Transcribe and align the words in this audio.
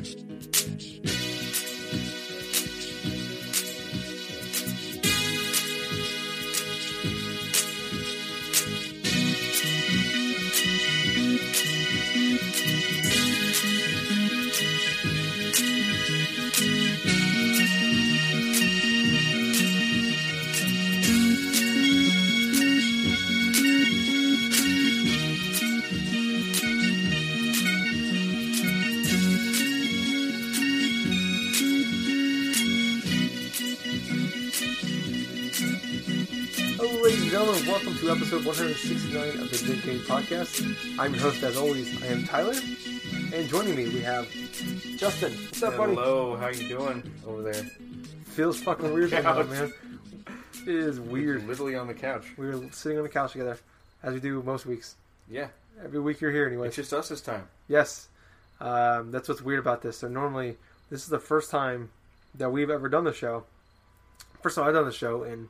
Welcome 0.00 0.50
to 0.52 0.99
episode 38.32 38.46
169 38.46 39.28
of 39.40 39.50
the 39.50 39.72
Big 39.72 39.82
Game 39.82 39.98
Podcast. 40.02 40.98
I'm 41.00 41.12
your 41.14 41.22
host, 41.24 41.42
as 41.42 41.56
always. 41.56 42.00
I 42.00 42.06
am 42.06 42.22
Tyler, 42.22 42.54
and 43.34 43.48
joining 43.48 43.74
me 43.74 43.88
we 43.88 44.00
have 44.02 44.30
Justin. 44.96 45.32
What's 45.32 45.60
up, 45.64 45.76
buddy? 45.76 45.96
Hello, 45.96 46.36
how 46.36 46.46
you 46.46 46.68
doing 46.68 47.12
over 47.26 47.42
there? 47.42 47.64
Feels 48.26 48.62
fucking 48.62 48.94
weird 48.94 49.10
right 49.10 49.24
now, 49.24 49.42
Couch. 49.42 49.48
man. 49.48 49.72
It 50.62 50.68
is 50.68 51.00
weird. 51.00 51.48
Literally 51.48 51.74
on 51.74 51.88
the 51.88 51.94
couch. 51.94 52.24
We 52.36 52.46
were 52.46 52.70
sitting 52.70 52.98
on 52.98 53.02
the 53.02 53.08
couch 53.08 53.32
together, 53.32 53.58
as 54.04 54.14
we 54.14 54.20
do 54.20 54.40
most 54.44 54.64
weeks. 54.64 54.94
Yeah, 55.28 55.48
Every 55.84 55.98
week 55.98 56.20
you're 56.20 56.30
here, 56.30 56.46
anyway. 56.46 56.68
it's 56.68 56.76
just 56.76 56.92
us 56.92 57.08
this 57.08 57.20
time. 57.20 57.48
Yes, 57.66 58.06
um, 58.60 59.10
that's 59.10 59.28
what's 59.28 59.42
weird 59.42 59.58
about 59.58 59.82
this. 59.82 59.98
So 59.98 60.06
normally, 60.06 60.56
this 60.88 61.02
is 61.02 61.08
the 61.08 61.18
first 61.18 61.50
time 61.50 61.90
that 62.36 62.52
we've 62.52 62.70
ever 62.70 62.88
done 62.88 63.02
the 63.02 63.12
show. 63.12 63.42
First 64.40 64.56
of 64.56 64.62
all, 64.62 64.68
I've 64.68 64.74
done 64.76 64.84
the 64.86 64.92
show 64.92 65.24
in 65.24 65.48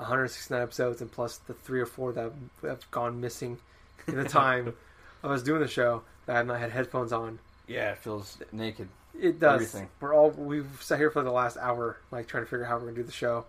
169 0.00 0.60
episodes, 0.62 1.00
and 1.00 1.10
plus 1.10 1.36
the 1.38 1.54
three 1.54 1.80
or 1.80 1.86
four 1.86 2.12
that 2.12 2.32
have 2.62 2.90
gone 2.90 3.20
missing 3.20 3.58
in 4.06 4.16
the 4.16 4.24
time 4.24 4.68
of 5.22 5.30
us 5.30 5.42
doing 5.42 5.60
the 5.60 5.68
show 5.68 6.02
that 6.26 6.34
I 6.34 6.38
have 6.38 6.46
not 6.46 6.60
had 6.60 6.70
headphones 6.70 7.12
on. 7.12 7.38
Yeah, 7.66 7.92
it 7.92 7.98
feels 7.98 8.38
naked. 8.52 8.88
It 9.20 9.38
does. 9.40 9.54
Everything. 9.62 9.88
We're 10.00 10.14
all 10.14 10.30
we've 10.30 10.78
sat 10.80 10.98
here 10.98 11.10
for 11.10 11.22
the 11.22 11.30
last 11.32 11.56
hour, 11.56 11.98
like 12.10 12.26
trying 12.28 12.44
to 12.44 12.50
figure 12.50 12.64
out 12.64 12.68
how 12.68 12.74
we're 12.76 12.86
gonna 12.86 12.96
do 12.96 13.02
the 13.02 13.12
show, 13.12 13.44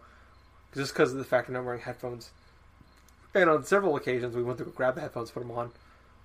just 0.75 0.93
because 0.93 1.11
of 1.11 1.17
the 1.17 1.23
fact 1.23 1.47
we're 1.47 1.55
not 1.55 1.63
wearing 1.65 1.81
headphones. 1.81 2.29
And 3.33 3.49
on 3.49 3.63
several 3.63 3.95
occasions, 3.95 4.35
we 4.35 4.43
went 4.43 4.57
to 4.57 4.65
grab 4.65 4.95
the 4.95 5.01
headphones, 5.01 5.31
put 5.31 5.39
them 5.41 5.51
on. 5.51 5.71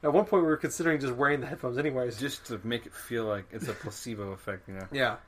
At 0.02 0.12
one 0.12 0.24
point, 0.24 0.42
we 0.42 0.48
were 0.48 0.56
considering 0.56 1.00
just 1.00 1.14
wearing 1.14 1.40
the 1.40 1.46
headphones, 1.46 1.78
anyways. 1.78 2.18
Just 2.18 2.46
to 2.46 2.60
make 2.64 2.84
it 2.86 2.92
feel 2.92 3.24
like 3.24 3.44
it's 3.52 3.68
a 3.68 3.72
placebo 3.72 4.32
effect, 4.32 4.68
you 4.68 4.74
know? 4.74 4.86
Yeah. 4.92 5.14
it 5.14 5.18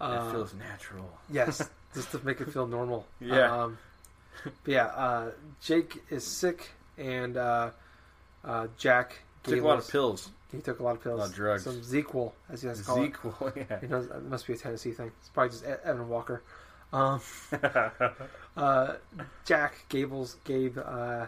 Uh, 0.00 0.32
feels 0.32 0.54
natural. 0.54 1.08
yes, 1.30 1.68
just 1.94 2.10
to 2.12 2.24
make 2.24 2.40
it 2.40 2.50
feel 2.52 2.66
normal. 2.66 3.06
Yeah. 3.20 3.64
Um, 3.64 3.78
but 4.44 4.52
yeah, 4.66 4.86
uh, 4.86 5.30
Jake 5.60 6.02
is 6.10 6.24
sick, 6.24 6.70
and 6.98 7.36
uh, 7.36 7.70
uh, 8.44 8.66
Jack 8.78 9.22
Took 9.44 9.58
a 9.58 9.62
lot 9.62 9.78
us- 9.78 9.86
of 9.86 9.92
pills. 9.92 10.30
He 10.52 10.60
took 10.60 10.80
a 10.80 10.82
lot 10.82 10.96
of 10.96 11.02
pills, 11.02 11.18
lot 11.18 11.28
of 11.30 11.34
drugs. 11.34 11.64
some 11.64 11.80
Zequel, 11.80 12.32
as 12.50 12.62
you 12.62 12.68
guys 12.68 12.82
call 12.82 13.02
it. 13.02 13.14
Zequel, 13.14 13.56
yeah. 13.70 13.80
He 13.80 13.86
knows, 13.86 14.04
it 14.04 14.22
must 14.24 14.46
be 14.46 14.52
a 14.52 14.56
Tennessee 14.56 14.92
thing. 14.92 15.10
It's 15.20 15.30
probably 15.30 15.48
just 15.50 15.64
Evan 15.64 16.10
Walker. 16.10 16.42
Um, 16.92 17.22
uh, 18.56 18.94
Jack 19.46 19.86
Gables, 19.88 20.36
Gabe, 20.44 20.76
uh, 20.78 21.26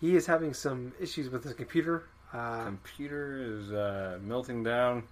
he 0.00 0.14
is 0.14 0.24
having 0.26 0.54
some 0.54 0.92
issues 1.00 1.30
with 1.30 1.42
his 1.42 1.52
computer. 1.54 2.04
Uh, 2.32 2.66
Computer 2.66 3.42
is 3.42 3.72
uh, 3.72 4.18
melting 4.22 4.62
down, 4.62 5.02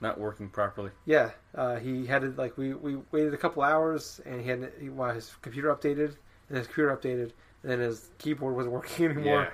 not 0.00 0.18
working 0.18 0.48
properly. 0.48 0.92
Yeah, 1.06 1.30
uh, 1.56 1.76
he 1.76 2.06
had 2.06 2.22
it 2.22 2.36
like 2.38 2.56
we, 2.56 2.72
we 2.72 2.98
waited 3.10 3.34
a 3.34 3.36
couple 3.36 3.64
hours 3.64 4.20
and 4.24 4.40
he 4.40 4.48
had 4.48 4.72
he, 4.80 4.88
well, 4.90 5.12
his 5.12 5.34
computer 5.42 5.74
updated 5.74 6.14
and 6.50 6.58
his 6.58 6.66
computer 6.66 6.94
updated 6.94 7.30
and 7.62 7.72
then 7.72 7.80
his 7.80 8.10
keyboard 8.18 8.54
wasn't 8.54 8.74
working 8.74 9.06
anymore. 9.06 9.48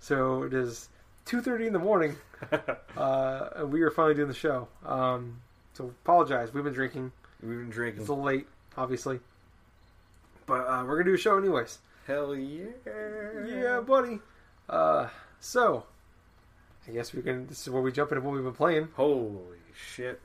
So 0.00 0.42
it 0.42 0.52
is 0.54 0.88
two 1.24 1.40
thirty 1.40 1.66
in 1.66 1.72
the 1.72 1.78
morning. 1.78 2.16
uh, 2.96 3.48
and 3.56 3.72
we 3.72 3.82
are 3.82 3.90
finally 3.90 4.14
doing 4.14 4.28
the 4.28 4.34
show. 4.34 4.68
Um, 4.84 5.40
so 5.74 5.86
apologize. 6.04 6.52
We've 6.52 6.64
been 6.64 6.72
drinking. 6.72 7.12
We've 7.42 7.50
been 7.58 7.66
It's 7.68 7.74
drinking. 7.74 7.98
a 8.00 8.02
little 8.02 8.22
late, 8.24 8.46
obviously, 8.76 9.20
but 10.46 10.66
uh, 10.66 10.84
we're 10.86 10.96
gonna 10.96 11.10
do 11.10 11.14
a 11.14 11.18
show 11.18 11.38
anyways. 11.38 11.78
Hell 12.06 12.34
yeah. 12.34 12.64
Yeah, 13.46 13.80
buddy. 13.80 14.20
Uh, 14.68 15.08
so 15.38 15.84
I 16.88 16.92
guess 16.92 17.12
we 17.12 17.22
can. 17.22 17.46
This 17.46 17.60
is 17.62 17.70
where 17.70 17.82
we 17.82 17.92
jump 17.92 18.10
into 18.12 18.22
what 18.22 18.34
we've 18.34 18.42
been 18.42 18.52
playing. 18.54 18.88
Holy 18.94 19.58
shit. 19.94 20.20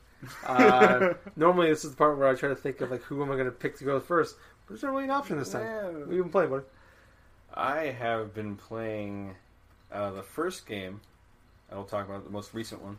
Uh, 0.45 1.13
normally, 1.35 1.69
this 1.69 1.83
is 1.83 1.91
the 1.91 1.97
part 1.97 2.17
where 2.17 2.27
I 2.27 2.35
try 2.35 2.49
to 2.49 2.55
think 2.55 2.81
of 2.81 2.91
like 2.91 3.01
who 3.03 3.21
am 3.21 3.29
I 3.29 3.35
going 3.35 3.45
to 3.45 3.51
pick 3.51 3.77
to 3.79 3.83
go 3.83 3.99
first. 3.99 4.35
But 4.65 4.73
there's 4.73 4.83
not 4.83 4.91
really 4.91 5.03
an 5.05 5.11
option 5.11 5.37
this 5.37 5.51
time. 5.51 5.63
Yeah. 5.63 5.83
What 5.83 5.99
have 6.01 6.13
you 6.13 6.23
been 6.23 6.31
playing, 6.31 6.49
buddy? 6.49 6.63
I 7.53 7.79
have 7.85 8.33
been 8.33 8.55
playing 8.55 9.35
uh, 9.91 10.11
the 10.11 10.23
first 10.23 10.65
game. 10.65 11.01
I 11.71 11.75
will 11.75 11.83
talk 11.83 12.07
about 12.07 12.23
the 12.23 12.29
most 12.31 12.53
recent 12.53 12.81
one. 12.81 12.97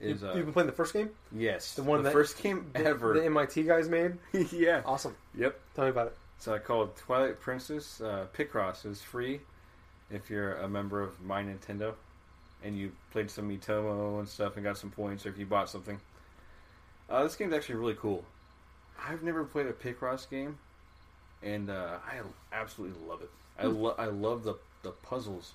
Is 0.00 0.22
you, 0.22 0.28
uh, 0.28 0.34
have 0.34 0.44
been 0.44 0.52
playing 0.52 0.66
the 0.66 0.72
first 0.72 0.94
game, 0.94 1.10
yes, 1.30 1.74
the 1.74 1.82
one 1.82 1.98
the 1.98 2.04
that- 2.04 2.12
first 2.14 2.42
game 2.42 2.70
the, 2.72 2.86
ever. 2.86 3.12
the 3.12 3.26
MIT 3.26 3.64
guys 3.64 3.88
made. 3.88 4.14
yeah. 4.52 4.80
Awesome. 4.86 5.14
Yep. 5.36 5.60
Tell 5.74 5.84
me 5.84 5.90
about 5.90 6.06
it. 6.08 6.16
So 6.38 6.54
I 6.54 6.58
called 6.58 6.96
Twilight 6.96 7.38
Princess. 7.38 8.00
Uh, 8.00 8.26
Picross 8.34 8.86
is 8.86 9.02
free 9.02 9.40
if 10.10 10.30
you're 10.30 10.54
a 10.56 10.68
member 10.68 11.02
of 11.02 11.20
My 11.20 11.42
Nintendo 11.42 11.94
and 12.62 12.76
you 12.76 12.92
played 13.10 13.30
some 13.30 13.48
Miitomo 13.48 14.18
and 14.18 14.28
stuff 14.28 14.56
and 14.56 14.64
got 14.64 14.78
some 14.78 14.90
points, 14.90 15.24
or 15.26 15.30
if 15.30 15.38
you 15.38 15.46
bought 15.46 15.68
something. 15.68 16.00
Uh, 17.08 17.22
this 17.24 17.36
game's 17.36 17.54
actually 17.54 17.76
really 17.76 17.94
cool. 17.94 18.24
I've 19.06 19.22
never 19.22 19.44
played 19.44 19.66
a 19.66 19.72
Picross 19.72 20.28
game, 20.28 20.58
and 21.42 21.70
uh, 21.70 21.98
I 22.06 22.20
absolutely 22.54 22.98
love 23.06 23.22
it. 23.22 23.30
I 23.58 23.66
lo- 23.66 23.94
I 23.98 24.06
love 24.06 24.44
the 24.44 24.54
the 24.82 24.90
puzzles. 24.90 25.52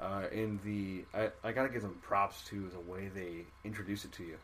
Uh, 0.00 0.24
and 0.32 0.60
the 0.62 1.04
I, 1.14 1.30
I 1.44 1.52
gotta 1.52 1.68
give 1.68 1.82
them 1.82 1.96
props 2.02 2.42
to 2.48 2.68
the 2.70 2.80
way 2.92 3.08
they 3.14 3.44
introduce 3.64 4.04
it 4.04 4.12
to 4.12 4.24
you. 4.24 4.36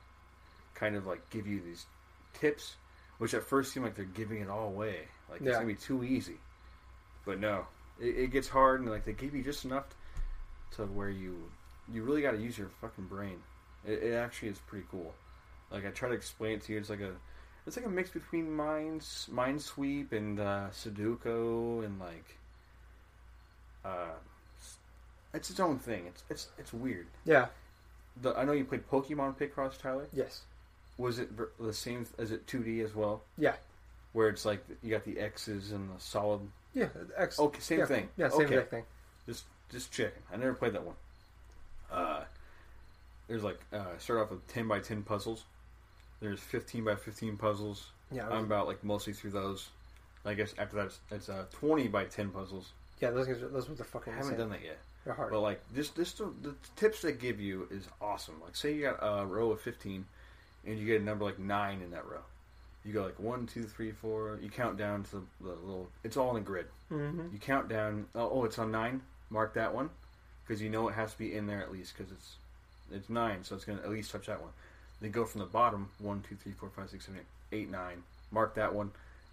Kind 0.75 0.95
of 0.95 1.07
like 1.07 1.29
give 1.31 1.47
you 1.47 1.61
these 1.61 1.87
tips, 2.35 2.77
which 3.19 3.35
at 3.35 3.43
first 3.43 3.73
seem 3.73 3.83
like 3.83 3.97
they're 3.97 4.05
giving 4.05 4.41
it 4.41 4.49
all 4.49 4.69
away. 4.69 5.09
Like 5.31 5.41
it's 5.41 5.57
gonna 5.57 5.67
be 5.67 5.75
too 5.75 6.05
easy. 6.05 6.39
But 7.25 7.41
no, 7.41 7.67
it, 8.01 8.17
it 8.17 8.31
gets 8.31 8.49
hard, 8.49 8.81
and 8.81 8.91
like 8.91 9.05
they 9.05 9.13
give 9.13 9.35
you 9.35 9.43
just 9.43 9.65
enough 9.65 9.87
to 10.77 10.85
where 10.85 11.11
you 11.11 11.51
you 11.93 12.03
really 12.03 12.23
got 12.23 12.33
to 12.33 12.39
use 12.39 12.57
your 12.57 12.69
fucking 12.81 13.07
brain. 13.07 13.39
It, 13.87 14.03
it 14.03 14.15
actually 14.15 14.49
is 14.49 14.59
pretty 14.59 14.87
cool. 14.91 15.15
Like 15.71 15.87
I 15.87 15.91
try 15.91 16.09
to 16.09 16.15
explain 16.15 16.53
it 16.53 16.63
to 16.65 16.73
you. 16.73 16.79
It's 16.79 16.91
like 16.91 17.01
a 17.01 17.13
it's 17.69 17.77
like 17.77 17.87
a 17.87 17.91
mix 17.91 18.11
between 18.11 18.51
Minds 18.51 19.29
Minesweep 19.31 20.13
and 20.13 20.41
uh, 20.41 20.69
Sudoku 20.73 21.85
and 21.85 22.01
like 22.01 22.39
uh, 23.85 24.17
it's 25.35 25.51
its 25.51 25.61
own 25.61 25.79
thing. 25.79 26.07
It's 26.07 26.25
it's 26.31 26.49
it's 26.59 26.73
weird. 26.73 27.07
Yeah. 27.27 27.47
The, 28.21 28.37
I 28.37 28.45
know 28.45 28.53
you 28.53 28.65
played 28.65 28.89
Pokemon 28.89 29.37
Picross, 29.37 29.79
Tyler. 29.79 30.09
Yes. 30.13 30.43
Was 30.97 31.19
it 31.19 31.29
the 31.61 31.73
same? 31.73 32.07
Is 32.19 32.33
it 32.33 32.47
2D 32.47 32.83
as 32.85 32.95
well? 32.95 33.23
Yeah. 33.37 33.55
Where 34.15 34.29
it's 34.31 34.47
like 34.47 34.65
you 34.83 34.91
got 34.91 35.05
the 35.05 35.21
X's 35.21 35.71
and 35.71 35.91
the 35.91 36.01
solid. 36.01 36.41
Yeah. 36.73 36.89
X. 37.17 37.39
Okay, 37.39 37.61
same 37.61 37.81
yeah, 37.81 37.87
thing. 37.87 38.09
Yeah. 38.17 38.29
Same 38.31 38.47
Okay. 38.47 38.63
thing. 38.63 38.85
Just 39.27 39.45
just 39.71 39.93
checking. 39.93 40.23
I 40.33 40.37
never 40.39 40.55
played 40.55 40.73
that 40.73 40.85
one. 40.85 40.97
Uh, 41.93 42.25
there's 43.29 43.45
like 43.45 43.61
uh, 43.75 43.99
start 43.99 44.21
off 44.21 44.31
with 44.31 44.47
10 44.49 44.67
by 44.67 44.81
10 44.81 45.03
puzzles. 45.03 45.45
There's 46.21 46.41
15 46.41 46.85
by 46.85 46.95
15 46.97 47.37
puzzles. 47.37 47.91
Yeah. 48.11 48.29
I'm 48.29 48.45
about 48.45 48.67
like 48.67 48.83
mostly 48.83 49.13
through 49.13 49.31
those. 49.33 49.69
I 50.25 50.35
guess 50.35 50.55
after 50.59 50.77
that 50.77 50.87
it's, 50.87 50.99
it's 51.11 51.29
uh, 51.29 51.45
20 51.53 51.89
by 51.89 52.05
10 52.05 52.31
puzzles. 52.31 52.71
yeah. 53.01 53.11
Those 53.11 53.27
guys, 53.27 53.43
are- 53.43 53.49
those 53.49 53.69
ones 53.69 53.81
are 53.81 53.85
fucking 53.85 54.13
I 54.13 54.17
haven't 54.17 54.33
insane. 54.33 54.49
done 54.49 54.51
that 54.59 54.65
yet. 54.65 54.79
They're 55.05 55.15
hard. 55.15 55.31
But 55.31 55.41
like 55.41 55.61
just 55.75 55.95
this 55.97 56.13
the, 56.13 56.33
the 56.43 56.55
tips 56.77 57.03
they 57.03 57.13
give 57.13 57.41
you 57.41 57.69
is 57.71 57.87
awesome. 58.01 58.35
Like 58.45 58.57
say 58.57 58.75
you 58.75 58.83
got 58.83 58.99
a 59.01 59.25
row 59.25 59.53
of 59.53 59.61
15 59.61 60.05
and 60.67 60.79
you 60.79 60.87
get 60.87 61.01
a 61.01 61.05
number 61.05 61.25
like 61.25 61.39
9 61.39 61.81
in 61.83 61.91
that 61.93 62.07
row. 62.07 62.21
You 62.85 62.93
go 62.95 63.05
like 63.05 63.19
one, 63.21 63.47
two, 63.47 63.65
three, 63.65 63.91
four. 63.93 64.39
You 64.43 64.49
count 64.51 64.77
down 64.79 65.03
to 65.05 65.11
the, 65.17 65.23
the 65.43 65.49
little. 65.51 65.89
It's 66.05 66.17
all 66.17 66.31
in 66.31 66.37
a 66.43 66.45
grid. 66.45 66.67
hmm 66.89 67.23
You 67.33 67.39
count 67.39 67.69
down. 67.69 68.07
Oh, 68.15 68.31
oh, 68.33 68.45
it's 68.45 68.59
on 68.59 68.71
nine. 68.71 69.03
Mark 69.31 69.53
that 69.55 69.75
one 69.75 69.91
because 70.47 70.63
you 70.63 70.71
know 70.71 70.89
it 70.89 70.95
has 70.95 71.13
to 71.13 71.19
be 71.19 71.35
in 71.35 71.47
there 71.47 71.61
at 71.61 71.71
least 71.71 71.95
because 71.97 72.11
it's 72.11 72.37
it's 72.91 73.11
nine, 73.11 73.45
so 73.45 73.55
it's 73.57 73.67
going 73.67 73.77
to 73.79 73.85
at 73.85 73.91
least 73.91 74.11
touch 74.11 74.27
that 74.27 74.41
one. 74.41 74.51
Then 75.01 75.11
go 75.13 75.25
from 75.25 75.41
the 75.41 75.47
bottom 75.47 75.89
one, 75.99 76.25
two, 76.29 76.35
three, 76.37 76.53
four, 76.53 76.71
five, 76.71 76.91
six, 76.91 77.07
seven, 77.07 77.21
eight, 77.53 77.57
eight, 77.57 77.71
nine. 77.71 78.03
Mark 78.31 78.55
that 78.57 78.75
one. 78.75 78.91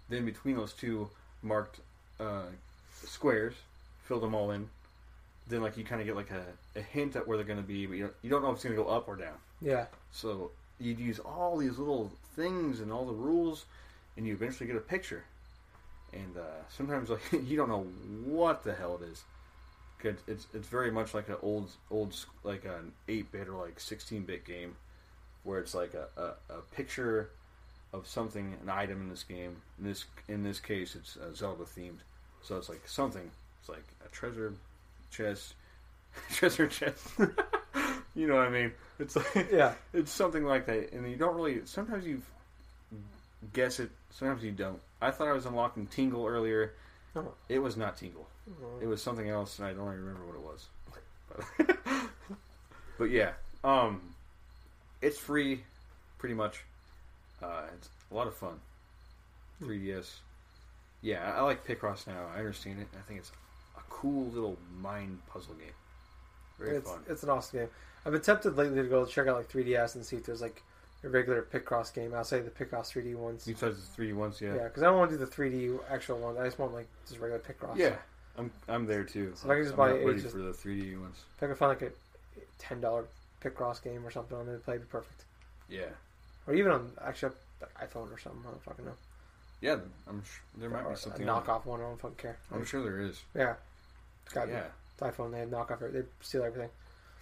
Then 0.08 0.24
between 0.24 0.56
those 0.56 0.72
two 0.72 1.08
marked 1.42 1.80
uh, 2.20 2.44
squares, 3.04 3.54
fill 4.04 4.20
them 4.20 4.34
all 4.34 4.50
in. 4.52 4.68
Then 5.48 5.62
like 5.62 5.76
you 5.76 5.84
kind 5.84 6.00
of 6.00 6.06
get 6.06 6.16
like 6.16 6.30
a, 6.30 6.44
a 6.78 6.82
hint 6.82 7.16
at 7.16 7.26
where 7.26 7.36
they're 7.36 7.46
going 7.46 7.60
to 7.60 7.66
be, 7.66 7.86
but 7.86 7.94
you 7.96 8.02
don't, 8.04 8.14
you 8.22 8.30
don't 8.30 8.42
know 8.42 8.50
if 8.50 8.54
it's 8.56 8.64
going 8.64 8.76
to 8.76 8.82
go 8.82 8.88
up 8.88 9.08
or 9.08 9.16
down. 9.16 9.34
Yeah. 9.60 9.86
So 10.12 10.50
you'd 10.78 10.98
use 10.98 11.18
all 11.18 11.56
these 11.56 11.78
little 11.78 12.10
things 12.36 12.80
and 12.80 12.92
all 12.92 13.04
the 13.06 13.12
rules, 13.12 13.64
and 14.16 14.26
you 14.26 14.32
eventually 14.34 14.66
get 14.66 14.76
a 14.76 14.80
picture. 14.80 15.24
And 16.12 16.36
uh, 16.36 16.62
sometimes 16.68 17.10
like 17.10 17.20
you 17.32 17.56
don't 17.56 17.68
know 17.68 17.86
what 18.24 18.62
the 18.64 18.74
hell 18.74 18.98
it 19.02 19.06
is. 19.10 19.22
'Cause 19.98 20.14
it's 20.28 20.46
it's 20.52 20.68
very 20.68 20.90
much 20.90 21.14
like 21.14 21.30
an 21.30 21.36
old 21.42 21.70
old 21.90 22.14
like 22.44 22.66
an 22.66 22.92
eight 23.08 23.32
bit 23.32 23.48
or 23.48 23.64
like 23.64 23.80
sixteen 23.80 24.24
bit 24.24 24.44
game, 24.44 24.76
where 25.46 25.60
it's 25.60 25.74
like 25.74 25.94
a, 25.94 26.08
a, 26.20 26.54
a 26.54 26.60
picture 26.74 27.30
of 27.92 28.06
something, 28.06 28.56
an 28.62 28.68
item 28.68 29.00
in 29.00 29.08
this 29.08 29.22
game. 29.22 29.56
In 29.78 29.84
this 29.86 30.04
in 30.28 30.42
this 30.42 30.60
case, 30.60 30.94
it's 30.94 31.16
uh, 31.16 31.32
Zelda 31.34 31.64
themed, 31.64 32.00
so 32.42 32.56
it's 32.56 32.68
like 32.68 32.86
something. 32.86 33.30
It's 33.60 33.68
like 33.68 33.84
a 34.04 34.08
treasure 34.08 34.52
chest, 35.10 35.54
treasure 36.32 36.66
chest. 36.66 37.06
you 38.14 38.26
know 38.26 38.34
what 38.34 38.46
I 38.46 38.50
mean? 38.50 38.72
It's 38.98 39.16
like 39.16 39.48
Yeah. 39.52 39.74
it's 39.94 40.10
something 40.10 40.44
like 40.44 40.66
that, 40.66 40.92
and 40.92 41.08
you 41.08 41.16
don't 41.16 41.36
really. 41.36 41.64
Sometimes 41.64 42.04
you 42.04 42.20
guess 43.52 43.78
it, 43.78 43.90
sometimes 44.10 44.42
you 44.42 44.50
don't. 44.50 44.80
I 45.00 45.12
thought 45.12 45.28
I 45.28 45.32
was 45.32 45.46
unlocking 45.46 45.86
Tingle 45.86 46.26
earlier. 46.26 46.74
Oh. 47.14 47.32
It 47.48 47.60
was 47.60 47.76
not 47.76 47.96
Tingle. 47.96 48.26
Oh. 48.50 48.80
It 48.80 48.86
was 48.86 49.00
something 49.00 49.28
else, 49.28 49.58
and 49.58 49.68
I 49.68 49.72
don't 49.72 49.86
even 49.92 50.04
remember 50.04 50.26
what 50.26 50.36
it 50.36 50.42
was. 50.42 50.66
But, 51.58 52.10
but 52.98 53.10
yeah, 53.10 53.32
um, 53.64 54.00
it's 55.06 55.18
free, 55.18 55.62
pretty 56.18 56.34
much. 56.34 56.64
Uh, 57.42 57.62
it's 57.76 57.88
a 58.10 58.14
lot 58.14 58.26
of 58.26 58.34
fun. 58.34 58.60
3DS. 59.62 60.16
Yeah, 61.02 61.32
I 61.36 61.42
like 61.42 61.66
Picross 61.66 62.06
now. 62.06 62.26
I 62.34 62.38
understand 62.38 62.80
it. 62.80 62.88
I 62.98 63.02
think 63.06 63.20
it's 63.20 63.32
a 63.76 63.80
cool 63.88 64.26
little 64.26 64.56
mind 64.80 65.18
puzzle 65.26 65.54
game. 65.54 65.68
Very 66.58 66.78
it's, 66.78 66.90
fun. 66.90 67.00
it's 67.08 67.22
an 67.22 67.30
awesome 67.30 67.60
game. 67.60 67.68
I've 68.04 68.12
been 68.12 68.22
tempted 68.22 68.56
lately 68.56 68.82
to 68.82 68.88
go 68.88 69.04
check 69.04 69.26
out 69.26 69.36
like 69.36 69.50
3DS 69.50 69.94
and 69.96 70.04
see 70.04 70.16
if 70.16 70.24
there's 70.24 70.40
like 70.40 70.62
a 71.04 71.08
regular 71.08 71.42
Picross 71.42 71.92
game 71.92 72.14
outside 72.14 72.44
the 72.44 72.50
Picross 72.50 72.92
3D 72.92 73.14
ones. 73.14 73.44
Besides 73.46 73.88
the 73.88 74.02
3D 74.02 74.14
ones, 74.14 74.40
yeah. 74.40 74.54
Yeah, 74.54 74.64
because 74.64 74.82
I 74.82 74.86
don't 74.86 74.98
want 74.98 75.10
to 75.10 75.18
do 75.18 75.24
the 75.24 75.30
3D 75.30 75.78
actual 75.90 76.18
ones. 76.18 76.38
I 76.38 76.44
just 76.44 76.58
want 76.58 76.72
like 76.72 76.88
just 77.06 77.20
regular 77.20 77.40
Picross. 77.40 77.76
Yeah, 77.76 77.96
I'm 78.38 78.50
I'm 78.68 78.86
there 78.86 79.04
too. 79.04 79.32
So 79.34 79.46
if 79.46 79.50
I 79.50 79.54
can 79.56 79.64
just 79.64 79.72
I'm 79.74 79.76
buy 79.78 79.90
not 79.90 80.00
it, 80.00 80.06
ready 80.06 80.22
just- 80.22 80.34
for 80.34 80.42
the 80.42 80.52
3D 80.52 81.00
ones. 81.00 81.18
If 81.36 81.42
I 81.42 81.46
can 81.46 81.56
find 81.56 81.68
like 81.68 81.82
a 81.82 81.92
ten 82.58 82.80
dollar 82.80 83.04
Picross 83.42 83.82
game 83.82 84.04
or 84.06 84.10
something 84.10 84.36
on 84.36 84.48
it, 84.48 84.64
play, 84.64 84.74
it'd 84.74 84.88
be 84.88 84.90
perfect. 84.90 85.24
Yeah, 85.68 85.86
Or 86.46 86.54
even 86.54 86.72
on 86.72 86.92
actually 87.04 87.32
like, 87.60 87.90
iPhone 87.90 88.12
or 88.12 88.18
something. 88.18 88.42
I 88.46 88.50
don't 88.50 88.62
fucking 88.62 88.84
know. 88.84 88.92
yeah. 89.60 89.76
I'm 90.08 90.22
sure 90.22 90.42
there 90.58 90.70
might 90.70 90.84
or 90.84 90.90
be 90.90 90.96
something. 90.96 91.28
a 91.28 91.30
knockoff 91.30 91.66
one. 91.66 91.80
I 91.80 91.84
don't 91.84 92.00
fucking 92.00 92.16
care. 92.16 92.38
I'm 92.52 92.64
sure 92.64 92.82
there 92.82 93.00
is. 93.00 93.20
Yeah, 93.34 93.54
it's 94.24 94.34
got 94.34 94.48
Yeah. 94.48 94.64
It's 94.92 95.02
iPhone. 95.02 95.32
They 95.32 95.40
have 95.40 95.50
knockoff. 95.50 95.92
They 95.92 96.02
steal 96.20 96.44
everything. 96.44 96.70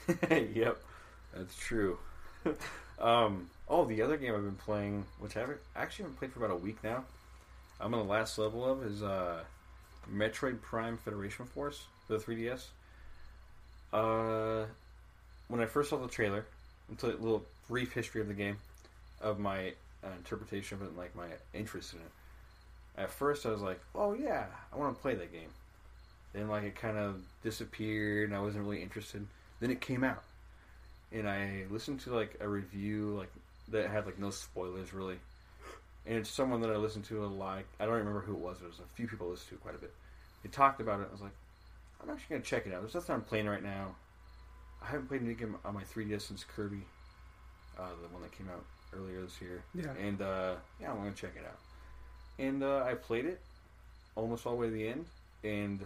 yep, 0.55 0.78
that's 1.34 1.56
true. 1.56 1.99
um, 3.00 3.49
oh, 3.69 3.84
the 3.87 4.02
other 4.02 4.16
game 4.16 4.34
I've 4.34 4.43
been 4.43 4.55
playing, 4.56 5.06
which 5.19 5.37
I 5.37 5.40
haven't 5.40 5.61
actually 5.75 6.05
haven't 6.05 6.19
played 6.19 6.32
for 6.32 6.44
about 6.44 6.55
a 6.55 6.58
week 6.58 6.76
now. 6.84 7.05
I'm 7.81 7.93
on 7.94 8.06
the 8.06 8.12
last 8.12 8.38
level 8.38 8.64
of 8.64 8.84
is 8.84 9.02
uh, 9.02 9.40
Metroid 10.12 10.61
Prime 10.61 10.99
Federation 10.99 11.46
Force 11.46 11.87
for 12.06 12.19
the 12.19 12.22
3DS. 12.22 12.66
Uh, 13.93 14.66
when 15.55 15.62
I 15.62 15.67
first 15.67 15.91
saw 15.91 15.99
the 15.99 16.09
trailer, 16.09 16.45
until 16.89 17.11
a 17.11 17.12
little 17.12 17.45
brief 17.69 17.93
history 17.93 18.21
of 18.21 18.27
the 18.27 18.35
game, 18.35 18.56
of 19.21 19.39
my 19.39 19.69
uh, 20.03 20.09
interpretation 20.19 20.79
of 20.79 20.83
it, 20.83 20.89
and 20.89 20.97
like 20.97 21.15
my 21.15 21.29
interest 21.53 21.93
in 21.93 22.01
it. 22.01 23.01
At 23.01 23.11
first, 23.12 23.47
I 23.47 23.51
was 23.51 23.61
like, 23.61 23.81
"Oh 23.95 24.15
yeah, 24.15 24.47
I 24.73 24.77
want 24.77 24.97
to 24.97 25.01
play 25.01 25.15
that 25.15 25.31
game." 25.31 25.51
Then 26.33 26.49
like 26.49 26.65
it 26.65 26.75
kind 26.75 26.99
of 26.99 27.23
disappeared, 27.45 28.31
and 28.31 28.37
I 28.37 28.41
wasn't 28.41 28.65
really 28.65 28.83
interested. 28.83 29.29
Then 29.61 29.71
it 29.71 29.81
came 29.81 30.03
out, 30.03 30.25
and 31.12 31.29
I 31.29 31.67
listened 31.71 32.00
to 32.00 32.17
like 32.17 32.37
a 32.41 32.49
review 32.49 33.15
like 33.17 33.31
that 33.69 33.89
had 33.89 34.07
like 34.07 34.19
no 34.19 34.31
spoilers 34.31 34.93
really, 34.93 35.19
and 36.05 36.17
it's 36.19 36.31
someone 36.31 36.62
that 36.62 36.71
I 36.71 36.77
listened 36.79 37.05
to 37.05 37.25
a 37.25 37.29
lot. 37.29 37.62
I 37.79 37.85
don't 37.85 37.95
remember 37.95 38.23
who 38.23 38.33
it 38.33 38.41
was. 38.41 38.59
There 38.59 38.69
was 38.69 38.81
a 38.81 38.97
few 38.97 39.07
people 39.07 39.29
I 39.29 39.31
listened 39.31 39.57
to 39.57 39.62
quite 39.62 39.77
a 39.77 39.79
bit. 39.79 39.95
They 40.43 40.49
talked 40.49 40.81
about 40.81 40.99
it. 40.99 41.07
I 41.11 41.12
was 41.12 41.23
like, 41.23 41.37
I'm 42.03 42.11
actually 42.11 42.39
gonna 42.39 42.43
check 42.43 42.67
it 42.67 42.75
out. 42.75 42.81
There's 42.81 42.95
nothing 42.95 43.15
I'm 43.15 43.23
playing 43.23 43.47
right 43.47 43.62
now. 43.62 43.95
I 44.85 44.91
haven't 44.91 45.09
played 45.09 45.23
any 45.23 45.35
game 45.35 45.57
on 45.65 45.75
my 45.75 45.83
3DS 45.83 46.23
since 46.23 46.45
Kirby, 46.45 46.83
uh, 47.79 47.89
the 48.03 48.09
one 48.09 48.23
that 48.23 48.37
came 48.37 48.49
out 48.49 48.65
earlier 48.95 49.23
this 49.23 49.41
year. 49.41 49.63
Yeah. 49.75 49.93
And 50.01 50.21
uh, 50.21 50.55
yeah, 50.81 50.91
I'm 50.91 50.99
gonna 50.99 51.13
check 51.13 51.33
it 51.37 51.45
out. 51.47 51.59
And 52.39 52.63
uh, 52.63 52.85
I 52.85 52.95
played 52.95 53.25
it 53.25 53.41
almost 54.15 54.47
all 54.47 54.53
the 54.55 54.59
way 54.59 54.67
to 54.67 54.73
the 54.73 54.89
end, 54.89 55.07
and 55.43 55.81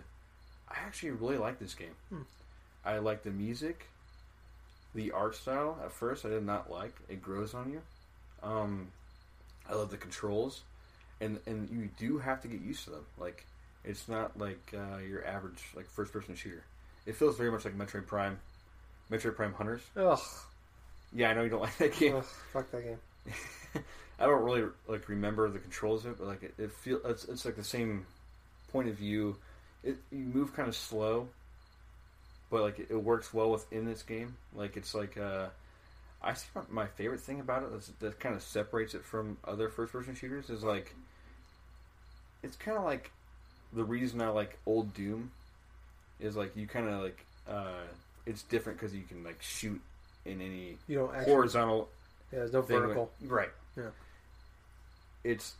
I 0.68 0.76
actually 0.84 1.10
really 1.10 1.36
like 1.36 1.58
this 1.58 1.74
game. 1.74 1.94
Hmm. 2.08 2.22
I 2.84 2.98
like 2.98 3.22
the 3.22 3.30
music, 3.30 3.86
the 4.94 5.12
art 5.12 5.36
style. 5.36 5.78
At 5.84 5.92
first, 5.92 6.24
I 6.24 6.30
did 6.30 6.44
not 6.44 6.70
like. 6.70 6.94
It 7.08 7.22
grows 7.22 7.54
on 7.54 7.70
you. 7.70 7.82
Um, 8.42 8.88
I 9.68 9.74
love 9.74 9.90
the 9.90 9.96
controls, 9.96 10.62
and 11.20 11.38
and 11.46 11.68
you 11.70 11.90
do 11.98 12.18
have 12.18 12.42
to 12.42 12.48
get 12.48 12.60
used 12.60 12.84
to 12.84 12.90
them. 12.90 13.04
Like 13.18 13.46
it's 13.84 14.08
not 14.08 14.38
like 14.38 14.74
uh, 14.74 14.98
your 14.98 15.24
average 15.24 15.62
like 15.76 15.88
first 15.88 16.12
person 16.12 16.34
shooter. 16.34 16.64
It 17.06 17.16
feels 17.16 17.36
very 17.36 17.50
much 17.50 17.64
like 17.64 17.76
Metroid 17.76 18.06
Prime, 18.06 18.38
Metroid 19.10 19.36
Prime 19.36 19.54
Hunters. 19.54 19.82
Ugh. 19.96 20.20
Yeah, 21.14 21.30
I 21.30 21.34
know 21.34 21.42
you 21.42 21.50
don't 21.50 21.60
like 21.62 21.78
that 21.78 21.98
game. 21.98 22.16
Ugh. 22.16 22.24
Fuck 22.52 22.70
that 22.70 22.82
game. 22.82 22.98
I 24.20 24.26
don't 24.26 24.42
really 24.42 24.64
like 24.86 25.08
remember 25.08 25.48
the 25.48 25.58
controls 25.58 26.04
of 26.04 26.12
it, 26.12 26.18
but 26.18 26.26
like 26.26 26.42
it, 26.42 26.54
it 26.58 26.72
feel 26.72 27.00
it's, 27.04 27.24
it's 27.24 27.44
like 27.44 27.56
the 27.56 27.64
same 27.64 28.06
point 28.72 28.88
of 28.88 28.96
view. 28.96 29.36
It 29.84 29.96
you 30.10 30.24
move 30.24 30.54
kind 30.54 30.68
of 30.68 30.74
slow, 30.74 31.28
but 32.50 32.62
like 32.62 32.78
it, 32.80 32.88
it 32.90 32.96
works 32.96 33.32
well 33.32 33.50
within 33.50 33.84
this 33.84 34.02
game. 34.02 34.36
Like 34.54 34.76
it's 34.76 34.94
like 34.94 35.16
uh, 35.16 35.46
I 36.20 36.34
see 36.34 36.48
my, 36.54 36.62
my 36.70 36.86
favorite 36.86 37.20
thing 37.20 37.40
about 37.40 37.62
it 37.62 37.72
is 37.76 37.92
that 38.00 38.18
kind 38.18 38.34
of 38.34 38.42
separates 38.42 38.94
it 38.94 39.04
from 39.04 39.36
other 39.44 39.68
first 39.68 39.92
person 39.92 40.14
shooters 40.14 40.50
is 40.50 40.64
like 40.64 40.94
it's 42.42 42.56
kind 42.56 42.76
of 42.76 42.84
like 42.84 43.12
the 43.72 43.84
reason 43.84 44.20
I 44.20 44.28
like 44.28 44.58
old 44.66 44.94
Doom 44.94 45.30
is 46.18 46.36
like 46.36 46.56
you 46.56 46.66
kind 46.66 46.88
of 46.88 47.02
like 47.02 47.24
uh, 47.48 47.84
it's 48.28 48.42
different 48.42 48.78
because 48.78 48.94
you 48.94 49.02
can 49.02 49.24
like 49.24 49.40
shoot 49.42 49.80
in 50.24 50.40
any 50.40 50.76
You 50.86 50.98
don't 50.98 51.14
actually. 51.14 51.32
horizontal 51.32 51.88
Yeah, 52.32 52.40
there's 52.40 52.52
no 52.52 52.62
vertical. 52.62 53.10
with- 53.20 53.30
right. 53.30 53.50
Yeah. 53.76 53.90
It's 55.24 55.54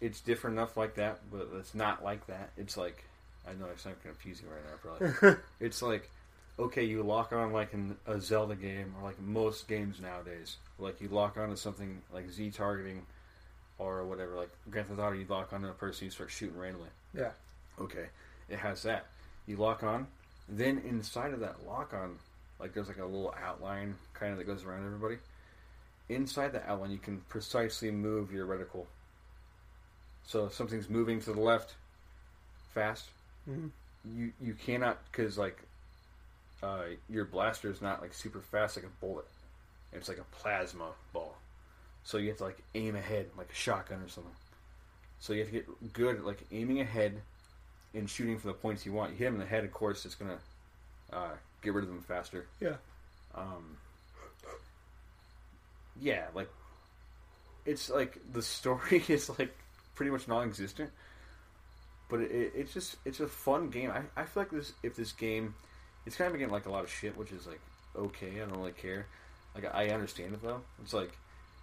it's 0.00 0.20
different 0.20 0.56
enough 0.56 0.76
like 0.76 0.94
that, 0.94 1.18
but 1.30 1.48
it's 1.58 1.74
not 1.74 2.04
like 2.04 2.26
that. 2.28 2.50
It's 2.56 2.76
like 2.76 3.04
I 3.48 3.52
know 3.52 3.66
it's 3.72 3.84
not 3.84 4.00
confusing 4.02 4.46
right 4.48 4.62
now, 4.64 4.96
probably. 5.20 5.36
it's 5.60 5.82
like 5.82 6.08
okay, 6.58 6.82
you 6.84 7.02
lock 7.02 7.32
on 7.32 7.52
like 7.52 7.72
in 7.72 7.96
a 8.06 8.20
Zelda 8.20 8.54
game 8.56 8.94
or 8.98 9.06
like 9.06 9.20
most 9.20 9.68
games 9.68 10.00
nowadays. 10.00 10.56
Like 10.78 11.00
you 11.00 11.08
lock 11.08 11.36
on 11.36 11.50
to 11.50 11.56
something 11.56 12.00
like 12.12 12.30
Z 12.30 12.50
targeting 12.50 13.02
or 13.78 14.04
whatever. 14.04 14.34
Like 14.34 14.50
Grand 14.70 14.88
Theft 14.88 15.00
Auto, 15.00 15.12
you 15.14 15.26
lock 15.28 15.52
on 15.52 15.62
to 15.62 15.68
a 15.68 15.72
person, 15.72 16.06
you 16.06 16.10
start 16.10 16.30
shooting 16.30 16.58
randomly. 16.58 16.88
Yeah. 17.14 17.30
Okay, 17.80 18.06
it 18.48 18.58
has 18.58 18.82
that. 18.84 19.06
You 19.46 19.56
lock 19.56 19.82
on, 19.82 20.06
then 20.48 20.78
inside 20.78 21.32
of 21.34 21.40
that 21.40 21.66
lock 21.66 21.92
on, 21.94 22.18
like 22.58 22.74
there's 22.74 22.88
like 22.88 22.98
a 22.98 23.04
little 23.04 23.34
outline 23.42 23.94
kind 24.14 24.32
of 24.32 24.38
that 24.38 24.44
goes 24.44 24.64
around 24.64 24.84
everybody. 24.86 25.18
Inside 26.08 26.52
the 26.52 26.66
outline, 26.68 26.90
you 26.90 26.98
can 26.98 27.20
precisely 27.28 27.90
move 27.90 28.32
your 28.32 28.46
reticle. 28.46 28.86
So 30.24 30.46
if 30.46 30.54
something's 30.54 30.88
moving 30.88 31.20
to 31.22 31.32
the 31.32 31.40
left, 31.40 31.74
fast, 32.74 33.06
Mhm. 33.48 33.70
you 34.04 34.32
you 34.40 34.54
cannot 34.54 34.98
because 35.10 35.36
like 35.38 35.58
uh, 36.62 36.84
your 37.08 37.24
blaster 37.24 37.70
is 37.70 37.80
not 37.80 38.00
like 38.02 38.12
super 38.12 38.40
fast 38.40 38.76
like 38.76 38.84
a 38.84 38.88
bullet. 39.00 39.26
It's 39.92 40.08
like 40.08 40.18
a 40.18 40.24
plasma 40.24 40.90
ball. 41.12 41.36
So 42.04 42.18
you 42.18 42.28
have 42.28 42.38
to 42.38 42.44
like 42.44 42.58
aim 42.74 42.96
ahead 42.96 43.30
like 43.36 43.50
a 43.50 43.54
shotgun 43.54 44.02
or 44.02 44.08
something. 44.08 44.34
So 45.20 45.32
you 45.32 45.40
have 45.40 45.48
to 45.48 45.52
get 45.52 45.92
good 45.92 46.16
at 46.16 46.24
like 46.24 46.44
aiming 46.52 46.80
ahead 46.80 47.20
and 47.94 48.08
shooting 48.08 48.38
for 48.38 48.48
the 48.48 48.54
points 48.54 48.84
you 48.84 48.92
want. 48.92 49.12
You 49.12 49.16
hit 49.18 49.24
them 49.26 49.34
in 49.34 49.40
the 49.40 49.46
head, 49.46 49.64
of 49.64 49.72
course, 49.72 50.04
it's 50.04 50.14
gonna 50.14 50.38
uh, 51.12 51.32
get 51.62 51.74
rid 51.74 51.84
of 51.84 51.90
them 51.90 52.02
faster. 52.02 52.46
Yeah. 52.60 52.76
Um, 53.34 53.76
yeah, 56.00 56.26
like 56.34 56.48
it's 57.66 57.90
like 57.90 58.18
the 58.32 58.42
story 58.42 59.02
is 59.08 59.28
like 59.38 59.56
pretty 59.94 60.10
much 60.10 60.28
non-existent, 60.28 60.90
but 62.08 62.20
it, 62.20 62.30
it, 62.30 62.52
it's 62.54 62.72
just 62.72 62.96
it's 63.04 63.20
a 63.20 63.26
fun 63.26 63.70
game. 63.70 63.90
I, 63.90 64.02
I 64.20 64.24
feel 64.24 64.42
like 64.42 64.50
this 64.50 64.72
if 64.82 64.96
this 64.96 65.12
game, 65.12 65.54
it's 66.06 66.16
kind 66.16 66.32
of 66.32 66.38
getting 66.38 66.52
like 66.52 66.66
a 66.66 66.70
lot 66.70 66.84
of 66.84 66.90
shit, 66.90 67.16
which 67.16 67.32
is 67.32 67.46
like 67.46 67.60
okay. 67.96 68.36
I 68.36 68.46
don't 68.46 68.58
really 68.58 68.72
care. 68.72 69.06
Like 69.54 69.74
I 69.74 69.88
understand 69.88 70.34
it 70.34 70.42
though. 70.42 70.60
It's 70.82 70.92
like, 70.92 71.12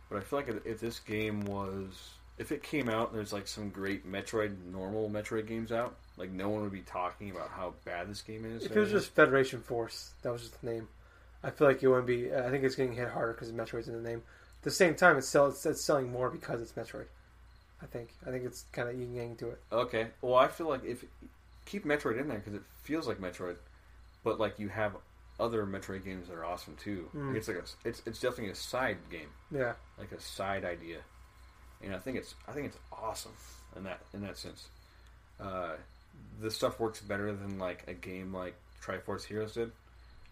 but 0.09 0.17
I 0.17 0.21
feel 0.21 0.39
like 0.39 0.49
if, 0.49 0.65
if 0.65 0.79
this 0.79 0.99
game 0.99 1.45
was 1.45 2.15
if 2.37 2.51
it 2.51 2.63
came 2.63 2.89
out 2.89 3.09
and 3.09 3.17
there's 3.17 3.33
like 3.33 3.47
some 3.47 3.69
great 3.69 4.09
Metroid 4.09 4.55
normal 4.71 5.09
Metroid 5.09 5.47
games 5.47 5.71
out, 5.71 5.95
like 6.17 6.31
no 6.31 6.49
one 6.49 6.61
would 6.61 6.71
be 6.71 6.81
talking 6.81 7.31
about 7.31 7.49
how 7.49 7.73
bad 7.85 8.09
this 8.09 8.21
game 8.21 8.45
is. 8.45 8.65
If 8.65 8.75
it 8.75 8.79
was 8.79 8.91
just 8.91 9.13
Federation 9.15 9.61
Force, 9.61 10.11
that 10.21 10.31
was 10.31 10.41
just 10.41 10.61
the 10.61 10.71
name. 10.71 10.87
I 11.43 11.49
feel 11.51 11.67
like 11.67 11.83
it 11.83 11.87
wouldn't 11.87 12.07
be. 12.07 12.33
I 12.33 12.49
think 12.49 12.63
it's 12.63 12.75
getting 12.75 12.93
hit 12.95 13.09
harder 13.09 13.33
because 13.33 13.51
Metroid's 13.51 13.87
in 13.87 14.01
the 14.01 14.07
name. 14.09 14.23
At 14.59 14.63
the 14.63 14.71
same 14.71 14.95
time, 14.95 15.17
it's, 15.17 15.27
sell, 15.27 15.47
it's, 15.47 15.63
it's 15.65 15.83
selling 15.83 16.11
more 16.11 16.29
because 16.29 16.61
it's 16.61 16.71
Metroid. 16.71 17.05
I 17.81 17.85
think. 17.85 18.09
I 18.25 18.31
think 18.31 18.45
it's 18.45 18.65
kind 18.71 18.89
of 18.89 18.97
yin 18.99 19.13
yang 19.13 19.35
to 19.37 19.49
it. 19.49 19.61
Okay. 19.71 20.07
Well, 20.21 20.35
I 20.35 20.47
feel 20.47 20.67
like 20.67 20.83
if 20.85 21.03
keep 21.65 21.85
Metroid 21.85 22.19
in 22.19 22.27
there 22.27 22.37
because 22.37 22.53
it 22.53 22.63
feels 22.83 23.07
like 23.07 23.19
Metroid, 23.19 23.57
but 24.23 24.39
like 24.39 24.57
you 24.57 24.69
have 24.69 24.95
other 25.39 25.65
Metroid 25.65 26.05
games 26.05 26.29
that 26.29 26.35
are 26.35 26.45
awesome 26.45 26.75
too. 26.77 27.09
Mm. 27.15 27.27
Like, 27.27 27.37
it's 27.37 27.47
like 27.47 27.57
a, 27.57 27.87
it's 27.87 28.01
it's 28.05 28.19
definitely 28.21 28.51
a 28.51 28.55
side 28.55 28.97
game, 29.11 29.27
Yeah. 29.51 29.73
like 29.99 30.11
a 30.13 30.19
side 30.21 30.63
idea, 30.63 30.99
and 31.83 31.93
I 31.93 31.99
think 31.99 32.17
it's 32.17 32.33
I 32.47 32.53
think 32.53 32.67
it's 32.67 32.77
awesome 32.91 33.33
in 33.75 33.83
that 33.83 33.99
in 34.13 34.21
that 34.21 34.37
sense. 34.37 34.67
Uh, 35.39 35.73
the 36.41 36.51
stuff 36.51 36.79
works 36.79 36.99
better 37.01 37.31
than 37.33 37.59
like 37.59 37.83
a 37.87 37.93
game 37.93 38.33
like 38.33 38.55
Triforce 38.83 39.23
Heroes 39.25 39.53
did, 39.53 39.71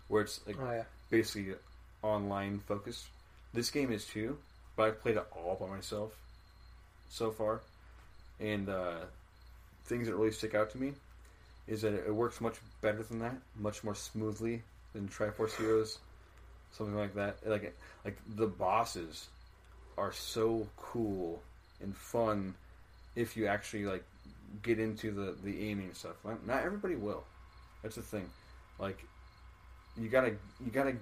where 0.07 0.21
it's 0.23 0.39
like 0.45 0.57
Oh 0.59 0.71
yeah. 0.71 0.83
basically 1.09 1.55
online 2.01 2.59
focused. 2.67 3.05
This 3.53 3.69
game 3.71 3.91
is 3.91 4.05
too, 4.05 4.37
but 4.75 4.83
I've 4.83 5.01
played 5.01 5.17
it 5.17 5.25
all 5.31 5.55
by 5.59 5.67
myself 5.67 6.15
so 7.09 7.31
far, 7.31 7.61
and 8.39 8.67
uh, 8.69 8.95
things 9.85 10.07
that 10.07 10.15
really 10.15 10.31
stick 10.31 10.55
out 10.55 10.71
to 10.71 10.77
me 10.77 10.93
is 11.67 11.81
that 11.83 11.93
it 11.93 12.13
works 12.13 12.41
much 12.41 12.55
better 12.81 13.03
than 13.03 13.19
that, 13.19 13.35
much 13.57 13.83
more 13.83 13.95
smoothly 13.95 14.61
than 14.93 15.07
Triforce 15.07 15.55
Heroes, 15.57 15.97
something 16.71 16.95
like 16.95 17.15
that. 17.15 17.37
Like 17.45 17.75
like 18.03 18.17
the 18.35 18.47
bosses 18.47 19.27
are 19.97 20.11
so 20.11 20.67
cool 20.77 21.41
and 21.81 21.95
fun 21.95 22.55
if 23.15 23.37
you 23.37 23.45
actually 23.47 23.85
like 23.85 24.03
get 24.61 24.79
into 24.79 25.11
the 25.11 25.35
the 25.43 25.69
aiming 25.69 25.93
stuff. 25.93 26.15
Not- 26.23 26.45
Not 26.45 26.63
everybody 26.63 26.95
will. 26.95 27.23
That's 27.81 27.95
the 27.95 28.01
thing. 28.01 28.29
Like 28.79 29.03
you 29.97 30.09
gotta 30.09 30.35
you 30.63 30.71
gotta 30.71 30.95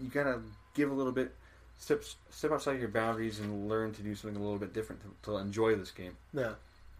you 0.00 0.08
gotta 0.08 0.40
give 0.74 0.90
a 0.90 0.94
little 0.94 1.12
bit 1.12 1.34
step 1.78 2.02
step 2.30 2.52
outside 2.52 2.78
your 2.80 2.88
boundaries 2.88 3.40
and 3.40 3.68
learn 3.68 3.92
to 3.94 4.02
do 4.02 4.14
something 4.14 4.38
a 4.40 4.42
little 4.42 4.58
bit 4.58 4.72
different 4.72 5.00
to, 5.02 5.30
to 5.30 5.36
enjoy 5.38 5.74
this 5.74 5.90
game 5.90 6.16
Yeah. 6.32 6.52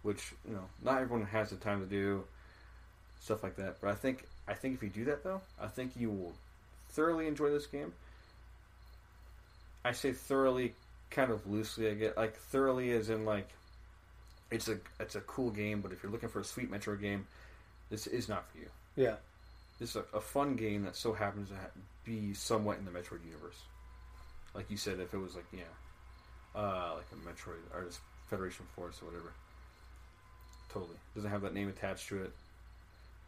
which 0.03 0.33
you 0.47 0.55
know 0.55 0.65
not 0.83 1.01
everyone 1.01 1.25
has 1.27 1.51
the 1.51 1.57
time 1.57 1.81
to 1.81 1.87
do 1.87 2.25
stuff 3.21 3.43
like 3.43 3.57
that 3.57 3.77
but 3.81 3.89
i 3.91 3.95
think 3.95 4.25
i 4.49 4.53
think 4.55 4.75
if 4.75 4.83
you 4.83 4.89
do 4.91 5.05
that 5.07 5.25
though 5.25 5.41
i 5.61 5.67
think 5.67 5.93
you 5.97 6.11
will 6.11 6.35
thoroughly 6.91 7.27
enjoy 7.27 7.51
this 7.51 7.67
game 7.67 7.93
i 9.85 9.93
say 9.93 10.13
thoroughly 10.13 10.75
kind 11.11 11.31
of 11.31 11.47
loosely 11.47 11.89
i 11.89 11.95
get 11.95 12.17
like 12.17 12.37
thoroughly 12.37 12.91
as 12.93 13.09
in 13.09 13.25
like 13.25 13.49
it's 14.51 14.69
a 14.69 14.79
it's 15.01 15.15
a 15.17 15.21
cool 15.23 15.51
game 15.51 15.81
but 15.81 15.93
if 15.93 16.03
you're 16.03 16.13
looking 16.13 16.29
for 16.29 16.41
a 16.41 16.45
sweet 16.45 16.71
metro 16.71 16.95
game 16.97 17.27
this 17.91 18.07
is 18.07 18.29
not 18.29 18.45
for 18.51 18.59
you 18.59 18.69
Yeah. 18.97 19.17
this 19.79 19.91
is 19.91 19.97
a, 19.97 20.17
a 20.17 20.21
fun 20.21 20.57
game 20.57 20.85
that 20.85 20.97
so 20.97 21.13
happens 21.13 21.49
to 21.49 21.55
ha- 21.57 21.71
be 22.05 22.33
somewhat 22.35 22.79
in 22.79 22.85
the 22.85 22.91
Metroid 22.93 23.25
universe. 23.27 23.61
Like 24.55 24.71
you 24.71 24.77
said, 24.77 25.01
if 25.01 25.13
it 25.13 25.19
was 25.19 25.35
like 25.35 25.45
yeah, 25.53 25.63
uh, 26.55 26.95
like 26.97 27.07
a 27.13 27.17
Metroid 27.29 27.59
or 27.75 27.85
just 27.85 27.99
Federation 28.31 28.65
Force 28.77 29.01
or 29.03 29.07
whatever. 29.07 29.33
Totally 30.73 30.97
doesn't 31.15 31.31
have 31.31 31.43
that 31.43 31.55
name 31.55 31.69
attached 31.69 32.09
to 32.09 32.23
it, 32.23 32.33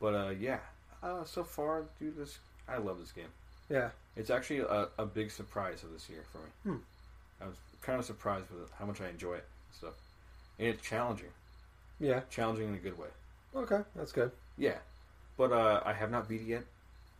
but 0.00 0.14
uh, 0.14 0.30
yeah. 0.30 0.58
Uh, 1.02 1.24
so 1.24 1.44
far, 1.44 1.84
dude, 2.00 2.16
this 2.16 2.38
I 2.68 2.78
love 2.78 2.98
this 2.98 3.12
game. 3.12 3.28
Yeah. 3.70 3.90
It's 4.16 4.30
actually 4.30 4.60
a, 4.60 4.88
a 4.98 5.06
big 5.06 5.30
surprise 5.30 5.82
of 5.84 5.92
this 5.92 6.08
year 6.10 6.22
for 6.32 6.38
me. 6.38 6.44
Hmm. 6.76 6.82
I 7.42 7.46
was 7.46 7.56
kind 7.82 7.98
of 7.98 8.04
surprised 8.04 8.46
with 8.50 8.70
how 8.78 8.84
much 8.86 9.00
I 9.00 9.08
enjoy 9.08 9.34
it 9.34 9.44
and 9.68 9.74
stuff, 9.76 9.94
and 10.58 10.68
it's 10.68 10.82
challenging, 10.86 11.30
Yeah. 12.00 12.20
challenging 12.30 12.68
in 12.68 12.74
a 12.74 12.78
good 12.78 12.98
way. 12.98 13.08
Okay. 13.54 13.80
That's 13.96 14.12
good. 14.12 14.30
Yeah, 14.56 14.78
but 15.36 15.52
uh, 15.52 15.82
I 15.84 15.92
have 15.92 16.10
not 16.10 16.28
beat 16.28 16.42
it 16.42 16.46
yet. 16.46 16.64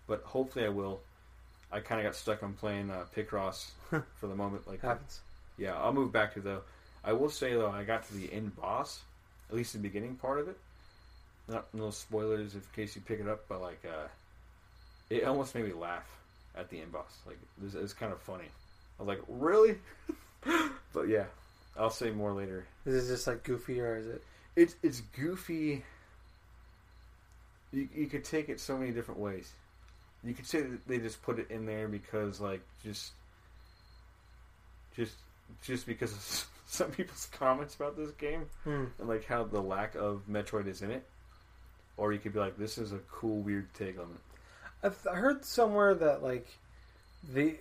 But 0.07 0.23
hopefully 0.25 0.65
I 0.65 0.71
will. 0.71 1.01
I 1.71 1.81
kind 1.81 2.01
of 2.01 2.07
got 2.07 2.15
stuck 2.17 2.43
on 2.43 2.55
playing 2.55 2.91
uh, 2.91 3.05
Picross 3.15 3.71
for 3.91 4.27
the 4.27 4.35
moment. 4.35 4.67
Like, 4.67 4.81
Happens. 4.81 5.21
yeah, 5.59 5.75
I'll 5.77 5.93
move 5.93 6.13
back 6.13 6.33
to 6.35 6.41
though. 6.41 6.63
I 7.05 7.13
will 7.13 7.29
say 7.31 7.53
though, 7.53 7.71
I 7.71 7.85
got 7.85 8.07
to 8.09 8.15
the 8.15 8.33
end 8.33 8.57
boss, 8.57 9.01
at 9.51 9.55
least 9.57 9.75
the 9.75 9.79
beginning 9.79 10.15
part 10.17 10.39
of 10.41 10.49
it. 10.49 10.57
Not 11.47 11.67
no 11.75 11.91
spoilers 11.91 12.55
in 12.55 12.63
case 12.75 12.97
you 12.97 13.03
pick 13.03 13.21
it 13.21 13.29
up, 13.29 13.45
but 13.49 13.61
like, 13.61 13.83
uh, 13.87 14.09
it 15.11 15.25
almost 15.25 15.55
made 15.55 15.65
me 15.67 15.73
laugh 15.73 16.09
at 16.57 16.71
the 16.71 16.81
end 16.81 16.93
boss. 16.93 17.19
Like, 17.27 17.37
it 17.61 17.65
was, 17.65 17.75
it 17.75 17.83
was 17.83 17.93
kind 17.93 18.13
of 18.13 18.21
funny. 18.23 18.45
I 18.99 19.03
was 19.03 19.09
like, 19.09 19.23
really? 19.29 19.77
but 20.95 21.09
yeah, 21.09 21.25
I'll 21.79 21.91
say 21.91 22.11
more 22.11 22.33
later. 22.33 22.67
Is 22.85 23.05
it 23.09 23.13
just 23.13 23.27
like 23.27 23.43
goofy 23.45 23.81
or 23.81 23.97
is 23.97 24.07
it? 24.07 24.23
It's 24.57 24.75
it's 24.83 25.01
goofy. 25.01 25.85
You 27.73 27.89
you 27.95 28.07
could 28.07 28.25
take 28.25 28.49
it 28.49 28.61
so 28.61 28.77
many 28.77 28.91
different 28.91 29.21
ways. 29.21 29.53
You 30.25 30.35
could 30.35 30.47
say 30.47 30.63
that 30.63 30.89
they 30.89 30.99
just 30.99 31.23
put 31.23 31.39
it 31.39 31.51
in 31.51 31.67
there 31.67 31.87
because 31.89 32.41
like 32.41 32.61
just 32.85 33.13
just 34.97 35.15
just 35.63 35.87
because 35.87 36.13
of 36.13 36.47
some 36.67 36.91
people's 36.91 37.27
comments 37.33 37.75
about 37.75 37.97
this 37.97 38.11
game 38.13 38.47
Hmm. 38.65 38.85
and 38.99 39.09
like 39.09 39.25
how 39.25 39.45
the 39.45 39.61
lack 39.61 39.95
of 39.95 40.23
Metroid 40.29 40.67
is 40.67 40.83
in 40.83 40.91
it. 40.91 41.05
Or 41.97 42.13
you 42.13 42.19
could 42.21 42.33
be 42.33 42.39
like, 42.39 42.57
this 42.57 42.79
is 42.79 42.93
a 42.93 42.99
cool, 43.11 43.39
weird 43.41 43.73
take 43.75 43.99
on 43.99 44.05
it. 44.07 44.87
I've 44.87 45.07
I 45.11 45.17
heard 45.17 45.45
somewhere 45.45 45.95
that 45.95 46.23
like 46.23 46.47
the 47.33 47.57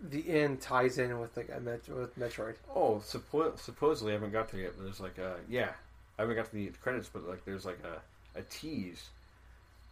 the 0.00 0.28
end 0.28 0.60
ties 0.60 0.98
in 0.98 1.18
with 1.18 1.36
like 1.36 1.48
a 1.54 1.60
Met- 1.60 1.88
with 1.88 2.18
Metroid. 2.18 2.56
Oh, 2.74 3.02
suppo- 3.04 3.58
supposedly 3.58 4.12
I 4.12 4.16
haven't 4.16 4.32
got 4.32 4.50
there 4.50 4.60
yet. 4.60 4.72
But 4.76 4.84
there's 4.84 5.00
like 5.00 5.18
a 5.18 5.36
yeah, 5.48 5.70
I 6.18 6.22
haven't 6.22 6.36
got 6.36 6.46
to 6.46 6.52
the 6.52 6.68
credits, 6.82 7.08
but 7.12 7.26
like 7.28 7.44
there's 7.44 7.64
like 7.64 7.78
a 7.84 8.38
a 8.38 8.42
tease, 8.42 9.08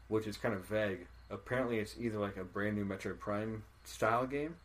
which 0.08 0.26
is 0.26 0.36
kind 0.36 0.54
of 0.54 0.64
vague. 0.66 1.06
Apparently, 1.30 1.78
it's 1.78 1.94
either 1.98 2.18
like 2.18 2.36
a 2.36 2.44
brand 2.44 2.76
new 2.76 2.84
Metroid 2.84 3.18
Prime 3.18 3.62
style 3.84 4.26
game, 4.26 4.56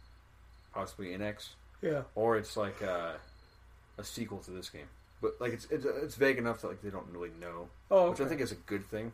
possibly 0.73 1.07
NX, 1.17 1.49
Yeah. 1.81 2.01
or 2.15 2.37
it's 2.37 2.57
like 2.57 2.81
a, 2.81 3.15
a 3.97 4.03
sequel 4.03 4.39
to 4.39 4.51
this 4.51 4.69
game. 4.69 4.87
But 5.21 5.35
like 5.39 5.53
it's, 5.53 5.65
it's 5.71 5.85
it's 5.85 6.15
vague 6.15 6.37
enough 6.37 6.61
that 6.61 6.67
like 6.67 6.81
they 6.81 6.89
don't 6.89 7.07
really 7.11 7.31
know, 7.39 7.69
Oh, 7.89 8.09
which 8.11 8.19
I 8.21 8.25
think 8.25 8.41
is 8.41 8.51
a 8.51 8.55
good 8.55 8.85
thing. 8.85 9.11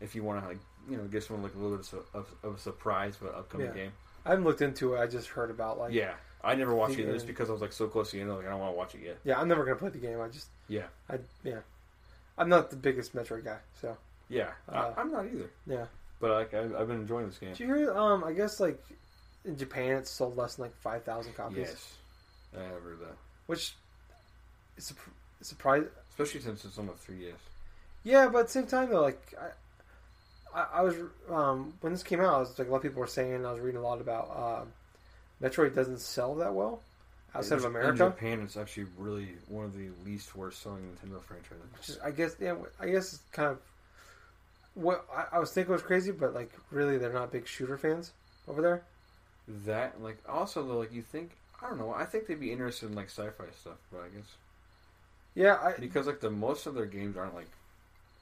If 0.00 0.14
you 0.14 0.22
want 0.22 0.42
to 0.42 0.48
like 0.48 0.58
you 0.90 0.96
know 0.98 1.04
give 1.04 1.24
someone 1.24 1.42
like 1.42 1.54
a 1.54 1.58
little 1.58 1.78
bit 1.78 1.90
of, 1.92 2.04
of, 2.14 2.26
of 2.42 2.54
a 2.56 2.58
surprise 2.58 3.16
for 3.16 3.28
an 3.28 3.34
upcoming 3.36 3.68
Yeah. 3.68 3.72
game. 3.74 3.92
I 4.24 4.30
haven't 4.30 4.44
looked 4.44 4.62
into 4.62 4.94
it. 4.94 5.00
I 5.00 5.06
just 5.06 5.28
heard 5.28 5.50
about 5.50 5.78
like 5.78 5.92
yeah, 5.92 6.14
I 6.42 6.54
never 6.54 6.74
watched 6.74 6.98
it 6.98 7.12
just 7.12 7.26
because 7.26 7.48
I 7.50 7.52
was 7.52 7.60
like 7.62 7.72
so 7.72 7.86
close 7.88 8.10
to 8.10 8.16
the 8.16 8.22
end. 8.22 8.34
Like 8.34 8.46
I 8.46 8.50
don't 8.50 8.60
want 8.60 8.72
to 8.72 8.76
watch 8.78 8.94
it 8.94 9.02
yet. 9.04 9.18
Yeah, 9.24 9.40
I'm 9.40 9.48
never 9.48 9.64
gonna 9.64 9.76
play 9.76 9.90
the 9.90 9.98
game. 9.98 10.20
I 10.20 10.28
just 10.28 10.48
Yeah. 10.68 10.86
I 11.10 11.18
yeah. 11.42 11.58
I'm 12.38 12.48
not 12.48 12.70
the 12.70 12.76
biggest 12.76 13.14
Metroid 13.14 13.44
guy, 13.44 13.58
so 13.80 13.96
Yeah, 14.28 14.50
Uh, 14.68 14.92
I, 14.96 15.00
I'm 15.00 15.12
not 15.12 15.26
either. 15.26 15.50
yeah. 15.66 15.86
But 16.20 16.30
like 16.30 16.54
I've, 16.54 16.74
I've 16.74 16.88
been 16.88 17.00
enjoying 17.00 17.26
this 17.28 17.38
game. 17.38 17.50
Did 17.50 17.60
you 17.60 17.74
hear? 17.74 17.92
Um, 17.92 18.24
I 18.24 18.32
guess 18.32 18.58
like 18.60 18.82
in 19.44 19.56
Japan, 19.58 19.98
it's 19.98 20.10
sold 20.10 20.36
less 20.36 20.54
than 20.56 20.64
like 20.64 20.76
five 20.78 21.04
thousand 21.04 21.34
copies, 21.34 21.58
Yes, 21.58 21.94
I 22.58 22.62
have 22.62 22.82
heard 22.82 23.00
that. 23.00 23.16
which 23.46 23.74
is 24.78 24.92
a 25.40 25.44
surprise. 25.44 25.84
Especially 26.10 26.40
since 26.40 26.64
it's 26.64 26.78
on 26.78 26.86
the 26.86 26.92
3DS. 26.92 27.32
Yeah, 28.04 28.28
but 28.28 28.38
at 28.38 28.46
the 28.46 28.52
same 28.52 28.66
time 28.66 28.90
though, 28.90 29.02
like 29.02 29.34
I, 30.54 30.66
I, 30.74 30.82
was 30.82 30.94
um, 31.30 31.74
when 31.80 31.92
this 31.92 32.02
came 32.02 32.20
out, 32.20 32.34
I 32.34 32.38
was 32.38 32.58
like 32.58 32.68
a 32.68 32.70
lot 32.70 32.78
of 32.78 32.82
people 32.82 33.00
were 33.00 33.06
saying. 33.06 33.44
I 33.44 33.52
was 33.52 33.60
reading 33.60 33.80
a 33.80 33.82
lot 33.82 34.00
about 34.00 34.30
uh, 34.34 35.44
Metroid 35.44 35.74
doesn't 35.74 36.00
sell 36.00 36.34
that 36.36 36.54
well 36.54 36.80
outside 37.34 37.58
of 37.58 37.64
America. 37.64 37.90
In 38.06 38.12
Japan, 38.12 38.40
it's 38.42 38.56
actually 38.56 38.86
really 38.96 39.28
one 39.48 39.64
of 39.64 39.76
the 39.76 39.88
least 40.04 40.36
worst 40.36 40.62
selling 40.62 40.82
Nintendo 40.82 41.20
franchises. 41.22 41.64
Which 41.76 41.88
is, 41.88 41.98
I 41.98 42.10
guess, 42.10 42.36
yeah, 42.40 42.54
I 42.80 42.88
guess 42.88 43.14
it's 43.14 43.22
kind 43.32 43.48
of 43.50 43.58
what 44.74 45.04
I, 45.14 45.36
I 45.36 45.38
was 45.38 45.52
thinking 45.52 45.72
was 45.72 45.82
crazy, 45.82 46.12
but 46.12 46.34
like 46.34 46.52
really, 46.70 46.98
they're 46.98 47.12
not 47.12 47.32
big 47.32 47.46
shooter 47.46 47.76
fans 47.76 48.12
over 48.48 48.62
there. 48.62 48.82
That, 49.66 50.00
like, 50.02 50.18
also 50.28 50.66
though, 50.66 50.78
like 50.78 50.92
you 50.92 51.02
think, 51.02 51.32
I 51.62 51.68
don't 51.68 51.78
know, 51.78 51.92
I 51.92 52.04
think 52.04 52.26
they'd 52.26 52.40
be 52.40 52.52
interested 52.52 52.88
in 52.88 52.94
like 52.94 53.10
sci-fi 53.10 53.44
stuff, 53.60 53.76
but 53.92 54.00
I 54.00 54.08
guess 54.08 54.26
Yeah, 55.34 55.58
I 55.62 55.78
because 55.78 56.06
like 56.06 56.20
the 56.20 56.30
most 56.30 56.66
of 56.66 56.74
their 56.74 56.86
games 56.86 57.16
aren't 57.16 57.34
like 57.34 57.50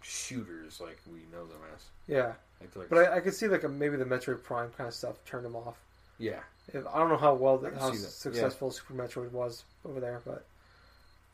shooters 0.02 0.80
like 0.80 0.98
we 1.06 1.20
know 1.32 1.46
them 1.46 1.58
as. 1.74 1.82
yeah, 2.06 2.32
Like, 2.60 2.76
like, 2.76 2.88
but 2.88 2.98
I, 2.98 3.16
I 3.16 3.20
could 3.20 3.34
see 3.34 3.48
like 3.48 3.64
a, 3.64 3.68
maybe 3.68 3.96
the 3.96 4.04
Metroid 4.04 4.42
Prime 4.42 4.70
kind 4.76 4.88
of 4.88 4.94
stuff 4.94 5.16
turned 5.24 5.44
them 5.44 5.56
off. 5.56 5.76
yeah, 6.18 6.40
If, 6.72 6.84
I 6.86 6.98
don't 6.98 7.08
know 7.08 7.16
how 7.16 7.34
well 7.34 7.58
can 7.58 7.74
how 7.74 7.92
successful 7.92 8.70
Super 8.70 8.94
Metroid 8.94 9.30
was 9.32 9.64
over 9.84 10.00
there, 10.00 10.20
but 10.24 10.44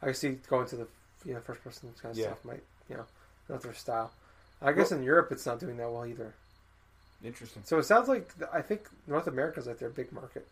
I 0.02 0.06
can 0.06 0.14
see 0.14 0.38
going 0.48 0.66
to 0.68 0.76
the 0.76 0.86
you 1.24 1.34
know 1.34 1.40
first 1.40 1.62
person 1.64 1.90
kind 2.00 2.12
of 2.12 2.18
Yeah. 2.18 2.26
stuff 2.26 2.44
might 2.44 2.62
you 2.88 2.96
know 2.96 3.04
not 3.48 3.62
their 3.62 3.74
style. 3.74 4.10
I 4.60 4.72
guess 4.72 4.92
in 4.92 5.02
Europe 5.02 5.30
it's 5.32 5.46
not 5.46 5.60
doing 5.60 5.76
that 5.78 5.90
well 5.90 6.06
either. 6.06 6.34
interesting. 7.24 7.62
So 7.64 7.78
it 7.78 7.84
sounds 7.84 8.08
like 8.08 8.30
I 8.52 8.60
think 8.62 8.88
North 9.06 9.26
America's 9.26 9.66
like 9.66 9.78
their 9.78 9.88
big 9.90 10.12
market. 10.12 10.46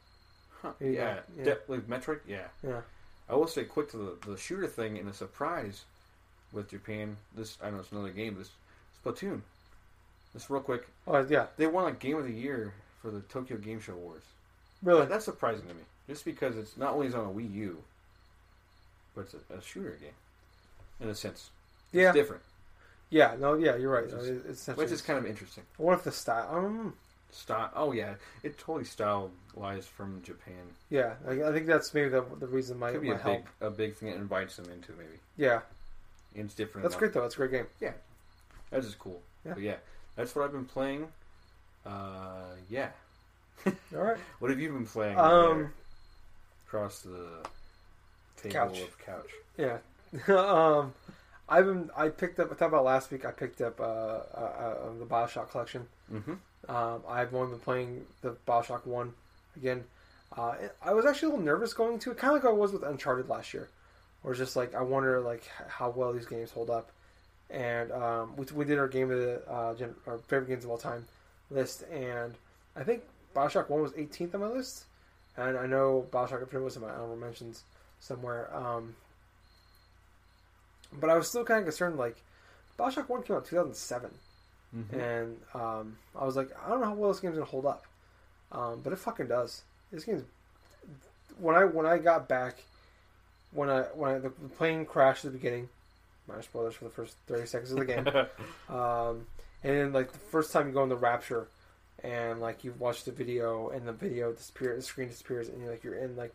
Huh. 0.62 0.73
Yeah, 0.80 0.90
Yeah, 0.90 1.18
yeah. 1.37 1.44
De- 1.44 1.58
like 1.68 1.87
Metroid, 1.87 2.20
yeah. 2.26 2.46
Yeah. 2.66 2.80
I 3.28 3.35
will 3.35 3.46
say 3.49 3.64
quick 3.64 3.90
to 3.90 3.96
the, 3.96 4.30
the 4.30 4.37
shooter 4.38 4.66
thing 4.68 4.96
in 4.96 5.08
a 5.08 5.12
surprise 5.14 5.85
with 6.53 6.71
Japan. 6.71 7.17
This 7.37 7.59
I 7.62 7.71
know 7.71 7.79
it's 7.81 7.93
another 7.93 8.11
game, 8.11 8.35
but 8.35 8.41
this 8.41 8.50
Splatoon. 9.05 9.41
This 10.35 10.50
real 10.50 10.61
quick, 10.61 10.87
Oh 11.07 11.25
yeah, 11.29 11.47
they 11.57 11.67
won 11.67 11.85
like 11.85 11.99
Game 11.99 12.17
of 12.17 12.25
the 12.25 12.33
Year 12.33 12.73
for 13.00 13.11
the 13.11 13.21
Tokyo 13.21 13.57
Game 13.57 13.81
Show 13.81 13.95
Awards. 13.95 14.25
really. 14.83 15.07
That's 15.07 15.25
surprising 15.25 15.67
to 15.69 15.75
me, 15.75 15.83
just 16.09 16.25
because 16.25 16.57
it's 16.57 16.76
not 16.76 16.93
only 16.95 17.07
is 17.07 17.15
on 17.15 17.25
a 17.26 17.31
Wii 17.31 17.53
U, 17.55 17.83
but 19.15 19.23
it's 19.23 19.35
a, 19.35 19.55
a 19.55 19.62
shooter 19.62 19.97
game 20.00 20.11
in 21.00 21.09
a 21.09 21.15
sense. 21.15 21.50
It's 21.93 22.03
Yeah, 22.03 22.12
different, 22.12 22.43
yeah, 23.11 23.35
no, 23.38 23.55
yeah, 23.55 23.76
you're 23.76 23.91
right. 23.93 24.05
Which 24.05 24.12
No, 24.15 24.19
is- 24.21 24.45
it's 24.69 24.76
which 24.76 24.91
is 24.91 25.00
kind 25.03 25.19
of 25.19 25.26
interesting. 25.26 25.65
What 25.79 25.95
if 25.95 26.05
the 26.05 26.12
style. 26.12 26.49
Um, 26.53 26.95
Style. 27.33 27.71
Oh 27.75 27.93
yeah, 27.93 28.15
it 28.43 28.57
totally 28.57 28.85
stylized 28.85 29.88
from 29.88 30.23
Japan. 30.23 30.55
yeah, 30.91 31.15
I, 31.29 31.43
I 31.43 31.53
think 31.53 31.67
that's 31.67 31.93
maybe 31.93 32.09
the 32.09 32.25
the 32.38 32.47
reason 32.47 32.79
my 32.79 32.93
Could 32.93 33.03
be 33.03 33.09
my 33.11 33.15
a 33.17 33.19
help. 33.19 33.37
big 33.38 33.47
a 33.61 33.71
big 33.71 33.97
thing 33.97 34.11
that 34.11 34.17
invites 34.17 34.57
them 34.57 34.71
into 34.73 34.93
maybe. 34.93 35.19
Yeah, 35.37 35.61
it's 36.45 36.55
different. 36.55 36.83
that's 36.83 36.95
enough. 36.95 37.00
great 37.00 37.12
though. 37.12 37.23
That's 37.23 37.35
a 37.35 37.38
great 37.38 37.50
game. 37.50 37.66
Yeah, 37.81 37.93
that's 38.71 38.87
just 38.87 38.99
cool. 38.99 39.21
Yeah. 39.45 39.55
But 39.55 39.62
yeah, 39.62 39.76
that's 40.16 40.35
what 40.35 40.45
I've 40.45 40.52
been 40.52 40.64
playing. 40.64 41.09
Uh, 41.85 42.55
yeah. 42.69 42.88
All 43.66 43.73
right. 44.02 44.19
What 44.38 44.50
have 44.50 44.61
you 44.61 44.71
been 44.71 44.87
playing? 44.87 45.19
Um, 45.19 45.73
across 46.66 47.00
the 47.00 47.47
table 48.37 48.55
Couch. 48.55 48.81
of 48.81 48.99
couch. 48.99 49.31
Yeah. 49.57 49.78
um, 50.28 50.93
I've 51.49 51.66
been. 51.66 51.90
I 51.97 52.09
picked 52.09 52.38
up. 52.40 52.47
I 52.47 52.50
talked 52.50 52.62
about 52.62 52.85
last 52.85 53.11
week. 53.11 53.25
I 53.25 53.31
picked 53.31 53.61
up 53.61 53.81
uh, 53.81 53.85
uh, 53.85 54.75
uh, 54.85 54.99
the 54.99 55.07
Bioshock 55.07 55.50
collection. 55.50 55.87
Mm-hmm. 56.12 56.35
Um, 56.69 57.02
I've 57.09 57.35
only 57.35 57.52
been 57.52 57.61
playing 57.61 58.07
the 58.23 58.37
Bioshock 58.47 58.85
one 58.87 59.14
again. 59.57 59.85
Uh, 60.37 60.55
I 60.83 60.93
was 60.93 61.07
actually 61.07 61.28
a 61.28 61.31
little 61.31 61.45
nervous 61.45 61.73
going 61.73 61.99
to 62.00 62.11
it, 62.11 62.19
kind 62.19 62.37
of 62.37 62.43
like 62.43 62.50
I 62.50 62.55
was 62.55 62.73
with 62.73 62.83
Uncharted 62.83 63.28
last 63.28 63.55
year, 63.55 63.69
it's 64.33 64.38
just 64.38 64.56
like 64.56 64.75
I 64.75 64.83
wonder 64.83 65.21
like 65.21 65.45
how 65.68 65.90
well 65.90 66.12
these 66.12 66.26
games 66.26 66.50
hold 66.50 66.71
up. 66.71 66.90
And 67.49 67.92
um, 67.92 68.35
we, 68.37 68.45
we 68.54 68.64
did 68.64 68.78
our 68.78 68.88
game 68.88 69.11
of 69.11 69.18
the 69.18 69.40
uh, 69.49 69.75
gen- 69.75 69.95
our 70.06 70.18
favorite 70.18 70.49
games 70.49 70.64
of 70.64 70.71
all 70.71 70.78
time 70.78 71.06
list, 71.50 71.85
and 71.92 72.35
I 72.75 72.83
think 72.83 73.02
Bioshock 73.37 73.68
One 73.68 73.83
was 73.83 73.92
18th 73.92 74.35
on 74.35 74.40
my 74.40 74.49
list, 74.49 74.85
and 75.37 75.56
I 75.56 75.66
know 75.66 76.06
Bioshock 76.11 76.40
Infinite 76.42 76.62
was 76.64 76.75
in 76.76 76.83
my 76.83 76.90
honorable 76.90 77.16
mentions 77.16 77.62
somewhere. 78.00 78.49
Um, 78.52 78.97
but 80.92 81.11
I 81.11 81.16
was 81.16 81.28
still 81.28 81.45
kind 81.45 81.61
of 81.61 81.64
concerned. 81.66 81.97
Like 81.99 82.16
Bioshock 82.78 83.09
One 83.09 83.23
came 83.23 83.37
out 83.37 83.45
2007, 83.47 84.11
Mhm. 84.76 84.92
and 84.92 85.37
um, 85.54 85.97
I 86.18 86.25
was 86.25 86.37
like, 86.37 86.50
I 86.64 86.68
don't 86.68 86.80
know 86.80 86.87
how 86.87 86.95
well 86.95 87.12
this 87.12 87.21
game's 87.21 87.35
gonna 87.35 87.45
hold 87.47 87.66
up, 87.66 87.85
um, 88.52 88.80
but 88.83 88.92
it 88.92 88.99
fucking 88.99 89.28
does. 89.28 89.62
This 89.92 90.04
game's 90.04 90.25
when 91.38 91.54
I 91.54 91.64
when 91.64 91.87
I 91.87 91.99
got 91.99 92.28
back, 92.28 92.56
when 93.57 93.71
I 93.71 93.81
when 93.95 94.11
I, 94.15 94.19
the 94.19 94.31
plane 94.31 94.85
crashed 94.85 95.25
at 95.25 95.33
the 95.33 95.39
beginning. 95.39 95.69
Minor 96.29 96.43
spoilers 96.43 96.75
for 96.75 96.85
the 96.85 96.91
first 96.91 97.15
30 97.29 97.47
seconds 97.47 97.71
of 97.73 97.79
the 97.79 97.85
game. 97.85 98.05
Um, 98.69 99.27
and 99.63 99.75
then 99.77 99.93
like 99.93 100.13
the 100.13 100.19
first 100.19 100.53
time 100.53 100.67
you 100.67 100.73
go 100.75 100.83
in 100.83 100.89
the 100.89 100.97
Rapture, 100.97 101.47
and 102.03 102.41
like 102.41 102.65
you 102.65 102.75
watch 102.79 103.05
the 103.05 103.13
video, 103.13 103.69
and 103.71 103.87
the 103.87 103.93
video 103.93 104.33
disappears, 104.33 104.77
the 104.77 104.83
screen 104.83 105.09
disappears, 105.09 105.49
and 105.49 105.61
you're 105.63 105.71
like 105.71 105.85
you're 105.85 105.95
in 105.99 106.17
like 106.17 106.35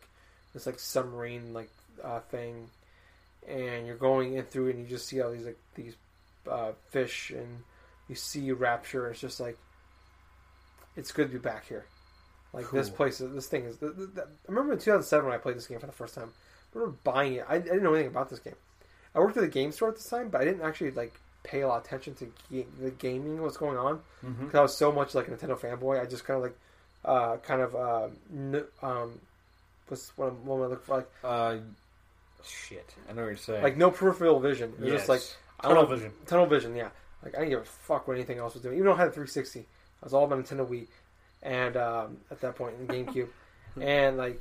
this 0.54 0.66
like 0.66 0.78
submarine 0.80 1.52
like 1.52 1.70
uh, 2.02 2.20
thing, 2.20 2.68
and 3.46 3.86
you're 3.86 3.96
going 3.96 4.34
in 4.34 4.44
through, 4.44 4.68
it 4.68 4.76
and 4.76 4.80
you 4.84 4.88
just 4.90 5.06
see 5.06 5.20
all 5.20 5.30
these 5.30 5.44
like 5.44 5.58
these 5.74 5.94
uh, 6.50 6.72
fish, 6.90 7.30
and 7.30 7.58
you 8.08 8.14
see 8.14 8.50
Rapture. 8.52 9.04
And 9.06 9.12
it's 9.12 9.20
just 9.20 9.40
like 9.40 9.58
it's 10.96 11.12
good 11.12 11.28
to 11.28 11.32
be 11.32 11.38
back 11.38 11.66
here. 11.68 11.84
Like 12.52 12.70
this 12.70 12.90
place, 12.90 13.18
this 13.18 13.46
thing 13.46 13.64
is. 13.64 13.78
The, 13.78 13.90
the, 13.90 14.06
the- 14.06 14.22
I 14.22 14.48
remember 14.48 14.72
in 14.72 14.78
2007 14.78 15.24
when 15.26 15.34
I 15.34 15.38
played 15.38 15.56
this 15.56 15.66
game 15.66 15.78
for 15.80 15.86
the 15.86 15.92
first 15.92 16.14
time. 16.14 16.32
I 16.74 16.78
remember 16.78 16.96
buying 17.04 17.34
it. 17.34 17.44
I, 17.48 17.56
I 17.56 17.58
didn't 17.58 17.82
know 17.82 17.92
anything 17.94 18.10
about 18.10 18.30
this 18.30 18.38
game. 18.38 18.54
I 19.14 19.18
worked 19.18 19.36
at 19.36 19.42
the 19.42 19.48
game 19.48 19.72
store 19.72 19.90
at 19.90 19.96
the 19.98 20.08
time, 20.08 20.28
but 20.30 20.40
I 20.40 20.44
didn't 20.44 20.62
actually 20.62 20.90
like 20.92 21.12
pay 21.44 21.60
a 21.62 21.68
lot 21.68 21.78
of 21.80 21.84
attention 21.84 22.14
to 22.14 22.32
the 22.80 22.90
gaming, 22.92 23.42
what's 23.42 23.56
going 23.56 23.76
on, 23.76 24.00
because 24.22 24.54
I 24.54 24.62
was 24.62 24.76
so 24.76 24.90
much 24.92 25.14
like 25.14 25.28
a 25.28 25.32
Nintendo 25.32 25.58
fanboy. 25.58 26.00
I 26.00 26.06
just 26.06 26.24
kind 26.24 26.36
of 26.38 26.42
like, 26.44 26.56
uh, 27.04 27.36
kind 27.38 27.60
of, 27.60 27.74
uh, 27.74 28.08
n- 28.32 28.64
um, 28.82 29.20
what's 29.88 30.16
what, 30.16 30.26
I'm- 30.26 30.46
what 30.46 30.56
am 30.56 30.62
I 30.62 30.66
looking 30.66 30.84
for? 30.84 30.96
Like, 30.98 31.10
Uh, 31.24 31.56
shit. 32.44 32.94
I 33.08 33.12
know 33.12 33.22
what 33.22 33.28
you're 33.28 33.36
saying. 33.36 33.62
like 33.62 33.76
no 33.76 33.90
peripheral 33.90 34.40
vision. 34.40 34.72
It 34.78 34.80
was 34.80 34.88
yes. 34.92 35.00
just 35.00 35.08
like 35.08 35.22
I 35.60 35.68
tunnel 35.68 35.82
don't 35.82 35.90
know- 35.90 35.96
vision. 35.96 36.12
tunnel 36.26 36.46
vision. 36.46 36.76
Yeah, 36.76 36.88
like 37.24 37.34
I 37.34 37.38
didn't 37.40 37.50
give 37.50 37.60
a 37.60 37.64
fuck 37.64 38.08
what 38.08 38.14
anything 38.16 38.38
else 38.38 38.54
was 38.54 38.62
doing. 38.62 38.74
Even 38.76 38.86
though 38.86 38.94
I 38.94 38.98
had 38.98 39.08
a 39.08 39.12
360, 39.12 39.60
I 39.60 39.64
was 40.04 40.14
all 40.14 40.24
about 40.24 40.38
Nintendo 40.38 40.66
Wii, 40.66 40.86
and 41.42 41.76
um, 41.76 42.18
at 42.30 42.40
that 42.40 42.56
point 42.56 42.76
in 42.80 42.86
GameCube, 42.88 43.28
and 43.80 44.16
like 44.16 44.40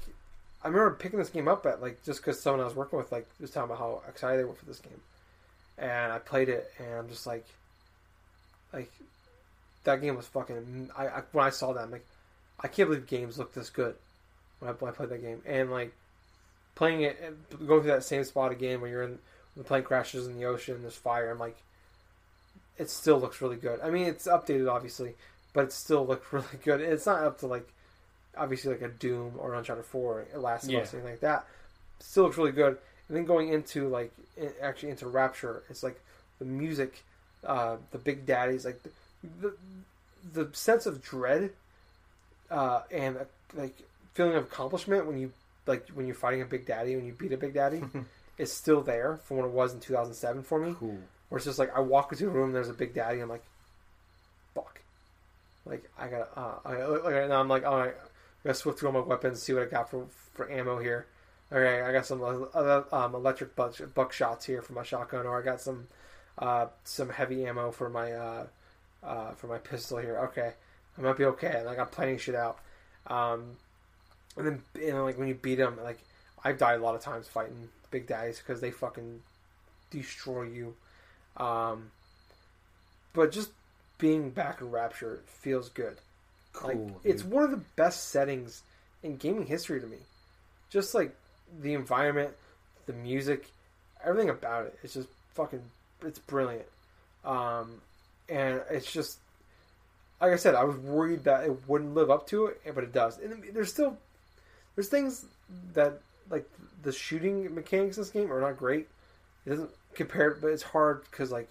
I 0.64 0.68
remember 0.68 0.92
picking 0.92 1.20
this 1.20 1.30
game 1.30 1.48
up 1.48 1.66
at 1.66 1.82
like 1.82 2.04
just 2.04 2.20
because 2.20 2.40
someone 2.40 2.62
I 2.62 2.66
was 2.66 2.76
working 2.76 3.00
with 3.00 3.12
like 3.12 3.28
was 3.40 3.52
talking 3.52 3.72
about 3.72 3.80
how 3.80 4.02
excited 4.08 4.40
they 4.40 4.44
were 4.44 4.54
for 4.54 4.66
this 4.66 4.80
game, 4.80 5.02
and 5.78 6.12
I 6.12 6.20
played 6.20 6.50
it, 6.50 6.72
and 6.78 6.94
I'm 6.94 7.10
just 7.10 7.26
like, 7.26 7.46
like 8.72 8.92
that 9.84 10.02
game 10.02 10.16
was 10.16 10.28
fucking. 10.28 10.92
I, 10.96 11.08
I 11.08 11.22
when 11.32 11.46
I 11.46 11.50
saw 11.50 11.74
that, 11.74 11.84
I'm 11.84 11.92
like, 11.92 12.06
I 12.60 12.68
can't 12.68 12.90
believe 12.90 13.08
games 13.08 13.40
look 13.40 13.54
this 13.54 13.72
good 13.72 13.96
when 14.60 14.70
I, 14.70 14.74
when 14.74 14.92
I 14.92 14.96
played 14.96 15.10
that 15.10 15.22
game, 15.22 15.42
and 15.46 15.72
like 15.72 15.94
playing 16.76 17.02
it, 17.02 17.20
and 17.24 17.68
going 17.68 17.82
through 17.82 17.92
that 17.92 18.04
same 18.04 18.24
spot 18.24 18.52
again 18.52 18.82
when 18.82 18.92
you're 18.92 19.04
in 19.04 19.18
the 19.58 19.64
plane 19.64 19.84
crashes 19.84 20.28
in 20.28 20.38
the 20.38 20.46
ocean, 20.46 20.82
there's 20.82 20.96
fire. 20.96 21.32
I'm 21.32 21.40
like, 21.40 21.58
it 22.78 22.90
still 22.90 23.20
looks 23.20 23.42
really 23.42 23.58
good. 23.58 23.80
I 23.82 23.90
mean, 23.90 24.06
it's 24.06 24.28
updated 24.28 24.72
obviously, 24.72 25.16
but 25.54 25.66
it 25.66 25.74
still 25.74 26.06
looks 26.06 26.26
really 26.32 26.46
good. 26.64 26.82
It's 26.82 27.08
not 27.08 27.24
up 27.24 27.40
to 27.40 27.48
like 27.48 27.68
obviously 28.38 28.72
like 28.72 28.82
a 28.82 28.88
Doom 28.90 29.34
or 29.38 29.54
Uncharted 29.54 29.86
Four, 29.86 30.26
or 30.34 30.40
Last 30.40 30.66
of 30.66 30.72
Yeah. 30.72 30.80
Us, 30.80 30.94
anything 30.94 31.12
like 31.12 31.20
that. 31.22 31.46
Still 32.00 32.24
looks 32.24 32.38
really 32.38 32.52
good. 32.52 32.78
And 33.08 33.18
then 33.18 33.26
going 33.26 33.50
into 33.50 33.88
like 33.90 34.12
i- 34.42 34.52
actually 34.62 34.90
into 34.92 35.08
Rapture, 35.08 35.64
it's 35.70 35.84
like 35.84 36.00
the 36.40 36.46
music, 36.46 37.04
uh, 37.46 37.78
the 37.92 37.98
Big 37.98 38.26
Daddies, 38.26 38.66
like 38.66 38.82
the 38.84 38.90
the, 39.42 39.54
the 40.46 40.56
sense 40.56 40.86
of 40.86 41.02
dread, 41.04 41.52
uh, 42.50 42.82
and 42.92 43.18
uh, 43.18 43.24
like 43.54 43.78
feeling 44.14 44.36
of 44.36 44.44
accomplishment 44.44 45.06
when 45.06 45.18
you 45.20 45.32
like 45.68 45.88
when 45.90 46.06
you're 46.08 46.16
fighting 46.16 46.42
a 46.42 46.46
Big 46.46 46.66
Daddy 46.66 46.96
when 46.96 47.06
you 47.06 47.14
beat 47.14 47.32
a 47.34 47.38
Big 47.38 47.54
Daddy. 47.54 47.82
is 48.38 48.52
still 48.52 48.82
there 48.82 49.20
from 49.26 49.38
what 49.38 49.46
it 49.46 49.52
was 49.52 49.72
in 49.74 49.80
2007 49.80 50.42
for 50.42 50.58
me. 50.60 50.74
Cool. 50.80 50.98
Where 51.30 51.38
it's 51.38 51.46
just 51.46 51.60
like 51.60 51.76
I 51.78 51.80
walk 51.82 52.12
into 52.12 52.26
a 52.26 52.30
room, 52.30 52.54
there's 52.54 52.70
a 52.70 52.74
big 52.74 52.96
daddy. 52.96 53.20
I'm 53.20 53.30
like, 53.30 53.44
fuck. 54.56 54.82
Like 55.64 55.84
I 56.00 56.08
got, 56.08 56.30
uh, 56.36 56.54
I 56.66 56.84
like 56.86 57.30
now 57.30 57.40
I'm 57.40 57.48
like, 57.50 57.66
all 57.66 57.78
right, 57.78 57.94
gotta 58.44 58.56
swift 58.56 58.80
through 58.80 58.90
all 58.90 58.94
my 58.94 59.00
weapons, 59.08 59.42
see 59.42 59.54
what 59.54 59.64
I 59.64 59.66
got 59.66 59.90
for 59.90 60.08
for 60.34 60.50
ammo 60.52 60.80
here. 60.80 61.08
Okay, 61.52 61.82
I 61.82 61.92
got 61.92 62.06
some 62.06 62.22
uh, 62.24 62.82
um, 62.92 63.14
electric 63.14 63.56
buck, 63.56 64.14
shots 64.14 64.46
here 64.46 64.62
for 64.62 64.74
my 64.74 64.84
shotgun, 64.84 65.26
or 65.26 65.40
I 65.40 65.44
got 65.44 65.60
some 65.60 65.88
uh, 66.38 66.68
some 66.84 67.10
heavy 67.10 67.46
ammo 67.46 67.72
for 67.72 67.90
my 67.90 68.14
uh, 68.14 68.48
uh, 69.04 69.32
for 69.32 69.48
my 69.48 69.58
pistol 69.58 69.98
here. 69.98 70.18
Okay, 70.30 70.54
I 70.98 71.02
might 71.02 71.18
be 71.18 71.26
okay. 71.26 71.62
Like 71.66 71.78
I'm 71.78 71.88
planning 71.88 72.18
shit 72.18 72.36
out. 72.36 72.60
Um, 73.08 73.58
and 74.38 74.48
then 74.48 74.62
you 74.76 74.92
know, 74.92 75.04
like 75.04 75.18
when 75.18 75.28
you 75.28 75.36
beat 75.36 75.56
them, 75.56 75.78
like 75.84 76.00
I've 76.44 76.58
died 76.58 76.80
a 76.80 76.84
lot 76.84 76.96
of 76.96 77.02
times 77.02 77.28
fighting 77.28 77.70
big 77.92 78.08
daddies 78.08 78.40
because 78.40 78.62
they 78.62 78.72
fucking 78.72 79.22
destroy 79.90 80.44
you. 80.44 80.76
Um, 81.38 81.92
but 83.14 83.32
just 83.32 83.52
being 83.98 84.30
back 84.30 84.62
in 84.62 84.72
Rapture 84.72 85.22
feels 85.26 85.70
good. 85.70 85.98
Cool. 86.54 86.70
Like 86.70 86.94
it's 87.04 87.24
one 87.24 87.44
of 87.44 87.52
the 87.52 87.62
best 87.76 88.10
settings 88.10 88.64
in 89.04 89.18
gaming 89.18 89.46
history 89.46 89.80
to 89.80 89.88
me. 89.88 89.98
Just 90.70 90.94
like 90.94 91.16
the 91.62 91.74
environment, 91.74 92.32
the 92.86 92.94
music, 92.94 93.48
everything 94.04 94.30
about 94.30 94.66
it. 94.66 94.80
It's 94.84 94.94
just 94.94 95.08
fucking. 95.34 95.62
It's 96.04 96.20
brilliant. 96.20 96.66
Um, 97.24 97.82
and 98.30 98.62
it's 98.70 98.92
just 98.92 99.20
like 100.20 100.34
I 100.34 100.38
said. 100.38 100.56
I 100.56 100.64
was 100.64 100.78
worried 100.78 101.26
that 101.26 101.44
it 101.44 101.68
wouldn't 101.68 101.94
live 101.94 102.10
up 102.10 102.28
to 102.28 102.48
it, 102.48 102.62
but 102.74 102.84
it 102.84 102.94
does. 102.94 103.20
And 103.20 103.44
there's 103.54 103.72
still 103.72 103.98
there's 104.76 104.90
things 104.90 105.26
that 105.74 106.00
like 106.30 106.50
the 106.84 106.92
shooting 106.92 107.54
mechanics 107.54 107.98
in 107.98 108.04
this 108.04 108.12
game 108.12 108.32
are 108.32 108.42
not 108.42 108.58
great. 108.58 108.88
It 109.46 109.50
doesn't 109.50 109.70
compare, 109.94 110.36
but 110.36 110.48
it's 110.48 110.64
hard 110.64 111.04
because 111.10 111.32
like 111.32 111.50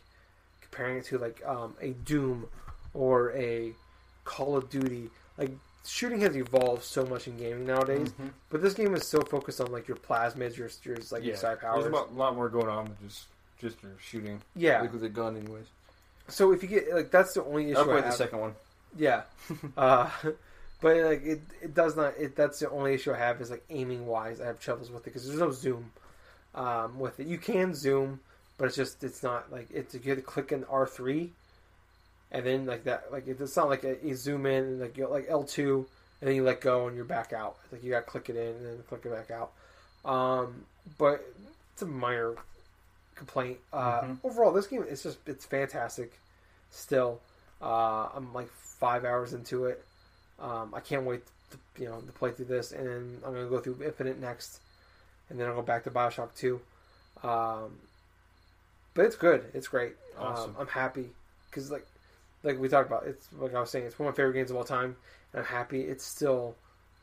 comparing 0.60 0.98
it 0.98 1.04
to 1.06 1.18
like 1.18 1.42
um, 1.46 1.74
a 1.80 1.90
Doom 1.90 2.46
or 2.94 3.32
a 3.36 3.72
Call 4.30 4.56
of 4.56 4.70
Duty, 4.70 5.10
like 5.38 5.50
shooting 5.84 6.20
has 6.20 6.36
evolved 6.36 6.84
so 6.84 7.04
much 7.04 7.26
in 7.26 7.36
gaming 7.36 7.66
nowadays. 7.66 8.10
Mhm. 8.10 8.30
But 8.48 8.62
this 8.62 8.74
game 8.74 8.94
is 8.94 9.06
so 9.08 9.20
focused 9.22 9.60
on 9.60 9.72
like 9.72 9.88
your 9.88 9.96
plasmids, 9.96 10.56
your 10.56 10.70
your 10.84 10.98
like 11.10 11.24
your 11.24 11.36
side 11.36 11.60
powers. 11.60 11.82
There's 11.84 11.92
a 11.94 12.12
lot, 12.14 12.36
more 12.36 12.48
going 12.48 12.68
on 12.68 12.84
than 12.84 12.96
just 13.08 13.26
just 13.58 13.82
your 13.82 13.92
shooting. 14.00 14.40
yeah. 14.54 14.82
Like 14.82 14.92
with 14.92 15.02
a 15.04 15.08
gun, 15.08 15.36
anyways. 15.36 15.66
So 16.28 16.52
if 16.52 16.62
you 16.62 16.68
get 16.68 16.94
like 16.94 17.10
that's 17.10 17.34
the 17.34 17.42
only 17.44 17.70
issue 17.70 17.78
I'll 17.78 17.84
I 17.90 17.92
play 17.92 18.00
the 18.02 18.06
have. 18.06 18.14
second 18.14 18.38
one. 18.40 18.54
Yeah. 18.96 19.22
uh, 19.76 20.08
but 20.80 20.96
like 20.96 21.24
it, 21.24 21.40
it 21.60 21.74
does 21.74 21.96
not. 21.96 22.14
It 22.18 22.36
that's 22.36 22.60
the 22.60 22.70
only 22.70 22.94
issue 22.94 23.12
I 23.12 23.18
have 23.18 23.40
is 23.40 23.50
like 23.50 23.64
aiming 23.68 24.06
wise. 24.06 24.40
I 24.40 24.46
have 24.46 24.60
troubles 24.60 24.90
with 24.90 25.02
it 25.02 25.04
because 25.06 25.26
there's 25.26 25.40
no 25.40 25.50
zoom 25.50 25.90
um, 26.54 26.98
with 27.00 27.18
it. 27.18 27.26
You 27.26 27.38
can 27.38 27.74
zoom, 27.74 28.20
but 28.58 28.66
it's 28.66 28.76
just 28.76 29.02
it's 29.02 29.22
not 29.24 29.50
like 29.50 29.68
it's 29.72 29.92
you 29.94 30.00
have 30.04 30.18
to 30.18 30.22
click 30.22 30.52
in 30.52 30.62
R 30.64 30.86
three, 30.86 31.32
and 32.32 32.46
then 32.46 32.66
like 32.66 32.84
that 32.84 33.10
like 33.12 33.26
it's 33.26 33.56
not 33.56 33.68
like 33.68 33.84
a, 33.84 33.96
you 34.02 34.14
zoom 34.14 34.46
in 34.46 34.64
and 34.64 34.80
like 34.80 34.96
you 34.96 35.06
like 35.08 35.26
L 35.28 35.42
two 35.44 35.86
and 36.20 36.28
then 36.28 36.36
you 36.36 36.44
let 36.44 36.60
go 36.60 36.86
and 36.86 36.96
you're 36.96 37.04
back 37.04 37.32
out. 37.32 37.56
Like 37.72 37.82
you 37.82 37.90
got 37.90 38.00
to 38.00 38.06
click 38.10 38.28
it 38.28 38.36
in 38.36 38.48
and 38.56 38.66
then 38.66 38.82
click 38.88 39.02
it 39.04 39.10
back 39.12 39.30
out. 39.30 39.52
Um, 40.04 40.64
but 40.98 41.24
it's 41.72 41.82
a 41.82 41.86
minor 41.86 42.34
complaint. 43.14 43.58
Uh, 43.72 44.02
Mhm. 44.02 44.18
Overall, 44.24 44.52
this 44.52 44.66
game 44.66 44.82
is 44.84 45.02
just 45.02 45.18
it's 45.26 45.44
fantastic. 45.46 46.12
Still, 46.70 47.20
uh, 47.62 48.08
I'm 48.14 48.32
like 48.34 48.50
five 48.50 49.04
hours 49.04 49.32
into 49.32 49.64
it. 49.66 49.84
Um, 50.38 50.74
I 50.74 50.80
can't 50.80 51.04
wait 51.04 51.22
to 51.50 51.82
you 51.82 51.88
know 51.88 52.00
to 52.00 52.12
play 52.12 52.30
through 52.32 52.46
this, 52.46 52.72
and 52.72 52.86
then 52.86 53.18
I'm 53.26 53.32
gonna 53.34 53.48
go 53.48 53.58
through 53.60 53.82
Infinite 53.84 54.20
next, 54.20 54.60
and 55.28 55.38
then 55.40 55.48
I'll 55.48 55.54
go 55.56 55.62
back 55.62 55.84
to 55.84 55.90
Bioshock 55.90 56.34
Two. 56.34 56.60
Um, 57.22 57.78
but 58.94 59.04
it's 59.06 59.16
good. 59.16 59.50
It's 59.54 59.68
great. 59.68 59.94
Awesome. 60.18 60.50
Um, 60.50 60.56
I'm 60.60 60.66
happy 60.68 61.10
because 61.48 61.70
like 61.70 61.86
like 62.42 62.58
we 62.58 62.68
talked 62.68 62.88
about, 62.88 63.06
it's 63.06 63.28
like 63.38 63.54
I 63.54 63.60
was 63.60 63.70
saying, 63.70 63.86
it's 63.86 63.98
one 63.98 64.08
of 64.08 64.14
my 64.14 64.16
favorite 64.16 64.34
games 64.34 64.50
of 64.50 64.56
all 64.56 64.64
time, 64.64 64.96
and 65.32 65.40
I'm 65.40 65.46
happy 65.46 65.82
it's 65.82 66.04
still 66.04 66.54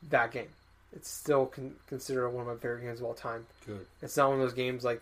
that 0.10 0.32
game. 0.32 0.50
It's 0.96 1.10
still 1.10 1.48
con- 1.48 1.76
considered 1.88 2.30
one 2.30 2.42
of 2.42 2.48
my 2.48 2.56
favorite 2.62 2.82
games 2.84 3.00
of 3.00 3.06
all 3.06 3.14
time. 3.14 3.46
Good. 3.66 3.86
It's 4.02 4.16
not 4.18 4.30
one 4.30 4.40
of 4.40 4.44
those 4.46 4.54
games 4.54 4.84
like 4.84 5.02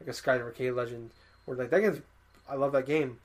like 0.00 0.08
a 0.08 0.12
Skyrim 0.12 0.42
Arcade 0.42 0.72
Legend 0.72 1.10
where 1.44 1.56
like 1.56 1.70
that 1.70 1.80
game's 1.80 2.00
I 2.48 2.54
love 2.54 2.72
that 2.72 2.86
game, 2.86 3.18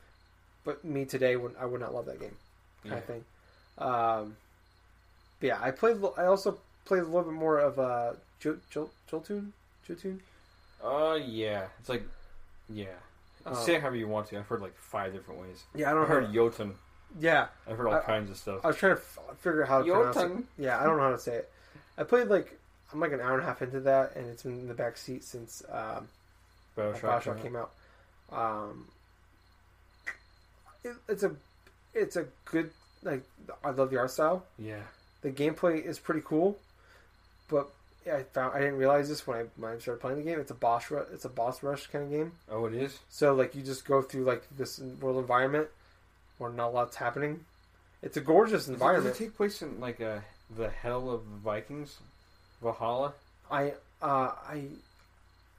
but 0.66 0.84
me 0.84 1.06
today 1.06 1.36
would 1.36 1.56
I 1.60 1.66
would 1.66 1.80
not 1.82 1.94
love 1.94 2.06
that 2.06 2.20
game 2.20 2.36
kind 2.84 2.94
Yeah. 2.94 2.98
of 2.98 3.06
thing. 3.06 3.24
Um, 3.78 4.36
but 5.40 5.48
yeah, 5.48 5.60
I 5.62 5.72
played. 5.72 5.98
I 6.18 6.26
also 6.26 6.60
played 6.86 7.02
a 7.02 7.06
little 7.06 7.24
bit 7.24 7.34
more 7.34 7.60
of 7.60 7.80
uh, 7.80 8.14
Jo- 8.40 8.58
Jo- 8.70 8.90
Joltoon. 9.10 9.52
Joltoon. 9.88 10.20
Uh, 10.84 11.16
yeah. 11.24 11.66
It's 11.80 11.90
like, 11.90 12.04
yeah. 12.70 12.86
Uh, 13.46 13.56
Say 13.56 13.76
it 13.76 13.82
however 13.82 13.96
you 13.96 14.08
want 14.08 14.28
to. 14.30 14.38
I've 14.40 14.48
heard 14.48 14.62
like 14.62 14.76
five 14.78 15.14
different 15.14 15.42
ways. 15.42 15.64
yeah, 15.76 15.88
I 15.88 15.90
I've 15.92 15.96
don't 15.96 16.04
know. 16.04 16.16
heard 16.16 16.26
How, 16.26 16.32
Jotun. 16.32 16.76
yeah, 17.20 17.48
I've 17.68 17.78
heard 17.78 17.88
all 17.88 17.94
I- 17.96 18.00
kinds 18.02 18.30
of 18.30 18.38
stuff. 18.38 18.62
I 18.64 18.68
was 18.68 18.76
trying 18.78 18.96
to 18.96 19.02
f- 19.02 19.38
figure 19.40 19.64
out 19.64 19.70
how 19.70 19.82
to 19.84 19.92
pronounce 19.92 20.18
it. 20.18 20.46
Yeah, 20.58 20.80
I 20.80 20.84
don't 20.86 20.98
know 20.98 21.04
how 21.04 21.12
to 21.12 21.20
say 21.20 21.36
it. 21.36 21.52
I 21.98 22.04
played 22.04 22.28
like 22.28 22.58
I'm 22.94 23.00
like 23.00 23.12
an 23.14 23.22
hour 23.22 23.34
and 23.36 23.44
a 23.44 23.46
half 23.46 23.62
into 23.62 23.80
that, 23.82 24.16
and 24.16 24.28
it's 24.28 24.44
been 24.44 24.60
in 24.60 24.68
the 24.68 24.74
back 24.74 24.98
seat 24.98 25.24
since 25.24 25.64
um, 25.72 26.08
Bioshock, 26.78 27.02
Bioshock 27.02 27.42
came 27.42 27.56
out. 27.56 27.72
Um, 28.32 28.88
it, 30.84 30.96
it's 31.10 31.24
a 31.24 31.32
it's 31.94 32.16
a 32.16 32.26
good 32.46 32.70
like 33.04 33.24
I 33.64 33.72
love 33.72 33.90
the 33.90 33.98
art 33.98 34.12
style. 34.12 34.46
Yeah. 34.58 34.82
The 35.22 35.30
gameplay 35.32 35.84
is 35.86 36.00
pretty 36.00 36.22
cool, 36.26 36.58
but 37.50 37.70
I 38.08 38.24
found 38.24 38.56
I 38.56 38.60
didn't 38.60 38.78
realize 38.78 39.10
this 39.10 39.26
when 39.28 39.38
I 39.38 39.44
when 39.58 39.72
I 39.74 39.78
started 39.80 40.02
playing 40.02 40.18
the 40.18 40.24
game. 40.24 40.40
It's 40.40 40.52
a 40.52 40.56
boss 40.56 40.90
rush. 40.90 41.08
It's 41.14 41.26
a 41.26 41.30
boss 41.30 41.62
rush 41.64 41.88
kind 41.88 42.06
of 42.06 42.10
game. 42.12 42.32
Oh, 42.50 42.66
it 42.66 42.74
is. 42.74 43.00
So 43.10 43.34
like 43.36 43.54
you 43.56 43.62
just 43.62 43.86
go 43.86 44.02
through 44.02 44.24
like 44.24 44.44
this 44.58 44.80
world 44.80 45.18
environment 45.18 45.68
where 46.38 46.50
not 46.52 46.70
a 46.70 46.72
lot's 46.72 46.96
happening. 46.96 47.46
It's 48.02 48.18
a 48.18 48.22
gorgeous 48.22 48.64
Does 48.64 48.70
it- 48.70 48.74
environment. 48.74 49.14
Does 49.14 49.22
it 49.22 49.24
take 49.26 49.38
place 49.38 49.62
in 49.62 49.80
like 49.80 50.02
uh, 50.02 50.20
the 50.56 50.70
hell 50.70 51.10
of 51.12 51.22
Vikings, 51.24 51.98
Valhalla? 52.62 53.14
I 53.52 53.74
uh, 54.02 54.32
I 54.48 54.64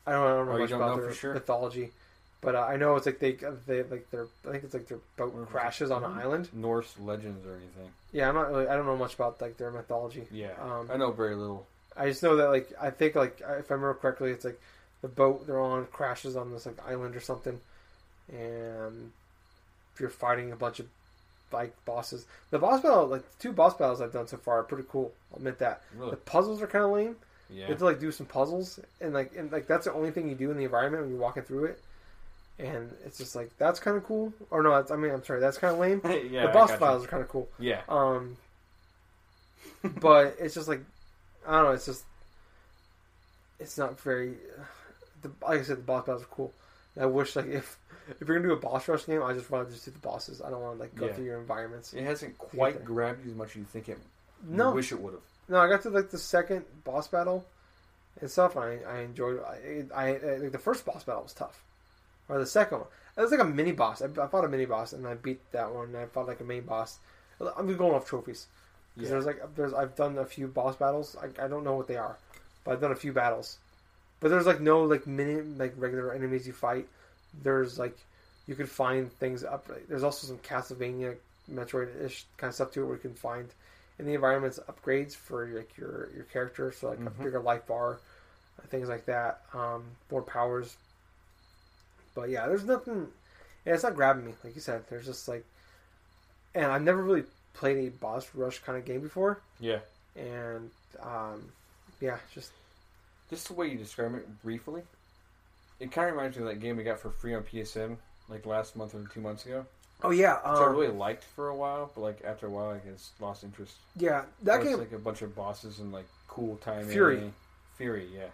I 0.06 0.12
don't, 0.12 0.24
I 0.24 0.28
don't 0.30 0.46
know 0.46 0.52
Oh, 0.54 0.58
much 0.58 0.70
don't 0.70 0.80
about 0.82 0.96
know 0.96 1.02
their 1.04 1.14
sure? 1.14 1.34
mythology, 1.34 1.92
but 2.40 2.56
uh, 2.56 2.62
I 2.62 2.76
know 2.76 2.96
it's 2.96 3.06
like 3.06 3.20
they 3.20 3.32
they 3.66 3.84
like 3.84 4.10
their 4.10 4.26
I 4.46 4.50
think 4.50 4.64
it's 4.64 4.74
like 4.74 4.88
their 4.88 4.98
boat 5.16 5.34
Mhm. 5.36 5.46
crashes 5.48 5.90
on 5.92 6.02
an 6.02 6.10
Mhm. 6.12 6.18
island. 6.18 6.48
Norse 6.52 6.98
legends 6.98 7.46
or 7.46 7.50
anything? 7.54 7.92
Yeah, 8.10 8.28
I'm 8.28 8.34
not 8.34 8.48
really. 8.50 8.66
I 8.66 8.74
don't 8.76 8.86
know 8.86 8.96
much 8.96 9.14
about 9.14 9.40
like 9.40 9.56
their 9.58 9.70
mythology. 9.70 10.26
Yeah, 10.32 10.54
Um, 10.60 10.90
I 10.92 10.96
know 10.96 11.12
very 11.12 11.36
little. 11.36 11.66
I 11.96 12.08
just 12.08 12.22
know 12.22 12.36
that 12.36 12.48
like 12.48 12.72
I 12.80 12.90
think 12.90 13.14
like 13.14 13.40
if 13.40 13.70
I 13.70 13.74
remember 13.74 13.94
correctly, 13.94 14.30
it's 14.30 14.44
like 14.44 14.60
the 15.02 15.08
boat 15.08 15.46
they're 15.46 15.60
on 15.60 15.86
crashes 15.86 16.36
on 16.36 16.52
this 16.52 16.66
like 16.66 16.78
island 16.86 17.16
or 17.16 17.20
something, 17.20 17.60
and 18.32 19.12
you're 19.98 20.08
fighting 20.08 20.52
a 20.52 20.56
bunch 20.56 20.80
of 20.80 20.86
like 21.52 21.72
bosses. 21.84 22.24
The 22.50 22.58
boss 22.58 22.82
battle, 22.82 23.06
like 23.06 23.22
the 23.22 23.42
two 23.42 23.52
boss 23.52 23.76
battles 23.76 24.00
I've 24.00 24.12
done 24.12 24.26
so 24.26 24.36
far, 24.36 24.60
are 24.60 24.64
pretty 24.64 24.84
cool. 24.90 25.12
I'll 25.32 25.38
admit 25.38 25.58
that. 25.58 25.82
Really? 25.96 26.10
The 26.10 26.16
puzzles 26.16 26.62
are 26.62 26.66
kind 26.66 26.84
of 26.84 26.92
lame. 26.92 27.16
Yeah. 27.50 27.62
You 27.62 27.66
have 27.68 27.78
to 27.78 27.84
like 27.84 28.00
do 28.00 28.10
some 28.12 28.26
puzzles, 28.26 28.80
and 29.00 29.12
like 29.12 29.36
and 29.36 29.52
like 29.52 29.66
that's 29.66 29.84
the 29.84 29.92
only 29.92 30.10
thing 30.10 30.28
you 30.28 30.34
do 30.34 30.50
in 30.50 30.56
the 30.56 30.64
environment 30.64 31.02
when 31.02 31.12
you're 31.12 31.20
walking 31.20 31.42
through 31.42 31.66
it. 31.66 31.80
And 32.58 32.94
it's 33.04 33.18
just 33.18 33.34
like 33.34 33.50
that's 33.58 33.80
kind 33.80 33.96
of 33.96 34.04
cool. 34.04 34.32
Or 34.50 34.62
no, 34.62 34.72
I 34.72 34.96
mean 34.96 35.10
I'm 35.10 35.24
sorry, 35.24 35.40
that's 35.40 35.58
kind 35.58 35.74
of 35.74 35.80
lame. 35.80 36.00
yeah. 36.30 36.46
the 36.46 36.52
boss 36.52 36.70
battles 36.72 37.04
are 37.04 37.08
kind 37.08 37.22
of 37.22 37.28
cool. 37.28 37.48
Yeah. 37.58 37.80
Um, 37.88 38.36
but 40.00 40.36
it's 40.38 40.54
just 40.54 40.68
like 40.68 40.80
I 41.46 41.52
don't 41.56 41.64
know. 41.64 41.70
It's 41.72 41.86
just 41.86 42.04
it's 43.58 43.78
not 43.78 44.00
very. 44.00 44.34
The, 45.22 45.30
like 45.46 45.60
I 45.60 45.62
said, 45.62 45.78
the 45.78 45.82
boss 45.82 46.04
battles 46.06 46.22
are 46.22 46.26
cool. 46.26 46.52
And 46.96 47.04
I 47.04 47.06
wish 47.06 47.36
like 47.36 47.46
if 47.46 47.78
if 48.20 48.26
you're 48.26 48.36
gonna 48.38 48.48
do 48.48 48.54
a 48.54 48.60
boss 48.60 48.88
rush 48.88 49.06
game, 49.06 49.22
I 49.22 49.32
just 49.32 49.50
want 49.50 49.68
to 49.68 49.72
just 49.74 49.84
do 49.84 49.90
the 49.92 49.98
bosses. 49.98 50.42
I 50.42 50.50
don't 50.50 50.60
want 50.62 50.76
to 50.76 50.80
like 50.82 50.94
go 50.94 51.06
Yeah. 51.06 51.12
through 51.12 51.24
your 51.24 51.38
environments. 51.38 51.94
It 51.94 52.04
hasn't 52.04 52.36
quite 52.38 52.84
grabbed 52.84 53.24
you 53.24 53.30
as 53.30 53.36
much 53.36 53.50
as 53.50 53.56
you 53.56 53.64
think 53.64 53.88
it. 53.88 53.98
No, 54.44 54.70
You 54.70 54.74
wish 54.76 54.92
it 54.92 55.00
would 55.00 55.12
have. 55.14 55.22
no. 55.48 55.58
I 55.58 55.68
got 55.68 55.82
to 55.82 55.90
like 55.90 56.10
the 56.10 56.18
second 56.18 56.64
boss 56.84 57.06
battle 57.08 57.44
and 58.20 58.30
stuff. 58.30 58.56
And 58.56 58.64
I 58.86 58.92
I 58.96 58.98
enjoyed. 59.02 59.40
I, 59.42 59.84
I, 59.94 60.06
I 60.16 60.36
like 60.38 60.52
the 60.52 60.58
first 60.58 60.84
boss 60.84 61.04
battle 61.04 61.22
was 61.22 61.32
tough, 61.32 61.62
or 62.28 62.38
the 62.38 62.46
second 62.46 62.78
one. 62.78 62.86
It 63.16 63.20
was 63.20 63.30
like 63.30 63.40
a 63.40 63.44
mini 63.44 63.72
boss. 63.72 64.02
I, 64.02 64.06
I 64.06 64.26
fought 64.26 64.44
a 64.44 64.48
mini 64.48 64.64
boss 64.64 64.92
and 64.94 65.06
I 65.06 65.14
beat 65.14 65.40
that 65.52 65.72
one. 65.72 65.88
And 65.88 65.96
I 65.98 66.06
fought 66.06 66.26
like 66.26 66.40
a 66.40 66.44
main 66.44 66.62
boss. 66.64 66.98
I'm 67.56 67.76
going 67.76 67.94
off 67.94 68.06
trophies. 68.08 68.46
Because 68.94 69.08
Yeah. 69.08 69.14
there's 69.14 69.26
like 69.26 69.54
there's 69.56 69.72
I've 69.74 69.96
done 69.96 70.18
a 70.18 70.24
few 70.24 70.46
boss 70.48 70.76
battles. 70.76 71.16
I, 71.20 71.44
I 71.44 71.48
don't 71.48 71.64
know 71.64 71.74
what 71.74 71.88
they 71.88 71.96
are, 71.96 72.16
but 72.64 72.72
I've 72.72 72.80
done 72.80 72.92
a 72.92 72.96
few 72.96 73.12
battles. 73.12 73.58
But 74.20 74.28
there's 74.30 74.46
like 74.46 74.60
no 74.60 74.82
like 74.84 75.06
mini 75.06 75.40
like 75.42 75.74
regular 75.76 76.12
enemies 76.12 76.46
you 76.46 76.52
fight. 76.52 76.86
There's 77.42 77.78
like 77.78 77.96
you 78.46 78.54
can 78.54 78.66
find 78.66 79.10
things 79.14 79.44
up. 79.44 79.66
There's 79.88 80.02
also 80.02 80.26
some 80.26 80.38
Castlevania 80.38 81.16
Metroid-ish 81.52 82.24
kind 82.36 82.48
of 82.48 82.54
stuff 82.54 82.72
to 82.72 82.82
it 82.82 82.86
where 82.86 82.94
you 82.96 83.00
can 83.00 83.14
find 83.14 83.48
in 83.98 84.06
the 84.06 84.14
environments 84.14 84.58
upgrades 84.68 85.14
for 85.14 85.46
like 85.46 85.76
your 85.76 86.10
your 86.14 86.24
character. 86.24 86.72
So 86.72 86.88
like 86.90 86.98
Mhm. 86.98 87.06
a 87.06 87.10
bigger 87.22 87.40
life 87.40 87.66
bar, 87.66 87.98
uh, 88.58 88.66
things 88.68 88.88
like 88.88 89.06
that. 89.06 89.42
Um, 89.54 89.84
more 90.10 90.22
powers. 90.22 90.76
But 92.14 92.28
yeah, 92.30 92.46
there's 92.46 92.64
nothing. 92.64 93.08
Yeah, 93.64 93.74
it's 93.74 93.82
not 93.82 93.94
grabbing 93.94 94.26
me 94.26 94.34
like 94.44 94.54
you 94.54 94.60
said. 94.60 94.84
There's 94.88 95.06
just 95.06 95.28
like, 95.28 95.44
and 96.54 96.66
I've 96.66 96.82
never 96.82 97.02
really 97.02 97.24
played 97.54 97.76
a 97.86 97.90
boss 97.90 98.28
rush 98.34 98.58
kind 98.60 98.78
of 98.78 98.84
game 98.84 99.00
before, 99.00 99.40
Yeah. 99.60 99.78
and 100.16 100.70
um, 101.00 101.48
yeah, 102.00 102.18
just 102.34 102.50
Just 103.30 103.48
the 103.48 103.54
way 103.54 103.68
you 103.68 103.78
describe 103.78 104.14
it 104.14 104.42
briefly, 104.42 104.82
it 105.80 105.90
kind 105.92 106.08
of 106.08 106.14
reminds 106.16 106.36
me 106.36 106.42
of 106.44 106.48
that 106.48 106.60
game 106.60 106.76
we 106.76 106.84
got 106.84 106.98
for 107.00 107.10
free 107.10 107.34
on 107.34 107.42
PSN 107.42 107.96
like 108.28 108.46
last 108.46 108.76
month 108.76 108.94
or 108.94 109.04
two 109.12 109.20
months 109.20 109.44
ago. 109.46 109.64
oh 110.02 110.10
yeah, 110.10 110.36
Which 110.36 110.60
I 110.60 110.64
um, 110.66 110.72
really 110.72 110.88
liked 110.88 111.24
for 111.24 111.48
a 111.48 111.56
while, 111.56 111.90
but 111.94 112.00
like 112.02 112.22
after 112.24 112.46
a 112.46 112.50
while, 112.50 112.70
I 112.70 112.78
guess 112.78 113.10
lost 113.20 113.44
interest. 113.44 113.76
yeah. 113.96 114.24
That 114.42 114.58
Where 114.60 114.70
game, 114.70 114.78
like 114.78 114.92
a 114.92 114.98
bunch 114.98 115.22
of 115.22 115.34
bosses 115.34 115.78
and 115.80 115.92
like 115.92 116.06
cool 116.28 116.56
time. 116.56 116.86
Furi. 116.86 117.18
anime. 117.18 117.34
Furi, 117.78 118.06
yeah. 118.14 118.26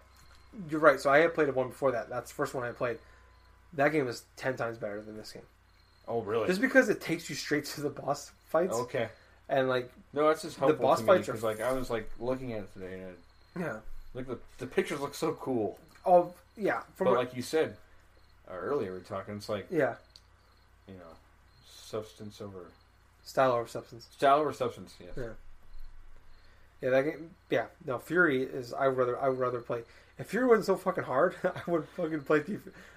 you're 0.71 0.81
right. 0.81 1.01
So 1.01 1.11
I 1.11 1.19
had 1.19 1.35
played 1.35 1.53
one 1.55 1.69
before 1.69 1.93
that. 1.93 2.09
That's 2.11 2.31
the 2.31 2.35
first 2.35 2.55
one 2.55 2.65
I 2.65 2.73
played. 2.73 2.99
That 3.75 3.93
game 3.93 4.09
is 4.09 4.23
ten 4.37 4.57
times 4.57 4.79
better 4.79 5.01
than 5.03 5.17
this 5.17 5.33
game, 5.33 5.43
Oh 6.09 6.23
really? 6.23 6.47
just 6.47 6.61
because 6.61 6.89
it 6.89 7.01
takes 7.01 7.29
you 7.29 7.37
straight 7.37 7.67
to 7.67 7.81
the 7.83 7.91
boss 7.91 8.33
fights, 8.47 8.75
Okay. 8.75 9.09
and 9.49 9.69
like 9.69 9.93
No, 10.15 10.27
that's 10.29 10.43
just 10.43 10.59
The 10.59 10.73
boss 10.73 10.99
to 11.01 11.05
me 11.05 11.07
fights 11.09 11.29
are- 11.29 11.33
because 11.33 11.45
like 11.45 11.61
I 11.61 11.73
was 11.73 11.91
like 11.91 12.11
looking 12.19 12.53
at 12.55 12.61
it 12.61 12.73
today 12.73 12.95
and 12.95 13.03
it, 13.03 13.19
yeah, 13.59 13.77
like 14.15 14.27
the 14.27 14.39
the 14.59 14.67
pictures 14.67 15.01
look 15.01 15.15
so 15.15 15.33
cool. 15.35 15.79
oh 16.07 16.33
yeah, 16.57 16.81
from 16.97 17.07
but 17.09 17.15
like 17.15 17.37
you 17.37 17.43
said 17.43 17.77
uh, 18.51 18.55
earlier, 18.55 18.93
we 18.93 18.99
are 18.99 19.03
talking. 19.03 19.37
It's 19.37 19.49
like 19.49 19.67
yeah, 19.71 19.95
you 20.89 20.95
know, 20.95 21.13
substance 21.69 22.41
over 22.41 22.65
style 23.25 23.53
over 23.53 23.69
substance. 23.69 24.09
style 24.17 24.39
over 24.39 24.53
substance. 24.53 24.95
Yes. 24.99 25.11
Yeah. 25.17 25.29
Yeah, 26.81 26.91
that 26.91 27.03
game. 27.03 27.31
Yeah, 27.51 27.67
no, 27.85 27.99
Furi 27.99 28.53
is. 28.53 28.73
I 28.73 28.87
would 28.89 28.97
rather. 28.97 29.21
I 29.21 29.29
would 29.29 29.39
rather 29.39 29.61
play. 29.61 29.83
If 30.19 30.31
Furi 30.33 30.49
wasn't 30.49 30.67
so 30.67 30.77
fucking 30.77 31.05
hard, 31.05 31.35
I 31.45 31.71
would 31.71 31.87
fucking 31.97 32.23
play. 32.23 32.43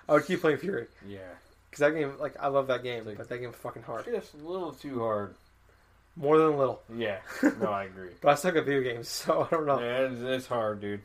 I 0.08 0.14
would 0.14 0.26
keep 0.26 0.42
playing 0.42 0.58
Furi 0.60 0.88
Yeah. 1.08 1.20
Because 1.72 1.80
that 1.80 1.98
game, 1.98 2.14
like, 2.20 2.36
I 2.40 2.48
love 2.50 2.68
that 2.68 2.84
game, 2.84 3.06
Like- 3.06 3.18
but 3.18 3.30
that 3.30 3.38
game's 3.40 3.56
fucking 3.56 3.82
hard. 3.84 4.06
Just 4.06 4.34
a 4.36 4.38
little 4.38 4.74
too 4.74 5.00
hard. 5.00 5.34
More 6.18 6.38
than 6.38 6.48
a 6.50 6.58
little. 6.58 6.82
Yeah. 6.94 7.20
No, 7.62 7.72
I 7.72 7.84
agree. 7.92 8.10
But 8.22 8.30
I 8.32 8.36
suck 8.36 8.56
at 8.58 8.66
video 8.66 8.82
games, 8.84 9.08
so 9.10 9.44
I 9.44 9.48
don't 9.56 9.66
know. 9.66 9.80
Yeah, 9.80 10.00
it's, 10.12 10.22
it's 10.22 10.48
hard, 10.48 10.82
dude. 10.82 11.02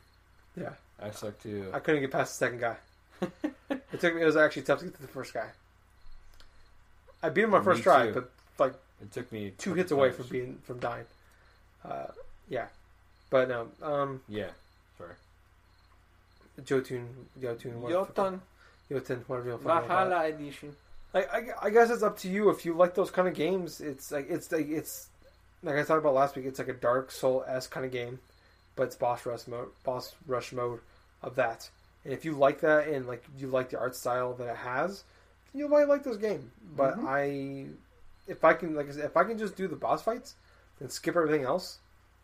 Yeah. 0.61 0.73
I 1.01 1.11
suck 1.13 1.41
too. 1.43 1.71
I 1.73 1.79
couldn't 1.79 2.01
get 2.01 2.11
past 2.11 2.39
the 2.39 2.47
second 2.47 2.61
guy. 2.61 2.77
it 3.71 4.01
took 4.01 4.15
me. 4.15 4.23
It 4.23 4.27
was 4.27 4.37
actually 4.37 4.63
tough 4.63 4.81
to 4.81 4.87
get 4.87 4.95
to 4.97 5.03
the 5.03 5.09
first 5.09 5.33
guy. 5.33 5.47
I 7.23 7.29
beat 7.29 7.45
him 7.45 7.51
my 7.51 7.59
Me 7.61 7.65
first 7.65 7.83
try, 7.83 8.07
too. 8.09 8.13
but 8.15 8.31
like 8.59 8.75
It 9.03 9.13
took 9.13 9.31
me 9.33 9.53
two 9.59 9.75
hits 9.75 9.91
away 9.93 10.11
from 10.11 10.27
being 10.29 10.59
from 10.65 10.79
dying. 10.81 11.05
Uh, 11.85 12.07
yeah, 12.49 12.67
but 13.31 13.49
no. 13.49 13.69
Um, 13.83 14.23
Yeah. 14.29 14.49
Sorry. 14.99 15.13
Jotun, 16.65 17.07
Jotun, 17.41 17.83
Jotun 17.89 18.41
Jotun, 18.89 19.25
whatever 19.27 19.47
you 19.47 19.53
want 19.53 19.63
to 19.63 19.69
Valhalla 19.69 20.27
edition. 20.27 20.75
I, 21.15 21.21
I, 21.21 21.43
I 21.63 21.71
guess 21.71 21.91
it's 21.91 22.03
up 22.03 22.19
to 22.19 22.29
you 22.29 22.51
if 22.51 22.65
you 22.65 22.75
like 22.75 22.95
those 22.95 23.11
kind 23.11 23.27
of 23.27 23.35
games. 23.35 23.81
It's 23.81 24.13
like 24.13 24.29
it's 24.31 24.53
like 24.53 24.69
it's 24.69 25.09
like 25.63 25.77
I 25.77 25.83
talked 25.83 26.01
about 26.01 26.15
last 26.15 26.37
week. 26.37 26.45
It's 26.47 26.59
like 26.59 26.69
a 26.69 26.75
Dark 26.75 27.11
Soul 27.11 27.45
s 27.47 27.67
kind 27.67 27.87
of 27.87 27.93
game, 27.93 28.19
but 28.77 28.85
it's 28.85 28.97
boss 28.97 29.25
rush 29.27 29.47
mode, 29.47 29.69
boss 29.85 30.15
rush 30.27 30.53
mode 30.53 30.81
of 31.23 31.35
that. 31.37 31.69
And 32.05 32.13
if 32.13 32.25
you 32.25 32.33
like 32.33 32.61
that 32.61 32.87
and 32.89 33.07
like 33.07 33.25
you 33.39 33.49
like 33.49 33.71
the 33.71 33.79
art 33.79 33.97
style 33.97 34.35
that 34.35 34.49
it 34.49 34.57
has, 34.57 35.05
you 35.55 35.69
might 35.69 35.89
like 35.89 36.05
this 36.05 36.17
game. 36.19 36.51
But 36.77 36.99
Mhm. 36.99 37.07
I, 37.09 37.67
if 38.31 38.45
I 38.45 38.53
can 38.53 38.75
like 38.75 38.89
I 38.89 38.93
said, 38.93 39.05
if 39.07 39.17
I 39.17 39.25
can 39.25 39.39
just 39.39 39.57
do 39.57 39.67
the 39.67 39.77
boss 39.77 40.03
fights 40.03 40.35
and 40.81 40.93
skip 40.93 41.17
everything 41.17 41.45
else, 41.45 41.79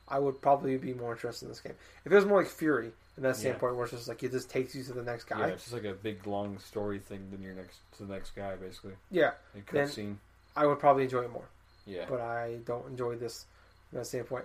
I 0.07 0.19
would 0.19 0.41
probably 0.43 0.77
be 0.77 0.93
more 0.93 1.13
interested 1.13 1.47
in 1.47 1.51
this 1.51 1.61
game. 1.61 1.75
If 2.05 2.13
it 2.13 2.15
was 2.15 2.27
more 2.27 2.43
like 2.43 2.51
Furi 2.53 2.93
in 3.17 3.23
that 3.25 3.31
Yeah. 3.31 3.35
standpoint, 3.35 3.77
where 3.77 3.85
it's 3.85 3.93
just 3.95 4.09
like 4.09 4.23
it 4.23 4.33
just 4.33 4.49
takes 4.51 4.75
you 4.75 4.83
to 4.85 4.93
the 4.93 5.03
next 5.03 5.25
guy. 5.25 5.39
Yeah, 5.41 5.47
it's 5.49 5.65
just 5.65 5.75
like 5.75 5.85
a 5.85 5.93
big 5.95 6.27
long 6.27 6.59
story 6.59 6.99
thing. 6.99 7.29
Then 7.31 7.43
you're 7.43 7.55
next 7.55 7.79
to 7.99 8.05
the 8.05 8.13
next 8.13 8.31
guy, 8.35 8.57
basically. 8.57 8.95
Yeah, 9.11 9.33
A 9.55 9.73
Then- 9.73 9.87
cutscene. 9.89 10.17
I 10.57 10.67
would 10.67 10.79
probably 10.79 11.05
enjoy 11.05 11.23
it 11.25 11.31
more. 11.31 11.45
Yeah. 11.85 12.07
but 12.09 12.21
I 12.21 12.59
don't 12.65 12.87
enjoy 12.87 13.17
this 13.17 13.45
from 13.91 13.99
that 13.99 14.05
standpoint. 14.05 14.45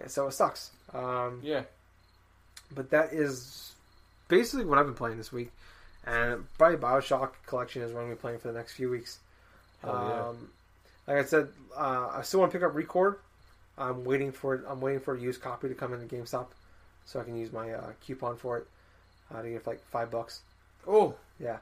And 0.00 0.10
so 0.10 0.26
it 0.26 0.32
sucks. 0.32 0.70
Um, 0.94 1.40
yeah. 1.42 1.64
but 2.74 2.88
that 2.90 3.12
is 3.12 3.74
basically 4.28 4.64
what 4.64 4.78
I've 4.78 4.86
been 4.86 4.94
playing 4.94 5.18
this 5.18 5.30
week. 5.32 5.50
And 6.06 6.46
probably 6.56 6.78
Bioshock 6.78 7.32
Collection 7.46 7.82
is 7.82 7.92
what 7.92 8.00
I'm 8.00 8.06
going 8.06 8.16
to 8.16 8.16
be 8.16 8.20
playing 8.22 8.38
for 8.38 8.48
the 8.50 8.56
next 8.58 8.72
few 8.72 8.88
weeks. 8.88 9.18
Hell 9.82 9.92
yeah. 9.92 10.28
Um, 10.28 10.50
like 11.06 11.18
I 11.18 11.24
said, 11.24 11.48
uh, 11.76 12.08
I 12.14 12.22
still 12.22 12.40
want 12.40 12.52
to 12.52 12.58
pick 12.58 12.66
up 12.66 12.74
ReCore. 12.74 13.16
I'm 13.76 14.04
waiting 14.04 14.32
for 14.32 14.54
it. 14.54 14.62
I'm 14.66 14.80
waiting 14.80 15.00
for 15.00 15.14
a 15.14 15.20
used 15.20 15.42
copy 15.42 15.68
to 15.68 15.74
come 15.74 15.92
into 15.92 16.06
GameStop, 16.14 16.46
so 17.08 17.18
I 17.20 17.24
can 17.24 17.36
use 17.36 17.50
my 17.52 17.70
uh, 17.72 17.92
coupon 18.04 18.36
for 18.36 18.58
it 18.58 18.66
uh, 19.34 19.40
to 19.40 19.48
get 19.48 19.66
like 19.66 19.80
five 19.90 20.10
bucks. 20.10 20.40
Oh. 20.86 21.14
Yeah, 21.40 21.56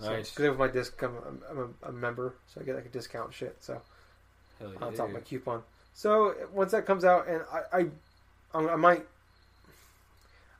Nice. 0.00 0.30
Because 0.30 0.50
with 0.50 0.58
my 0.58 0.68
disc, 0.68 1.00
I'm, 1.02 1.12
I'm 1.50 1.74
a, 1.84 1.88
a 1.88 1.92
member, 1.92 2.34
so 2.52 2.60
I 2.60 2.64
get 2.64 2.74
like 2.76 2.86
a 2.86 2.88
discount 2.88 3.26
and 3.26 3.34
shit. 3.34 3.56
So 3.60 3.80
Hell 4.58 4.72
yeah. 4.72 4.86
on 4.86 4.94
top 4.94 5.08
of 5.08 5.14
my 5.14 5.20
coupon. 5.20 5.62
So 5.94 6.34
once 6.52 6.72
that 6.72 6.86
comes 6.86 7.04
out, 7.04 7.28
and 7.28 7.42
I, 7.52 7.78
I, 7.78 7.86
I, 8.58 8.72
I 8.72 8.76
might, 8.76 9.04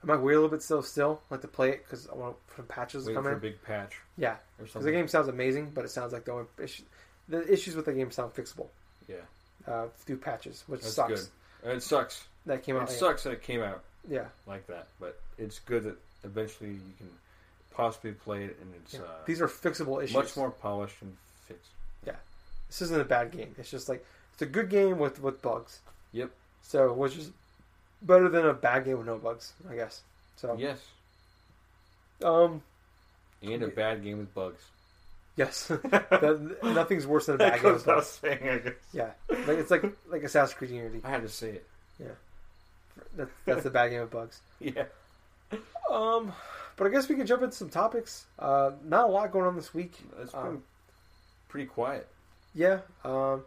I 0.02 0.06
might 0.06 0.16
wait 0.20 0.34
a 0.34 0.36
little 0.36 0.48
bit 0.50 0.62
still, 0.62 0.82
still 0.82 1.20
like 1.30 1.40
to 1.40 1.48
play 1.48 1.70
it 1.70 1.84
because 1.84 2.08
I 2.08 2.14
want 2.14 2.36
some 2.56 2.66
patches 2.66 3.04
to 3.04 3.08
Waiting 3.10 3.22
come 3.22 3.24
for 3.32 3.36
a 3.36 3.40
big 3.40 3.62
patch 3.62 3.94
Yeah, 4.18 4.36
because 4.60 4.84
the 4.84 4.92
game 4.92 5.08
sounds 5.08 5.28
amazing, 5.28 5.70
but 5.74 5.84
it 5.84 5.90
sounds 5.90 6.12
like 6.12 6.24
the 6.26 6.32
only 6.32 6.46
issue, 6.62 6.82
the 7.28 7.50
issues 7.52 7.74
with 7.74 7.86
the 7.86 7.92
game 7.92 8.10
sound 8.10 8.34
fixable 8.34 8.68
Yeah. 9.08 9.16
uh, 9.66 9.86
through 9.98 10.18
patches, 10.18 10.62
which 10.66 10.82
That's 10.82 10.94
sucks. 10.94 11.30
good. 11.62 11.72
It 11.76 11.82
sucks. 11.82 12.24
that 12.46 12.62
came 12.62 12.76
out. 12.76 12.82
It 12.82 12.90
late. 12.90 12.98
sucks 12.98 13.22
that 13.24 13.32
it 13.32 13.42
came 13.42 13.62
out 13.62 13.82
Yeah, 14.08 14.26
like 14.46 14.66
that, 14.66 14.88
but 15.00 15.18
it's 15.38 15.58
good 15.60 15.84
that 15.84 15.96
eventually 16.24 16.70
you 16.70 16.92
can 16.98 17.08
possibly 17.74 18.12
play 18.12 18.44
it 18.44 18.58
and 18.60 18.72
it's 18.76 18.94
yeah. 18.94 19.00
uh, 19.00 19.24
these 19.26 19.40
are 19.40 19.48
fixable 19.48 20.02
issues. 20.02 20.14
much 20.14 20.36
more 20.36 20.50
polished 20.50 20.96
and 21.02 21.16
fixed. 21.46 21.70
Yeah, 22.06 22.16
this 22.68 22.82
isn't 22.82 23.00
a 23.00 23.04
bad 23.04 23.30
game. 23.30 23.54
It's 23.58 23.70
just 23.70 23.88
like 23.88 24.04
it's 24.32 24.42
a 24.42 24.46
good 24.46 24.68
game 24.68 24.98
with 24.98 25.22
with 25.22 25.42
bugs. 25.42 25.80
Yep. 26.12 26.30
So 26.62 26.92
which 26.92 27.16
is 27.16 27.30
better 28.02 28.28
than 28.28 28.46
a 28.46 28.52
bad 28.52 28.84
game 28.84 28.98
with 28.98 29.06
no 29.06 29.16
bugs, 29.16 29.52
I 29.70 29.74
guess. 29.74 30.02
So 30.36 30.56
Yes, 30.58 30.78
um 32.22 32.62
and 33.42 33.62
a 33.62 33.68
bad 33.68 34.02
game 34.02 34.18
with 34.18 34.34
bugs. 34.34 34.62
yes, 35.36 35.66
that, 35.68 36.58
nothing's 36.62 37.06
worse 37.06 37.26
than 37.26 37.36
a 37.36 37.38
bad 37.38 37.62
game 37.62 37.72
with 37.72 37.86
bugs. 37.86 38.06
saying. 38.06 38.48
I 38.48 38.58
guess 38.58 38.74
Yeah, 38.92 39.10
like 39.28 39.58
it's 39.58 39.70
like 39.70 39.84
like 40.08 40.22
Assassin's 40.22 40.56
Creed 40.56 40.70
Unity. 40.70 41.00
I 41.04 41.10
had 41.10 41.22
to 41.22 41.28
say 41.28 41.50
it. 41.50 41.66
That's 43.16 43.30
that's 43.44 43.62
the 43.64 43.70
bad 43.70 43.90
game 43.90 44.00
of 44.02 44.10
bugs. 44.10 44.40
Yeah. 44.60 44.84
Um, 45.90 46.32
but 46.76 46.86
I 46.86 46.90
guess 46.90 47.08
we 47.08 47.14
can 47.14 47.26
jump 47.26 47.42
into 47.42 47.54
some 47.54 47.68
topics. 47.68 48.26
Uh, 48.38 48.72
not 48.84 49.04
a 49.04 49.12
lot 49.12 49.30
going 49.30 49.46
on 49.46 49.54
this 49.56 49.72
week. 49.74 49.92
It's 50.20 50.32
been 50.32 50.40
Um, 50.40 50.62
pretty 51.48 51.66
quiet. 51.66 52.08
Yeah. 52.54 52.80
Um, 53.04 53.44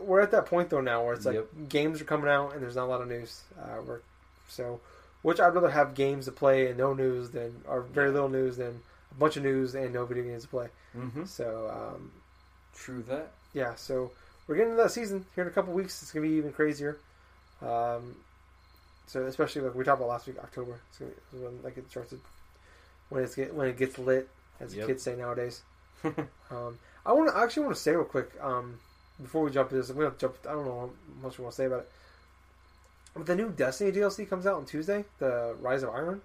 we're 0.00 0.20
at 0.20 0.30
that 0.30 0.46
point 0.46 0.70
though 0.70 0.80
now 0.80 1.04
where 1.04 1.14
it's 1.14 1.26
like 1.26 1.34
Yep. 1.34 1.48
games 1.68 2.00
are 2.00 2.04
coming 2.04 2.28
out 2.30 2.52
and 2.54 2.62
there's 2.62 2.76
not 2.76 2.84
a 2.84 2.86
lot 2.86 3.02
of 3.02 3.08
news. 3.08 3.42
Uh, 3.60 3.82
we're, 3.86 4.00
so, 4.48 4.80
which 5.22 5.40
I'd 5.40 5.54
rather 5.54 5.70
have 5.70 5.94
games 5.94 6.26
to 6.26 6.32
play 6.32 6.68
and 6.68 6.78
no 6.78 6.94
news 6.94 7.30
than 7.30 7.62
or 7.66 7.82
very 7.82 8.10
little 8.10 8.28
news 8.28 8.56
than 8.56 8.80
a 9.10 9.14
bunch 9.14 9.36
of 9.36 9.42
news 9.42 9.74
and 9.74 9.92
no 9.92 10.06
video 10.06 10.24
games 10.24 10.42
to 10.44 10.48
play. 10.48 10.68
Mm-hmm. 10.96 11.24
So 11.24 11.68
um, 11.94 12.12
True 12.74 13.02
that. 13.08 13.32
yeah, 13.52 13.74
so 13.74 14.12
we're 14.46 14.54
getting 14.56 14.70
into 14.72 14.82
that 14.82 14.92
season 14.92 15.26
here 15.34 15.42
in 15.44 15.48
a 15.48 15.52
couple 15.52 15.72
weeks. 15.74 16.00
It's 16.02 16.12
gonna 16.12 16.26
be 16.26 16.34
even 16.34 16.52
crazier. 16.52 16.96
Um, 17.60 18.16
so 19.06 19.24
especially 19.26 19.62
like 19.62 19.74
we 19.74 19.84
talked 19.84 20.00
about 20.00 20.08
last 20.10 20.26
week, 20.26 20.36
October. 20.38 20.80
It's 20.90 20.98
gonna 20.98 21.10
be 21.32 21.38
when 21.38 21.62
like 21.62 21.76
it 21.76 21.90
starts 21.90 22.10
to 22.10 22.20
when 23.08 23.22
it's 23.24 23.34
get 23.34 23.54
when 23.54 23.68
it 23.68 23.76
gets 23.76 23.98
lit, 23.98 24.28
as 24.60 24.72
the 24.72 24.78
Yep. 24.78 24.86
kids 24.88 25.02
say 25.02 25.16
nowadays. 25.16 25.62
um, 26.50 26.78
I 27.04 27.12
want 27.12 27.30
to 27.30 27.36
actually 27.36 27.64
want 27.64 27.76
to 27.76 27.82
say 27.82 27.92
real 27.92 28.04
quick 28.04 28.30
um, 28.40 28.78
before 29.20 29.42
we 29.44 29.50
jump 29.50 29.70
into 29.70 29.80
this. 29.82 29.90
I'm 29.90 29.96
gonna 29.96 30.12
jump. 30.18 30.36
I 30.48 30.52
don't 30.52 30.64
know 30.64 30.80
how 30.80 30.90
much 31.22 31.38
we 31.38 31.42
want 31.44 31.52
to 31.52 31.56
say 31.56 31.66
about 31.66 31.80
it. 31.80 31.90
But 33.14 33.26
the 33.26 33.36
new 33.36 33.50
Destiny 33.50 33.92
DLC 33.92 34.28
comes 34.28 34.46
out 34.46 34.54
on 34.56 34.64
Tuesday, 34.64 35.04
the 35.18 35.54
Rise 35.60 35.82
of 35.82 35.90
Iron. 35.90 36.22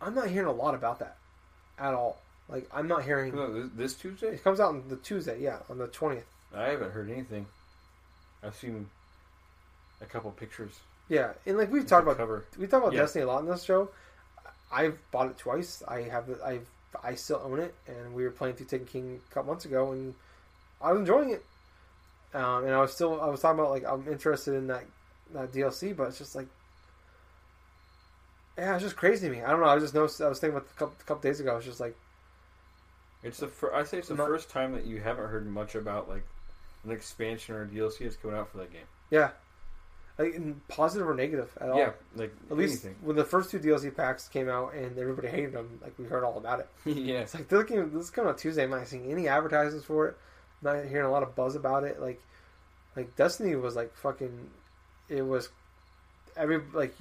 I'm 0.00 0.14
not 0.14 0.28
hearing 0.28 0.48
a 0.48 0.52
lot 0.52 0.74
about 0.74 1.00
that 1.00 1.16
at 1.78 1.92
all. 1.92 2.18
Like 2.48 2.68
I'm 2.72 2.86
not 2.88 3.04
hearing. 3.04 3.34
No, 3.34 3.52
this, 3.52 3.70
this 3.74 3.94
Tuesday, 3.94 4.28
It 4.34 4.44
comes 4.44 4.60
out 4.60 4.68
on 4.68 4.84
the 4.88 4.96
Tuesday, 4.96 5.40
yeah, 5.40 5.58
on 5.68 5.78
the 5.78 5.86
twentieth. 5.88 6.26
I 6.54 6.64
haven't 6.68 6.92
heard 6.92 7.10
anything. 7.10 7.46
I've 8.42 8.54
seen 8.56 8.88
a 10.00 10.06
couple 10.06 10.30
pictures. 10.30 10.78
Yeah, 11.10 11.32
and 11.44 11.58
like 11.58 11.70
we've 11.70 11.86
talked 11.86 12.04
about, 12.04 12.16
cover. 12.16 12.44
we 12.56 12.66
talked 12.66 12.84
about 12.84 12.94
Yeah. 12.94 13.00
Destiny 13.00 13.24
a 13.24 13.26
lot 13.26 13.40
in 13.40 13.46
this 13.50 13.62
show. 13.64 13.90
I've 14.72 14.96
bought 15.10 15.26
it 15.26 15.36
twice. 15.36 15.82
I 15.86 16.02
have, 16.02 16.24
I've, 16.42 16.66
I 17.02 17.16
still 17.16 17.42
own 17.44 17.58
it, 17.58 17.74
and 17.88 18.14
we 18.14 18.22
were 18.24 18.30
playing 18.30 18.54
through 18.54 18.66
Taken 18.66 18.86
King 18.86 19.20
a 19.28 19.34
couple 19.34 19.50
months 19.52 19.64
ago, 19.64 19.90
and 19.92 20.14
I 20.80 20.92
was 20.92 21.00
enjoying 21.00 21.30
it. 21.30 21.44
Um, 22.32 22.64
and 22.64 22.72
I 22.72 22.80
was 22.80 22.94
still, 22.94 23.20
I 23.20 23.26
was 23.26 23.40
talking 23.40 23.58
about 23.58 23.70
like 23.72 23.84
I'm 23.84 24.06
interested 24.06 24.54
in 24.54 24.68
that 24.68 24.84
that 25.34 25.52
DLC, 25.52 25.96
but 25.96 26.04
it's 26.08 26.18
just 26.18 26.36
like, 26.36 26.46
yeah, 28.56 28.74
it's 28.74 28.84
just 28.84 28.96
crazy 28.96 29.28
to 29.28 29.34
me. 29.34 29.42
I 29.42 29.50
don't 29.50 29.60
know. 29.60 29.66
I 29.66 29.78
just 29.78 29.94
noticed. 29.94 30.20
I 30.20 30.28
was 30.28 30.38
thinking 30.38 30.56
about 30.56 30.68
a 30.70 30.78
couple, 30.78 30.94
couple 31.06 31.22
days 31.22 31.40
ago. 31.40 31.52
I 31.52 31.56
was 31.56 31.64
just 31.64 31.80
like, 31.80 31.96
It's 33.24 33.38
the 33.38 33.48
fir- 33.48 33.74
I 33.74 33.82
say 33.84 33.98
it's 33.98 34.08
the 34.08 34.14
Not- 34.14 34.28
first 34.28 34.50
time 34.50 34.72
that 34.74 34.84
you 34.84 35.00
haven't 35.00 35.28
heard 35.28 35.46
much 35.46 35.74
about 35.74 36.08
like 36.08 36.22
an 36.84 36.90
expansion 36.92 37.54
or 37.56 37.62
a 37.62 37.66
DLC 37.66 38.00
that's 38.04 38.16
coming 38.16 38.36
out 38.36 38.48
for 38.50 38.58
that 38.58 38.72
game. 38.72 38.86
yeah, 39.10 39.30
like 40.22 40.68
positive 40.68 41.08
or 41.08 41.14
negative 41.14 41.50
at 41.60 41.70
all. 41.70 41.78
Yeah, 41.78 41.90
like 42.14 42.32
At 42.50 42.56
least 42.56 42.84
anything. 42.84 43.00
when 43.02 43.16
the 43.16 43.24
first 43.24 43.50
two 43.50 43.58
DLC 43.58 43.94
packs 43.94 44.28
came 44.28 44.48
out 44.48 44.74
and 44.74 44.98
everybody 44.98 45.28
hated 45.28 45.52
them, 45.52 45.78
like 45.82 45.98
we 45.98 46.04
heard 46.06 46.24
all 46.24 46.36
about 46.38 46.60
it. 46.60 46.68
yeah, 46.84 47.20
It's 47.20 47.34
like 47.34 47.48
they're 47.48 47.58
looking. 47.58 47.90
This 47.92 48.04
is 48.04 48.10
coming 48.10 48.30
out 48.30 48.38
Tuesday. 48.38 48.64
I'm 48.64 48.70
not 48.70 48.86
seeing 48.86 49.10
any 49.10 49.28
advertisements 49.28 49.86
for 49.86 50.08
it. 50.08 50.16
I'm 50.64 50.76
not 50.76 50.84
hearing 50.86 51.06
a 51.06 51.10
lot 51.10 51.22
of 51.22 51.34
buzz 51.34 51.54
about 51.56 51.84
it. 51.84 52.00
Like, 52.00 52.20
like 52.96 53.16
Destiny 53.16 53.56
was 53.56 53.76
like 53.76 53.94
fucking. 53.96 54.50
It 55.08 55.22
was 55.22 55.48
every 56.36 56.60
like 56.72 56.94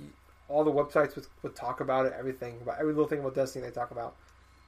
all 0.47 0.63
the 0.63 0.71
websites 0.71 1.15
would, 1.15 1.27
would 1.43 1.55
talk 1.55 1.79
about 1.81 2.05
it. 2.05 2.13
Everything 2.17 2.57
about 2.61 2.79
every 2.79 2.93
little 2.93 3.07
thing 3.07 3.19
about 3.19 3.35
Destiny 3.35 3.65
they 3.65 3.71
talk 3.71 3.91
about, 3.91 4.15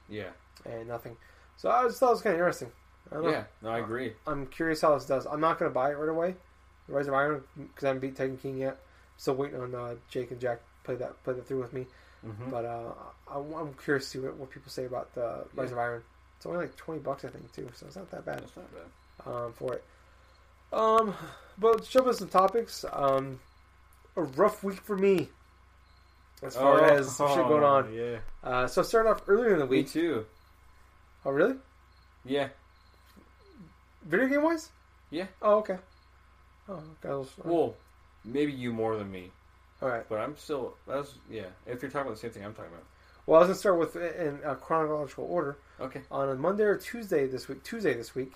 yeah, 0.08 0.30
and 0.64 0.88
nothing. 0.88 1.16
So 1.56 1.70
I 1.70 1.84
just 1.84 1.98
thought 2.00 2.08
it 2.08 2.12
was 2.12 2.22
kind 2.22 2.34
of 2.34 2.38
interesting. 2.40 2.70
I 3.10 3.14
don't 3.16 3.24
know. 3.24 3.30
yeah. 3.30 3.44
No, 3.62 3.68
I 3.70 3.78
agree. 3.80 4.12
I'm 4.26 4.46
curious 4.46 4.80
how 4.80 4.94
this 4.94 5.04
does. 5.06 5.26
I'm 5.26 5.40
not 5.40 5.58
going 5.58 5.70
to 5.70 5.74
buy 5.74 5.90
it 5.90 5.94
right 5.94 6.08
away. 6.08 6.34
Rise 6.88 7.08
of 7.08 7.14
Iron 7.14 7.42
because 7.56 7.84
I 7.84 7.88
haven't 7.88 8.00
beat 8.00 8.16
Taken 8.16 8.36
King 8.38 8.58
yet. 8.58 8.78
Still 9.16 9.34
waiting 9.34 9.60
on 9.60 9.74
uh, 9.74 9.94
Jake 10.08 10.30
and 10.30 10.40
Jack 10.40 10.60
play 10.84 10.94
that 10.96 11.22
play 11.24 11.34
that 11.34 11.46
through 11.46 11.60
with 11.60 11.72
me. 11.72 11.86
hmm 12.22 12.50
But 12.50 12.64
uh, 12.64 12.92
I, 13.30 13.36
I'm 13.38 13.74
curious 13.74 14.04
to 14.04 14.10
see 14.10 14.18
what, 14.18 14.36
what 14.36 14.50
people 14.50 14.70
say 14.70 14.84
about 14.84 15.14
the 15.14 15.44
Rise 15.54 15.68
Yeah. 15.70 15.72
of 15.74 15.78
Iron. 15.78 16.02
It's 16.36 16.46
only 16.46 16.58
like 16.58 16.76
twenty 16.76 17.00
bucks, 17.00 17.24
I 17.24 17.28
think, 17.28 17.52
too, 17.52 17.68
so 17.74 17.86
it's 17.86 17.96
not 17.96 18.10
that 18.10 18.24
bad 18.24 18.40
That's 18.40 18.56
not 18.56 18.66
bad. 18.74 19.32
um, 19.32 19.52
for 19.52 19.74
it. 19.74 19.84
Um, 20.72 21.14
but 21.58 21.76
let's 21.76 21.88
jump 21.88 22.06
into 22.06 22.18
some 22.18 22.28
topics. 22.28 22.84
Um, 22.92 23.38
a 24.16 24.22
rough 24.22 24.64
week 24.64 24.80
for 24.80 24.96
me 24.96 25.28
as 26.42 26.56
far 26.56 26.80
Oh, 26.80 26.84
as 26.84 27.06
shit 27.16 27.18
going 27.18 27.62
on. 27.62 27.92
Yeah, 27.94 28.18
Uh, 28.42 28.66
so 28.66 28.80
I 28.80 28.84
started 28.84 29.10
off 29.10 29.22
earlier 29.28 29.52
in 29.52 29.58
the 29.60 29.66
me 29.66 29.70
week. 29.78 29.90
too. 29.90 30.26
Oh, 31.24 31.30
really? 31.30 31.54
Yeah, 32.24 32.48
Video 34.04 34.26
game 34.26 34.42
wise? 34.42 34.70
Yeah. 35.10 35.26
Oh, 35.40 35.58
okay. 35.58 35.76
Oh. 36.72 36.82
Well, 37.04 37.28
well, 37.44 37.74
maybe 38.24 38.52
you 38.52 38.72
more 38.72 38.96
than 38.96 39.10
me, 39.10 39.30
all 39.80 39.88
right. 39.88 40.04
but 40.08 40.18
I'm 40.18 40.36
still. 40.36 40.74
That's 40.86 41.14
yeah. 41.30 41.46
If 41.66 41.82
you're 41.82 41.90
talking 41.90 42.08
about 42.08 42.14
the 42.14 42.20
same 42.20 42.30
thing 42.30 42.44
I'm 42.44 42.54
talking 42.54 42.72
about. 42.72 42.84
Well, 43.26 43.36
I 43.36 43.40
was 43.40 43.48
gonna 43.48 43.58
start 43.58 43.78
with 43.78 43.96
in 43.96 44.40
a 44.44 44.56
chronological 44.56 45.24
order. 45.24 45.58
Okay. 45.80 46.02
On 46.10 46.28
a 46.28 46.34
Monday 46.34 46.64
or 46.64 46.76
Tuesday 46.76 47.26
this 47.26 47.48
week. 47.48 47.62
Tuesday 47.62 47.94
this 47.94 48.14
week. 48.14 48.32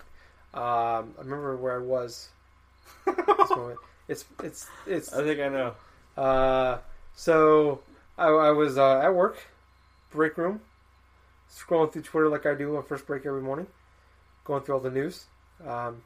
Um, 0.53 1.13
I 1.17 1.23
remember 1.23 1.57
where 1.57 1.75
I 1.75 1.83
was. 1.83 2.29
this 3.05 3.49
moment. 3.49 3.79
It's 4.07 4.25
it's 4.43 4.67
it's 4.85 5.13
I 5.13 5.23
think 5.23 5.39
I 5.39 5.49
know. 5.49 5.73
Uh, 6.15 6.77
so 7.15 7.81
I, 8.17 8.27
I 8.27 8.51
was 8.51 8.77
uh, 8.77 8.99
at 8.99 9.13
work, 9.13 9.37
break 10.11 10.37
room, 10.37 10.61
scrolling 11.51 11.91
through 11.91 12.03
Twitter 12.03 12.29
like 12.29 12.45
I 12.45 12.53
do 12.55 12.77
on 12.77 12.83
first 12.83 13.05
break 13.05 13.25
every 13.25 13.41
morning, 13.41 13.67
going 14.45 14.63
through 14.63 14.75
all 14.75 14.81
the 14.81 14.91
news. 14.91 15.25
Um, 15.65 16.03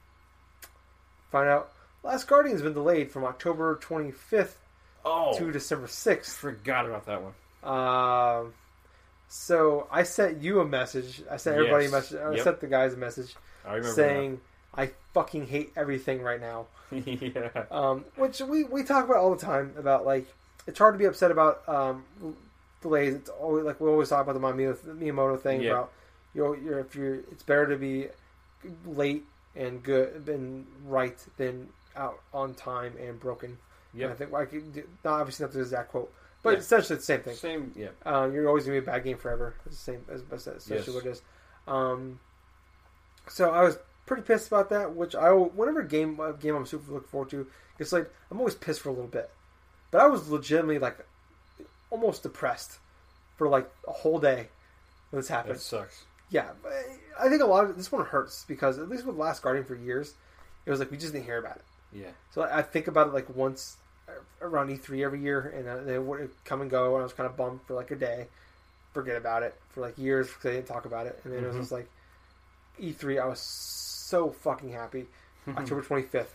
find 1.32 1.48
out 1.48 1.72
Last 2.04 2.28
Guardian's 2.28 2.62
been 2.62 2.74
delayed 2.74 3.12
from 3.12 3.24
October 3.24 3.76
25th 3.82 4.54
Oh, 5.06 5.38
to 5.38 5.52
December 5.52 5.88
6th. 5.88 6.36
forgot 6.36 6.86
about 6.86 7.06
that 7.08 7.22
one. 7.22 7.34
Um, 7.64 8.54
so 9.30 9.88
I 9.92 10.04
sent 10.04 10.42
you 10.42 10.60
a 10.60 10.66
message. 10.66 11.22
I 11.30 11.38
sent 11.38 11.58
everybody 11.58 11.86
Yes. 11.86 11.92
a 11.92 11.96
message. 11.96 12.20
I 12.22 12.32
Yep. 12.36 12.44
sent 12.44 12.60
the 12.62 12.68
guys 12.68 12.94
a 12.94 12.98
message 12.98 13.36
I 13.66 13.76
remember 13.76 13.94
saying, 13.96 14.42
"I 14.76 14.92
fucking 15.14 15.48
hate 15.48 15.72
everything 15.76 16.22
right 16.22 16.40
now." 16.42 16.68
yeah. 16.92 17.50
um, 17.72 18.06
which 18.16 18.42
we, 18.42 18.64
we 18.66 18.84
talk 18.84 19.06
about 19.06 19.18
all 19.18 19.34
the 19.34 19.42
time 19.42 19.74
about 19.78 20.06
like 20.06 20.26
it's 20.68 20.78
hard 20.80 20.94
to 20.96 20.98
be 21.00 21.06
upset 21.06 21.32
about 21.32 21.68
um, 21.70 22.04
delays. 22.82 23.16
It's 23.16 23.30
always 23.30 23.64
like 23.64 23.80
we 23.80 23.90
always 23.90 24.10
talk 24.10 24.28
about 24.28 24.34
the 24.34 24.40
Miyamoto, 24.40 24.78
Miyamoto 24.98 25.40
thing 25.40 25.62
Yeah. 25.62 25.72
about 25.72 25.92
you 26.34 26.44
know 26.44 26.54
you're, 26.54 26.80
if 26.80 26.96
you're 26.96 27.16
it's 27.16 27.44
better 27.44 27.68
to 27.68 27.78
be 27.78 28.08
late 28.86 29.24
and 29.56 29.82
good 29.84 30.28
and 30.28 30.66
right 30.86 31.18
than 31.38 31.70
out 31.96 32.20
on 32.34 32.54
time 32.54 32.94
and 33.00 33.20
broken. 33.20 33.58
Yeah, 33.94 34.10
I 34.10 34.14
think 34.14 34.34
I 34.34 34.46
could 34.46 34.88
not 35.04 35.20
obviously 35.20 35.46
not 35.46 35.54
the 35.54 35.60
exact 35.60 35.92
quote, 35.92 36.14
but 36.44 36.52
Yeah. 36.52 36.60
essentially 36.60 36.98
the 36.98 37.04
same 37.04 37.22
thing. 37.22 37.36
Same. 37.36 37.74
Yeah. 37.76 37.90
Uh, 38.06 38.30
you're 38.32 38.48
always 38.48 38.64
gonna 38.66 38.80
be 38.80 38.84
a 38.84 38.90
bad 38.92 39.04
game 39.04 39.18
forever. 39.18 39.56
It's 39.66 39.76
the 39.78 39.84
same 39.94 40.06
as 40.10 40.24
as 40.32 40.48
essentially 40.48 40.78
Yes. 40.78 40.88
what 40.96 41.06
it 41.06 41.10
is. 41.10 41.22
Um, 41.68 42.20
so 43.28 43.52
I 43.52 43.64
was 43.64 43.78
pretty 44.06 44.24
pissed 44.24 44.48
about 44.48 44.70
that. 44.70 44.96
Which 44.96 45.16
I 45.16 45.32
whenever 45.32 45.84
game 45.84 46.20
uh, 46.20 46.32
game 46.32 46.56
I'm 46.56 46.66
super 46.66 46.92
looking 46.92 47.10
forward 47.10 47.30
to, 47.32 47.48
it's 47.80 47.92
like 47.92 48.10
I'm 48.30 48.40
always 48.40 48.56
pissed 48.56 48.82
for 48.82 48.90
a 48.90 48.94
little 48.94 49.08
bit. 49.08 49.30
But 49.92 50.02
I 50.02 50.08
was 50.08 50.30
legitimately 50.30 50.80
like 50.80 50.98
almost 51.90 52.24
depressed 52.24 52.80
for 53.36 53.50
like 53.50 53.70
a 53.88 53.92
whole 53.92 54.20
day 54.20 54.48
when 55.10 55.20
this 55.20 55.28
happened. 55.28 55.56
That 55.56 55.60
sucks. 55.62 56.06
Yeah, 56.30 56.52
I 57.20 57.28
think 57.28 57.42
a 57.42 57.46
lot 57.46 57.66
of 57.66 57.76
this 57.76 57.92
one 57.92 58.06
hurts 58.06 58.46
because 58.48 58.80
at 58.80 58.88
least 58.88 59.06
with 59.06 59.18
Last 59.18 59.44
Guardian 59.44 59.66
for 59.66 59.76
years, 59.76 60.14
it 60.66 60.70
was 60.72 60.80
like 60.80 60.90
we 60.90 60.96
just 60.96 61.12
didn't 61.12 61.26
hear 61.26 61.38
about 61.38 61.58
it. 61.58 61.64
Yeah. 61.94 62.12
So 62.34 62.44
I 62.44 62.62
think 62.62 62.88
about 62.88 63.08
it 63.08 63.14
like 63.14 63.34
once 63.36 63.78
around 64.42 64.70
E3 64.70 65.04
every 65.06 65.20
year, 65.22 65.40
and 65.56 65.68
uh, 65.68 65.84
they 65.84 66.00
would 66.00 66.32
come 66.46 66.62
and 66.62 66.70
go, 66.72 66.94
and 66.96 67.02
I 67.02 67.04
was 67.04 67.14
kind 67.14 67.30
of 67.30 67.36
bummed 67.38 67.62
for 67.68 67.74
like 67.76 67.92
a 67.92 67.96
day, 67.96 68.28
forget 68.94 69.16
about 69.16 69.44
it 69.44 69.56
for 69.70 69.82
like 69.82 69.98
years 69.98 70.28
because 70.28 70.44
they 70.44 70.52
didn't 70.54 70.68
talk 70.68 70.86
about 70.86 71.06
it, 71.08 71.20
and 71.24 71.34
then 71.34 71.44
it 71.44 71.48
was 71.48 71.56
Mhm. 71.56 71.60
just 71.60 71.72
like 71.72 71.90
E3. 72.80 73.20
I 73.22 73.26
was 73.26 73.40
so 73.40 74.32
fucking 74.32 74.72
happy. 74.72 75.08
October 75.50 75.82
25th, 75.82 76.34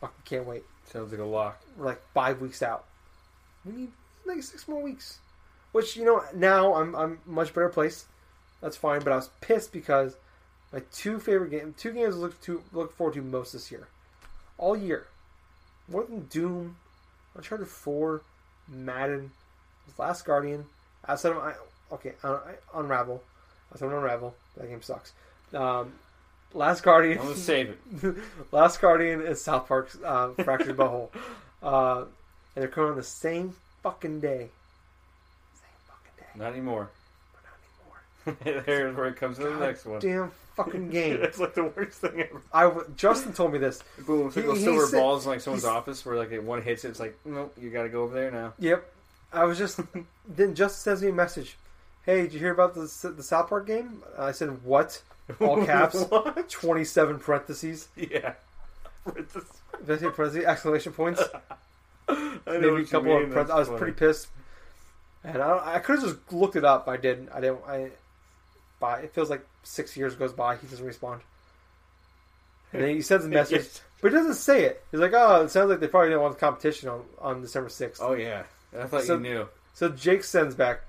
fucking 0.00 0.22
can't 0.24 0.46
wait. 0.46 0.64
Sounds 0.86 1.10
like 1.12 1.20
a 1.20 1.24
lock. 1.24 1.60
We're 1.76 1.86
like 1.86 2.02
five 2.14 2.40
weeks 2.40 2.62
out. 2.62 2.84
We 3.64 3.72
need 3.72 3.92
like 4.24 4.42
six 4.42 4.66
more 4.68 4.80
weeks, 4.82 5.18
which 5.72 5.96
you 5.96 6.04
know 6.04 6.22
now 6.34 6.74
I'm 6.74 6.94
I'm 6.94 7.18
much 7.26 7.52
better 7.54 7.68
place. 7.68 8.06
That's 8.60 8.76
fine, 8.76 9.00
but 9.02 9.12
I 9.12 9.16
was 9.16 9.28
pissed 9.40 9.72
because 9.72 10.16
my 10.72 10.80
two 10.92 11.18
favorite 11.20 11.50
games, 11.50 11.74
two 11.78 11.92
games 11.92 12.14
I 12.14 12.18
look 12.18 12.40
to 12.42 12.62
look 12.72 12.96
forward 12.96 13.14
to 13.14 13.22
most 13.22 13.52
this 13.52 13.70
year, 13.70 13.88
all 14.58 14.76
year, 14.76 15.06
more 15.88 16.04
than 16.04 16.26
Doom. 16.26 16.76
Uncharted 17.34 17.68
Four, 17.68 18.22
Madden, 18.68 19.30
Last 19.96 20.24
Guardian. 20.24 20.66
Outside 21.06 21.32
of 21.32 21.38
I 21.38 21.54
okay, 21.92 22.12
Unravel. 22.74 23.22
Outside 23.72 23.86
of 23.86 23.92
Unravel, 23.92 24.34
that 24.56 24.68
game 24.68 24.82
sucks. 24.82 25.12
Um, 25.54 25.92
Last 26.52 26.82
Guardian. 26.82 27.18
I'm 27.18 27.24
gonna 27.24 27.36
save 27.36 27.76
it. 28.02 28.16
Last 28.52 28.80
Guardian 28.80 29.20
is 29.22 29.40
South 29.40 29.68
Park's 29.68 29.96
uh, 30.04 30.30
Fractured 30.42 30.76
But 30.76 30.88
Whole, 30.88 31.12
uh, 31.62 32.00
and 32.54 32.62
they're 32.62 32.68
coming 32.68 32.90
on 32.90 32.96
the 32.96 33.02
same 33.02 33.54
fucking 33.82 34.20
day. 34.20 34.48
Same 35.54 35.78
fucking 35.86 36.12
day. 36.18 36.26
Not 36.34 36.52
anymore. 36.52 36.90
There's 38.44 38.96
where 38.96 39.06
it 39.06 39.16
comes 39.16 39.38
to 39.38 39.44
the 39.44 39.54
next 39.56 39.84
one. 39.86 40.00
Damn 40.00 40.30
fucking 40.56 40.90
game. 40.90 41.18
it's 41.22 41.38
like 41.38 41.54
the 41.54 41.64
worst 41.64 42.00
thing 42.00 42.20
ever. 42.20 42.42
I 42.52 42.64
w- 42.64 42.86
Justin 42.96 43.32
told 43.32 43.52
me 43.52 43.58
this. 43.58 43.82
Boom, 44.06 44.26
it's 44.28 44.36
like 44.36 44.46
those 44.46 44.60
silver 44.62 44.86
said- 44.86 44.98
balls 44.98 45.24
in 45.24 45.30
like 45.32 45.40
someone's 45.40 45.62
he's- 45.62 45.72
office 45.74 46.04
where 46.04 46.16
like 46.16 46.32
one 46.42 46.62
hits 46.62 46.84
it, 46.84 46.88
it's 46.88 47.00
like, 47.00 47.16
nope, 47.24 47.54
you 47.60 47.70
gotta 47.70 47.88
go 47.88 48.02
over 48.02 48.14
there 48.14 48.30
now. 48.30 48.54
Yep. 48.58 48.92
I 49.32 49.44
was 49.44 49.58
just 49.58 49.78
then 50.28 50.54
Justin 50.54 50.80
sends 50.82 51.02
me 51.02 51.08
a 51.10 51.12
message. 51.12 51.56
Hey, 52.04 52.22
did 52.22 52.32
you 52.32 52.38
hear 52.40 52.52
about 52.52 52.74
the 52.74 53.12
the 53.16 53.22
South 53.22 53.48
Park 53.48 53.66
game? 53.66 54.02
I 54.18 54.32
said 54.32 54.62
what? 54.64 55.00
All 55.40 55.64
caps. 55.64 55.94
what? 56.08 56.48
Twenty 56.48 56.84
seven 56.84 57.18
parentheses. 57.18 57.88
Yeah. 57.96 58.34
With 59.04 59.32
this- 59.32 59.44
Did 59.86 59.90
I 59.90 59.98
say 59.98 60.10
parentheses? 60.10 60.44
Exclamation 60.46 60.92
points. 60.92 61.22
I 62.08 62.14
know 62.14 62.38
Maybe 62.46 62.66
a 62.68 62.72
what 62.72 62.78
you 62.80 62.86
couple 62.86 63.14
mean, 63.14 63.24
of 63.24 63.30
parentheses. 63.30 63.50
I 63.54 63.58
was 63.58 63.68
funny. 63.68 63.78
pretty 63.78 63.92
pissed. 63.92 64.28
And 65.24 65.42
I, 65.42 65.74
I 65.74 65.78
could 65.80 65.96
have 66.00 66.04
just 66.16 66.32
looked 66.32 66.56
it 66.56 66.64
up. 66.64 66.88
I 66.88 66.96
didn't. 66.96 67.28
I 67.30 67.40
didn't. 67.42 67.60
I. 67.68 67.90
By 68.80 69.00
it 69.00 69.12
feels 69.14 69.30
like 69.30 69.44
six 69.64 69.96
years 69.96 70.14
goes 70.14 70.32
by. 70.32 70.56
He 70.56 70.66
doesn't 70.66 70.84
respond. 70.86 71.20
And 72.72 72.82
then 72.82 72.90
he 72.94 73.00
sends 73.02 73.24
a 73.24 73.28
message, 73.28 73.56
Yes. 73.62 73.80
but 74.02 74.12
he 74.12 74.18
doesn't 74.18 74.34
say 74.34 74.64
it. 74.64 74.84
He's 74.90 75.00
like, 75.00 75.12
"Oh, 75.14 75.42
it 75.42 75.50
sounds 75.50 75.70
like 75.70 75.80
they 75.80 75.86
probably 75.88 76.10
didn't 76.10 76.20
want 76.22 76.34
the 76.34 76.40
competition 76.40 76.88
on, 76.90 77.02
on 77.18 77.40
December 77.40 77.70
6th. 77.70 77.98
Oh 78.00 78.12
yeah, 78.12 78.42
I 78.78 78.84
thought 78.86 79.04
So- 79.04 79.14
you 79.14 79.20
knew. 79.20 79.48
So 79.74 79.88
Jake 79.88 80.22
sends 80.24 80.54
back 80.54 80.82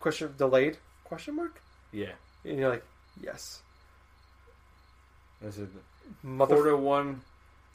question 0.00 0.34
delayed 0.36 0.78
question 1.04 1.36
mark, 1.36 1.60
Yeah, 1.92 2.12
and 2.44 2.58
you're 2.58 2.68
like, 2.70 2.84
"Yes, 3.22 3.60
this 5.40 5.56
is 5.58 5.68
mother 6.22 6.56
Porto 6.56 6.76
one, 6.76 7.20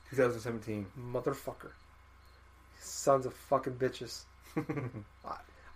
2017. 0.10 0.86
motherfucker, 1.00 1.72
sons 2.80 3.26
of 3.26 3.34
fucking 3.34 3.76
bitches." 3.76 4.24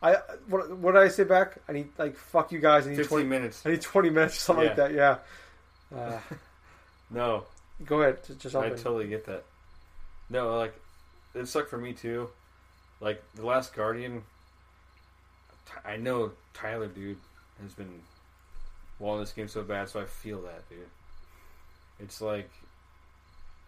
I 0.03 0.17
what 0.47 0.69
what 0.77 0.91
did 0.93 1.01
I 1.01 1.07
say 1.07 1.23
back? 1.23 1.57
I 1.67 1.71
need 1.71 1.87
like 1.97 2.15
fuck 2.17 2.51
you 2.51 2.59
guys. 2.59 2.85
I 2.85 2.89
need 2.91 2.97
15 2.97 3.07
twenty. 3.09 3.25
minutes. 3.29 3.65
I 3.65 3.69
need 3.71 3.81
twenty 3.81 4.09
minutes 4.09 4.35
or 4.35 4.39
something 4.39 4.65
like 4.67 4.75
that. 4.75 4.93
Yeah. 4.93 5.17
Uh, 5.95 6.19
No, 7.11 7.43
go 7.85 8.01
ahead. 8.01 8.17
Just, 8.25 8.39
just 8.39 8.55
I 8.55 8.69
totally 8.69 9.07
get 9.07 9.25
that. 9.27 9.43
No, 10.29 10.57
like 10.57 10.73
it 11.35 11.47
sucked 11.47 11.69
for 11.69 11.77
me 11.77 11.93
too. 11.93 12.29
Like 12.99 13.21
the 13.35 13.45
last 13.45 13.75
Guardian, 13.75 14.23
I 15.85 15.97
know 15.97 16.31
Tyler, 16.55 16.87
dude, 16.87 17.17
has 17.61 17.73
been 17.73 18.01
wanting 18.97 19.19
this 19.23 19.33
game 19.33 19.47
so 19.47 19.61
bad, 19.61 19.87
so 19.89 19.99
I 20.01 20.05
feel 20.05 20.41
that, 20.41 20.67
dude. 20.67 20.79
It's 21.99 22.19
like 22.21 22.49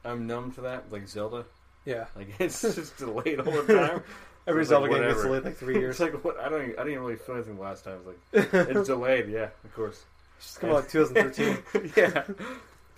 I'm 0.03 0.25
numb 0.25 0.51
to 0.53 0.61
that, 0.61 0.91
like 0.91 1.07
Zelda. 1.07 1.45
yeah. 1.85 2.05
Like 2.15 2.29
it's 2.39 2.59
just 2.61 2.97
delayed 2.97 3.39
all 3.39 3.51
the 3.61 3.73
time. 3.87 4.03
Every 4.47 4.61
It's 4.61 4.69
Zelda 4.69 4.91
like, 4.91 5.01
game 5.01 5.09
gets 5.09 5.23
delayed 5.23 5.43
like 5.43 5.55
three 5.57 5.75
years. 5.79 5.99
It's 5.99 6.13
like 6.13 6.23
what 6.23 6.39
I 6.39 6.49
don't. 6.49 6.61
Even, 6.63 6.79
I 6.79 6.83
didn't 6.83 6.99
really 6.99 7.15
feel 7.15 7.35
anything 7.35 7.59
last 7.59 7.83
time. 7.83 7.99
It's 8.33 8.53
like 8.53 8.53
it's 8.77 8.87
delayed. 8.87 9.27
Yeah, 9.29 9.49
of 9.63 9.73
course. 9.75 10.03
Just 10.39 10.59
come 10.59 10.69
out 10.71 10.75
like 10.75 10.89
2013. 10.89 11.91
yeah, 11.95 12.23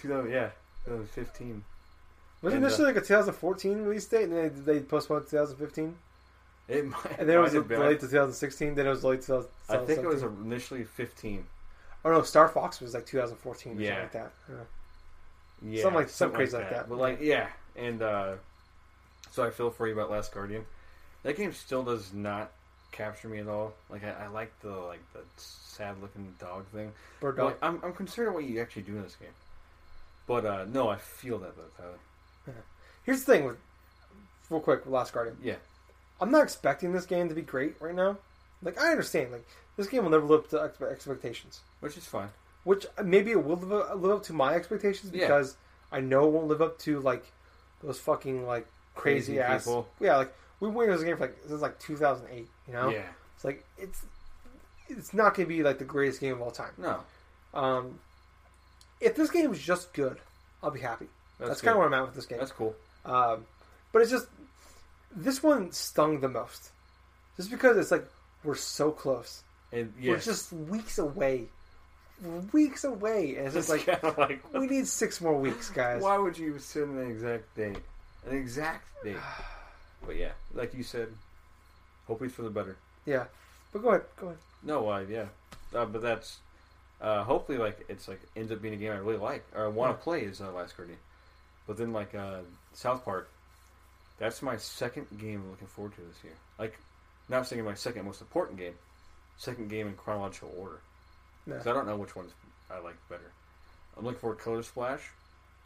2000. 0.01 0.31
Yeah, 0.31 0.49
2015. 0.85 1.63
Was 2.41 2.53
it 2.53 2.55
And, 2.57 2.63
uh, 2.63 2.67
initially 2.67 2.85
like 2.87 2.97
a 2.97 3.01
2014 3.01 3.81
release 3.83 4.05
date, 4.05 4.23
and 4.23 4.33
then 4.33 4.63
they, 4.65 4.73
they 4.73 4.79
postponed 4.81 5.27
2015, 5.29 5.95
It 6.67 6.85
might. 6.85 6.99
and 7.19 7.29
then 7.29 7.37
it 7.37 7.39
was 7.39 7.53
might 7.53 7.57
have 7.59 7.67
been. 7.67 7.79
delayed 7.79 7.99
to 8.01 8.07
2016. 8.07 8.75
Then 8.75 8.85
it 8.85 8.89
was 8.89 9.01
delayed 9.01 9.21
to 9.23 9.45
I 9.69 9.77
think 9.77 9.99
it 9.99 10.07
was 10.07 10.23
initially 10.23 10.83
15. 10.83 11.45
Oh 12.05 12.11
no, 12.11 12.21
Star 12.23 12.47
Fox 12.49 12.81
was 12.81 12.93
like 12.93 13.05
2014 13.05 13.77
or 13.77 13.81
Yeah. 13.81 13.89
something 13.89 14.03
like 14.03 14.11
that. 14.11 14.31
Yeah. 14.49 14.55
Yeah, 15.69 15.81
Something 15.83 15.99
like- 15.99 16.09
something 16.09 16.35
crazy 16.35 16.57
like 16.57 16.69
that. 16.69 16.89
But 16.89 16.97
like, 16.99 17.19
yeah, 17.21 17.47
and 17.75 18.01
uh, 18.01 18.33
so 19.31 19.43
I 19.43 19.49
feel 19.49 19.69
for 19.71 19.87
you 19.87 19.93
about 19.93 20.11
Last 20.11 20.33
Guardian. 20.33 20.65
That 21.27 21.35
game 21.35 21.51
still 21.51 21.83
does 21.83 22.13
not 22.13 22.51
capture 22.93 23.27
me 23.27 23.39
at 23.39 23.49
all. 23.49 23.73
Like 23.89 24.01
I, 24.05 24.11
I 24.23 24.27
like 24.27 24.57
the 24.61 24.69
like 24.71 25.01
the 25.11 25.19
sad 25.35 26.01
looking 26.01 26.33
dog 26.39 26.65
thing. 26.67 26.93
Bird 27.19 27.35
But, 27.35 27.41
dog. 27.41 27.45
like, 27.51 27.57
I'm 27.61 27.79
I'm 27.83 27.91
concerned 27.93 28.33
what 28.33 28.45
you 28.45 28.61
actually 28.61 28.83
do 28.83 28.95
in 28.95 29.03
this 29.03 29.15
game. 29.17 29.27
But 30.25 30.45
uh, 30.45 30.65
no, 30.71 30.87
I 30.87 30.95
feel 30.95 31.37
that 31.39 31.57
though, 31.57 31.63
Tyler. 31.83 32.55
Here's 33.03 33.25
the 33.25 33.33
thing 33.33 33.43
with 33.43 33.57
real 34.49 34.61
quick, 34.61 34.85
with 34.85 34.93
Last 34.93 35.13
Guardian. 35.13 35.35
Yeah. 35.43 35.55
I'm 36.21 36.31
not 36.31 36.43
expecting 36.43 36.93
this 36.93 37.05
game 37.05 37.27
to 37.27 37.35
be 37.35 37.41
great 37.41 37.75
right 37.81 37.93
now. 37.93 38.17
Like 38.63 38.79
I 38.79 38.89
understand, 38.91 39.33
like 39.33 39.45
this 39.75 39.87
game 39.87 40.03
will 40.03 40.11
never 40.11 40.25
live 40.25 40.45
up 40.45 40.49
to 40.51 40.57
expe- 40.57 40.89
expectations. 40.91 41.59
Which 41.81 41.97
is 41.97 42.05
fine. 42.05 42.29
Which 42.63 42.85
maybe 43.03 43.31
it 43.31 43.43
will 43.43 43.57
live 43.57 44.11
up, 44.11 44.23
to 44.23 44.33
my 44.33 44.53
expectations 44.55 45.11
Yeah. 45.13 45.27
because 45.27 45.57
I 45.91 45.99
know 45.99 46.25
it 46.25 46.31
won't 46.31 46.47
live 46.47 46.61
up 46.61 46.79
to 46.79 47.01
like 47.01 47.25
those 47.83 47.99
fucking 47.99 48.45
like 48.47 48.65
crazy, 48.95 49.33
Crazy 49.35 49.39
ass. 49.41 49.65
people. 49.65 49.87
Yeah, 49.99 50.15
like 50.15 50.33
we 50.59 50.69
waited 50.69 50.95
this 50.95 51.03
game 51.03 51.17
for 51.17 51.25
like 51.27 51.37
since 51.47 51.61
like 51.61 51.79
2008. 51.79 52.47
You 52.67 52.73
know, 52.73 52.89
Yeah. 52.89 53.03
it's 53.35 53.45
like 53.45 53.65
it's 53.77 54.05
it's 54.89 55.13
not 55.13 55.35
gonna 55.35 55.47
be 55.47 55.63
like 55.63 55.79
the 55.79 55.85
greatest 55.85 56.19
game 56.19 56.33
of 56.33 56.41
all 56.41 56.51
time. 56.51 56.71
No. 56.77 56.99
Um, 57.53 57.99
if 58.99 59.15
this 59.15 59.29
game 59.29 59.51
is 59.51 59.59
just 59.61 59.93
good, 59.93 60.19
I'll 60.63 60.71
be 60.71 60.79
happy. 60.79 61.07
That's, 61.39 61.49
That's, 61.49 61.61
kind 61.61 61.73
of 61.73 61.77
where 61.79 61.87
I'm 61.87 61.93
at 61.93 62.03
with 62.03 62.15
this 62.15 62.25
game. 62.25 62.39
That's 62.39 62.51
cool. 62.51 62.75
Um, 63.05 63.45
but 63.91 64.01
it's 64.01 64.11
just 64.11 64.27
this 65.15 65.43
one 65.43 65.71
stung 65.71 66.19
the 66.19 66.27
most, 66.29 66.71
just 67.35 67.51
because 67.51 67.77
it's 67.77 67.91
like 67.91 68.07
we're 68.43 68.55
so 68.55 68.91
close. 68.91 69.43
And 69.71 69.93
We're 69.97 70.15
yes, 70.15 70.25
just 70.25 70.53
weeks 70.53 70.97
away, 70.97 71.45
We're 72.23 72.39
weeks 72.53 72.83
away, 72.85 73.35
and 73.35 73.45
it's 73.47 73.53
just 73.53 73.69
like 73.69 73.87
like 74.17 74.41
we 74.53 74.65
need 74.67 74.87
six 74.87 75.21
more 75.21 75.37
weeks, 75.37 75.69
guys. 75.69 76.01
Why 76.01 76.17
would 76.17 76.37
you 76.37 76.57
send 76.57 76.97
an 76.97 77.11
exact 77.11 77.55
date? 77.55 77.77
An 78.25 78.35
exact 78.35 78.87
date. 79.03 79.17
But 80.05 80.15
yeah, 80.17 80.31
like 80.53 80.73
you 80.73 80.83
said, 80.83 81.09
hopefully 82.07 82.29
for 82.29 82.43
the 82.43 82.49
better. 82.49 82.77
Yeah, 83.05 83.25
but 83.73 83.81
go 83.81 83.89
ahead, 83.89 84.03
go 84.19 84.27
ahead. 84.27 84.37
No, 84.63 84.89
uh, 84.89 85.03
yeah, 85.09 85.25
uh, 85.75 85.85
but 85.85 86.01
that's 86.01 86.37
uh, 87.01 87.23
hopefully 87.23 87.57
like 87.57 87.85
it's 87.89 88.07
like 88.07 88.21
ends 88.35 88.51
up 88.51 88.61
being 88.61 88.73
a 88.73 88.77
game 88.77 88.91
I 88.91 88.97
really 88.97 89.17
like 89.17 89.45
or 89.55 89.65
I 89.65 89.67
want 89.67 89.91
to 89.93 89.99
Yeah. 89.99 90.03
play 90.03 90.21
is 90.21 90.41
uh, 90.41 90.51
Last 90.51 90.75
Guardian. 90.77 90.99
But 91.67 91.77
then 91.77 91.91
like 91.93 92.15
uh, 92.15 92.39
South 92.73 93.03
Park, 93.03 93.29
that's 94.19 94.41
my 94.41 94.57
second 94.57 95.07
game 95.19 95.41
I'm 95.43 95.51
looking 95.51 95.67
forward 95.67 95.93
to 95.95 96.01
this 96.01 96.23
year. 96.23 96.33
Like, 96.57 96.77
not 97.29 97.45
saying 97.45 97.63
my 97.65 97.73
second 97.73 98.05
most 98.05 98.21
important 98.21 98.57
game, 98.57 98.73
second 99.37 99.69
game 99.69 99.87
in 99.87 99.93
chronological 99.95 100.51
order. 100.57 100.79
Because 101.45 101.67
I 101.67 101.73
don't 101.73 101.85
know 101.87 101.97
which 101.97 102.15
ones 102.15 102.31
I 102.71 102.79
like 102.79 102.95
better. 103.09 103.31
I'm 103.97 104.05
looking 104.05 104.19
for 104.19 104.33
Color 104.35 104.63
Splash 104.63 105.01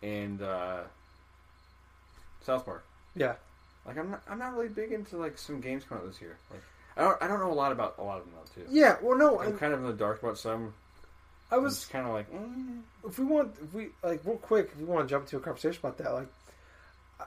and 0.04 0.42
uh, 0.42 0.82
South 2.44 2.66
Park. 2.66 2.84
Yeah, 3.16 3.34
Like 3.86 3.98
I'm 3.98 4.12
not, 4.12 4.22
I'm 4.30 4.40
not 4.40 4.54
really 4.56 4.70
big 4.70 4.92
into 4.92 5.18
like 5.18 5.38
some 5.38 5.60
games 5.62 5.84
coming 5.84 6.04
out 6.04 6.10
this 6.12 6.22
year. 6.22 6.38
Like 6.52 6.62
I 6.98 7.02
don't 7.02 7.22
I 7.24 7.28
don't 7.28 7.40
know 7.40 7.52
a 7.52 7.54
lot 7.54 7.72
about 7.72 7.96
a 7.98 8.04
lot 8.04 8.18
of 8.20 8.26
them 8.26 8.34
though 8.36 8.62
too. 8.62 8.68
yeah. 8.70 8.98
Well, 9.02 9.18
no, 9.18 9.40
I'm 9.40 9.48
and 9.50 9.60
kind 9.60 9.74
of 9.74 9.80
in 9.82 9.88
the 9.88 9.94
dark 9.94 10.22
about 10.22 10.38
some. 10.38 10.74
I 11.52 11.58
was 11.58 11.86
kind 11.86 12.06
of 12.08 12.14
like, 12.14 12.28
eh. 12.34 13.08
if 13.08 13.20
we 13.20 13.26
want, 13.26 13.54
if 13.62 13.74
we 13.74 13.88
like 14.04 14.22
real 14.24 14.38
quick, 14.38 14.70
if 14.74 14.78
we 14.78 14.86
want 14.86 15.06
to 15.08 15.10
jump 15.12 15.26
into 15.26 15.36
a 15.38 15.40
conversation 15.42 15.80
about 15.84 15.98
that, 15.98 16.14
like, 16.14 16.28
I- 17.20 17.26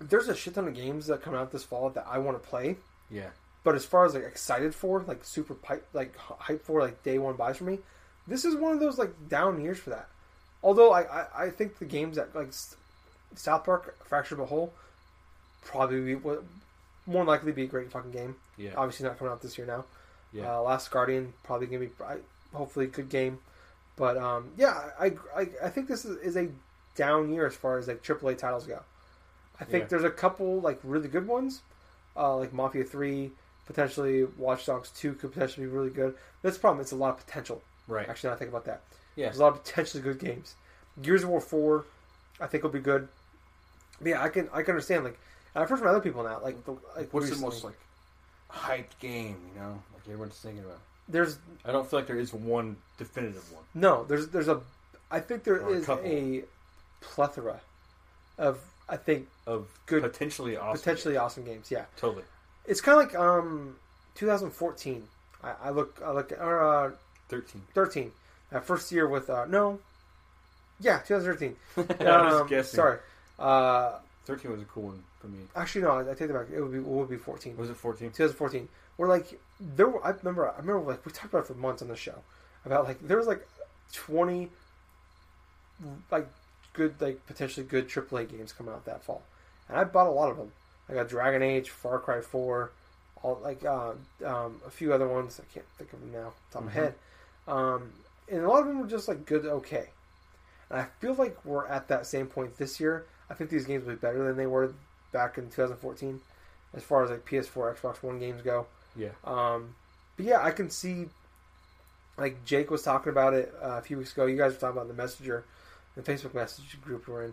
there's 0.00 0.28
a 0.28 0.34
shit 0.34 0.54
ton 0.54 0.66
of 0.68 0.74
games 0.74 1.06
that 1.08 1.20
come 1.22 1.34
out 1.34 1.52
this 1.52 1.64
fall 1.64 1.90
that 1.90 2.06
I 2.08 2.18
want 2.18 2.42
to 2.42 2.48
play. 2.48 2.76
yeah, 3.10 3.28
But 3.62 3.74
as 3.74 3.84
far 3.84 4.06
as 4.06 4.14
like 4.14 4.24
excited 4.24 4.74
for, 4.74 5.00
like 5.02 5.24
super 5.24 5.54
pipe, 5.54 5.86
like 5.92 6.16
hype 6.16 6.64
for, 6.64 6.80
like 6.80 7.02
day 7.02 7.18
one 7.18 7.34
buys 7.36 7.58
for 7.58 7.64
me, 7.64 7.78
this 8.26 8.44
is 8.46 8.54
one 8.56 8.72
of 8.72 8.80
those 8.80 8.96
like 8.98 9.12
down 9.28 9.60
years 9.62 9.78
for 9.78 9.90
that. 9.90 10.08
Although 10.62 10.92
I, 10.92 11.02
I, 11.02 11.26
I 11.44 11.50
think 11.50 11.78
the 11.78 11.84
games 11.84 12.16
that 12.16 12.34
like 12.34 12.48
South 13.34 13.64
Park, 13.64 13.98
Fractured 14.06 14.38
But 14.38 14.46
Whole, 14.46 14.72
probably 15.64 16.00
be, 16.00 16.14
would 16.14 16.44
more 17.06 17.24
likely 17.24 17.52
be 17.52 17.64
a 17.64 17.66
great 17.66 17.90
fucking 17.90 18.10
game. 18.12 18.36
yeah, 18.56 18.70
Obviously 18.76 19.06
not 19.06 19.18
coming 19.18 19.32
out 19.32 19.42
this 19.42 19.58
year 19.58 19.66
now. 19.66 19.84
yeah. 20.32 20.56
Uh, 20.56 20.62
Last 20.62 20.90
Guardian 20.90 21.32
probably 21.42 21.66
gonna 21.66 21.80
be 21.80 21.90
hopefully 22.52 22.86
a 22.86 22.88
good 22.88 23.08
game, 23.08 23.38
but 23.96 24.16
um, 24.16 24.50
yeah, 24.56 24.90
I, 24.98 25.12
I 25.36 25.48
I 25.64 25.68
think 25.68 25.88
this 25.88 26.04
is, 26.04 26.16
is 26.18 26.36
a 26.36 26.48
down 26.96 27.32
year 27.32 27.46
as 27.46 27.54
far 27.54 27.78
as 27.78 27.88
like 27.88 28.02
AAA 28.02 28.38
titles 28.38 28.66
go. 28.66 28.80
I 29.60 29.64
think 29.64 29.82
Yeah. 29.84 29.88
there's 29.88 30.04
a 30.04 30.10
couple 30.10 30.60
like 30.60 30.78
really 30.84 31.08
good 31.08 31.26
ones, 31.26 31.62
uh, 32.16 32.36
like 32.36 32.52
Mafia 32.52 32.84
Three, 32.84 33.30
potentially 33.66 34.24
Watch 34.38 34.66
Dogs 34.66 34.90
Two 34.90 35.14
could 35.14 35.32
potentially 35.32 35.66
be 35.66 35.72
really 35.72 35.90
good. 35.90 36.14
That's 36.42 36.56
the 36.56 36.60
problem; 36.60 36.80
it's 36.80 36.92
a 36.92 36.96
lot 36.96 37.10
of 37.18 37.26
potential. 37.26 37.62
right. 37.88 38.08
Actually, 38.08 38.30
now 38.30 38.34
I 38.36 38.38
think 38.38 38.50
about 38.50 38.64
that. 38.66 38.80
Yeah. 39.16 39.26
There's 39.26 39.38
a 39.38 39.42
lot 39.42 39.52
of 39.54 39.64
potentially 39.64 40.02
good 40.02 40.18
games. 40.18 40.54
Gears 41.02 41.22
of 41.22 41.28
War 41.28 41.40
Four, 41.40 41.84
I 42.40 42.46
think 42.46 42.62
will 42.62 42.70
be 42.70 42.80
good. 42.80 43.08
But 44.00 44.08
yeah, 44.08 44.22
I 44.22 44.28
can 44.28 44.48
I 44.52 44.62
can 44.62 44.72
understand 44.72 45.04
like 45.04 45.18
I've 45.54 45.68
heard 45.68 45.78
from 45.78 45.88
other 45.88 46.00
people 46.00 46.22
now 46.24 46.40
like 46.42 46.64
the, 46.64 46.72
like 46.96 47.12
What's 47.12 47.30
the 47.30 47.36
most 47.36 47.64
like 47.64 47.78
hyped 48.50 48.98
game? 49.00 49.36
You 49.54 49.60
know, 49.60 49.82
like 49.94 50.02
everyone's 50.06 50.36
thinking 50.36 50.64
about. 50.64 50.80
there's 51.08 51.38
I 51.64 51.72
don't 51.72 51.88
feel 51.88 51.98
like 52.00 52.06
there 52.06 52.18
is 52.18 52.32
one 52.32 52.76
definitive 52.98 53.50
one. 53.52 53.62
No, 53.74 54.04
there's 54.04 54.28
there's 54.28 54.48
a 54.48 54.60
I 55.10 55.20
think 55.20 55.44
there 55.44 55.60
Or 55.62 55.74
a 55.74 55.78
is 55.78 55.86
couple. 55.86 56.06
a 56.06 56.42
plethora 57.00 57.60
of 58.38 58.58
I 58.88 58.96
think 58.96 59.28
of 59.46 59.68
Good- 59.86 60.02
potentially 60.02 60.56
awesome. 60.56 60.80
potentially 60.80 61.16
awesome 61.16 61.44
games. 61.44 61.70
Yeah, 61.70 61.84
totally 61.96 62.24
it's 62.66 62.80
kind 62.80 62.98
of 63.00 63.06
like 63.12 63.14
um 63.20 63.76
2014. 64.16 65.06
I, 65.42 65.52
I 65.64 65.70
look 65.70 66.00
I 66.04 66.10
look 66.12 66.32
or 66.32 66.62
uh, 66.62 66.90
thirteen. 67.28 67.62
13. 67.74 68.10
That 68.50 68.64
first 68.64 68.90
year 68.92 69.06
with 69.08 69.28
uh 69.30 69.44
no, 69.46 69.78
yeah 70.80 70.98
2013. 71.00 71.56
I 71.76 72.22
was 72.24 72.34
Um, 72.42 72.48
guessing. 72.48 72.76
Sorry. 72.76 72.98
Uh, 73.38 73.98
thirteen 74.24 74.50
was 74.52 74.62
a 74.62 74.64
cool 74.66 74.84
one 74.84 75.02
for 75.20 75.28
me. 75.28 75.38
actually 75.56 75.82
no, 75.82 75.90
I, 75.92 76.00
I 76.02 76.14
take 76.14 76.28
that 76.28 76.34
back. 76.34 76.46
It 76.54 76.60
would 76.60 76.72
be 76.72 76.78
it 76.78 76.84
would 76.84 77.08
be 77.10 77.16
14. 77.16 77.56
Was 77.56 77.70
it 77.70 77.76
fourteen? 77.76 78.08
2014. 78.10 78.68
We're 78.96 79.08
like 79.08 79.38
there. 79.60 79.88
Were, 79.88 80.04
I 80.04 80.10
remember. 80.10 80.48
I 80.48 80.56
remember 80.58 80.80
like 80.90 81.04
we 81.04 81.12
talked 81.12 81.32
about 81.32 81.40
it 81.44 81.46
for 81.46 81.54
months 81.54 81.82
on 81.82 81.88
the 81.88 81.96
show 81.96 82.16
about 82.64 82.84
like 82.84 83.00
there 83.06 83.16
was 83.18 83.26
like 83.26 83.46
20 83.92 84.48
like 86.10 86.28
good 86.72 86.94
like 87.00 87.24
potentially 87.26 87.66
good 87.66 87.88
AAA 87.88 88.30
games 88.30 88.52
coming 88.52 88.72
out 88.72 88.84
that 88.84 89.02
fall, 89.04 89.22
and 89.68 89.78
I 89.78 89.84
bought 89.84 90.06
a 90.06 90.10
lot 90.10 90.30
of 90.30 90.36
them. 90.36 90.52
I 90.88 90.94
got 90.94 91.08
Dragon 91.08 91.42
Age, 91.42 91.70
Far 91.70 91.98
Cry 91.98 92.20
4, 92.20 92.70
all 93.22 93.40
like 93.42 93.64
uh, 93.64 93.92
um, 94.24 94.60
a 94.66 94.70
few 94.70 94.92
other 94.92 95.08
ones. 95.08 95.40
I 95.40 95.52
can't 95.52 95.66
think 95.78 95.92
of 95.92 96.00
them 96.00 96.12
now, 96.12 96.32
top 96.52 96.62
of 96.62 96.66
my 96.66 96.70
Mhm. 96.72 96.74
head. 96.74 96.94
Um, 97.48 97.92
and 98.30 98.44
a 98.44 98.48
lot 98.48 98.60
of 98.60 98.66
them 98.68 98.80
were 98.80 98.86
just 98.86 99.08
like 99.08 99.24
good, 99.26 99.44
okay. 99.46 99.88
And 100.70 100.78
I 100.80 100.84
feel 101.00 101.14
like 101.14 101.42
we're 101.44 101.66
at 101.66 101.88
that 101.88 102.06
same 102.06 102.26
point 102.26 102.56
this 102.58 102.80
year. 102.80 103.04
I 103.30 103.34
think 103.34 103.50
these 103.50 103.66
games 103.66 103.84
will 103.84 103.94
be 103.94 103.98
better 103.98 104.24
than 104.24 104.36
they 104.36 104.46
were 104.46 104.72
back 105.12 105.38
in 105.38 105.44
2014, 105.44 106.20
as 106.74 106.82
far 106.82 107.04
as 107.04 107.10
like 107.10 107.26
PS4, 107.26 107.76
Xbox 107.76 108.02
One 108.02 108.18
games 108.18 108.42
go. 108.42 108.66
Yeah. 108.96 109.10
Um, 109.24 109.74
but 110.16 110.26
yeah, 110.26 110.42
I 110.42 110.50
can 110.50 110.70
see. 110.70 111.06
Like 112.16 112.44
Jake 112.44 112.70
was 112.70 112.82
talking 112.82 113.10
about 113.10 113.34
it 113.34 113.52
uh, 113.60 113.78
a 113.78 113.82
few 113.82 113.98
weeks 113.98 114.12
ago. 114.12 114.26
You 114.26 114.36
guys 114.36 114.52
were 114.52 114.60
talking 114.60 114.76
about 114.76 114.88
the 114.88 114.94
messenger, 114.94 115.44
the 115.96 116.02
Facebook 116.02 116.34
message 116.34 116.80
group 116.80 117.08
we're 117.08 117.24
in, 117.24 117.32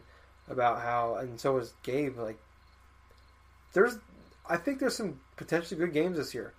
about 0.49 0.81
how, 0.81 1.15
and 1.15 1.39
so 1.39 1.53
was 1.53 1.73
Gabe. 1.83 2.17
Like, 2.17 2.39
there's, 3.73 3.97
I 4.49 4.57
think 4.57 4.79
there's 4.79 4.95
some 4.95 5.19
potentially 5.37 5.79
good 5.79 5.93
games 5.93 6.17
this 6.17 6.33
year, 6.33 6.53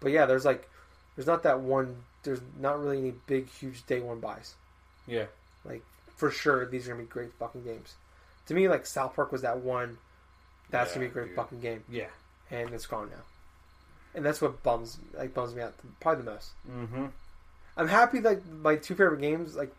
but 0.00 0.12
yeah, 0.12 0.26
there's 0.26 0.44
like, 0.44 0.68
there's 1.16 1.26
not 1.26 1.42
that 1.44 1.60
one. 1.60 1.96
There's 2.22 2.40
not 2.60 2.80
really 2.80 2.98
any 2.98 3.14
big, 3.26 3.48
huge 3.48 3.84
day 3.86 4.00
one 4.00 4.20
buys. 4.20 4.54
Yeah. 5.06 5.26
Like 5.64 5.82
for 6.16 6.30
sure, 6.30 6.66
these 6.66 6.86
are 6.86 6.92
gonna 6.92 7.02
be 7.02 7.08
great 7.08 7.32
fucking 7.34 7.64
games. 7.64 7.94
To 8.46 8.54
me, 8.54 8.68
like 8.68 8.86
South 8.86 9.14
Park 9.16 9.32
was 9.32 9.42
that 9.42 9.58
one. 9.58 9.98
That's 10.70 10.90
Yeah, 10.90 10.94
gonna 10.96 11.06
be 11.06 11.10
a 11.10 11.14
great 11.14 11.26
dude. 11.28 11.36
fucking 11.36 11.60
game, 11.60 11.84
Yeah. 11.88 12.08
and 12.50 12.70
it's 12.74 12.86
gone 12.86 13.10
now. 13.10 13.22
And 14.14 14.24
that's 14.24 14.40
what 14.40 14.62
bums 14.62 14.98
like 15.14 15.34
bums 15.34 15.54
me 15.54 15.62
out 15.62 15.74
probably 16.00 16.24
the 16.24 16.30
most. 16.30 16.50
Mm-hmm. 16.70 17.06
I'm 17.76 17.88
happy 17.88 18.20
that 18.20 18.46
my 18.46 18.76
two 18.76 18.94
favorite 18.94 19.20
games, 19.20 19.56
like 19.56 19.74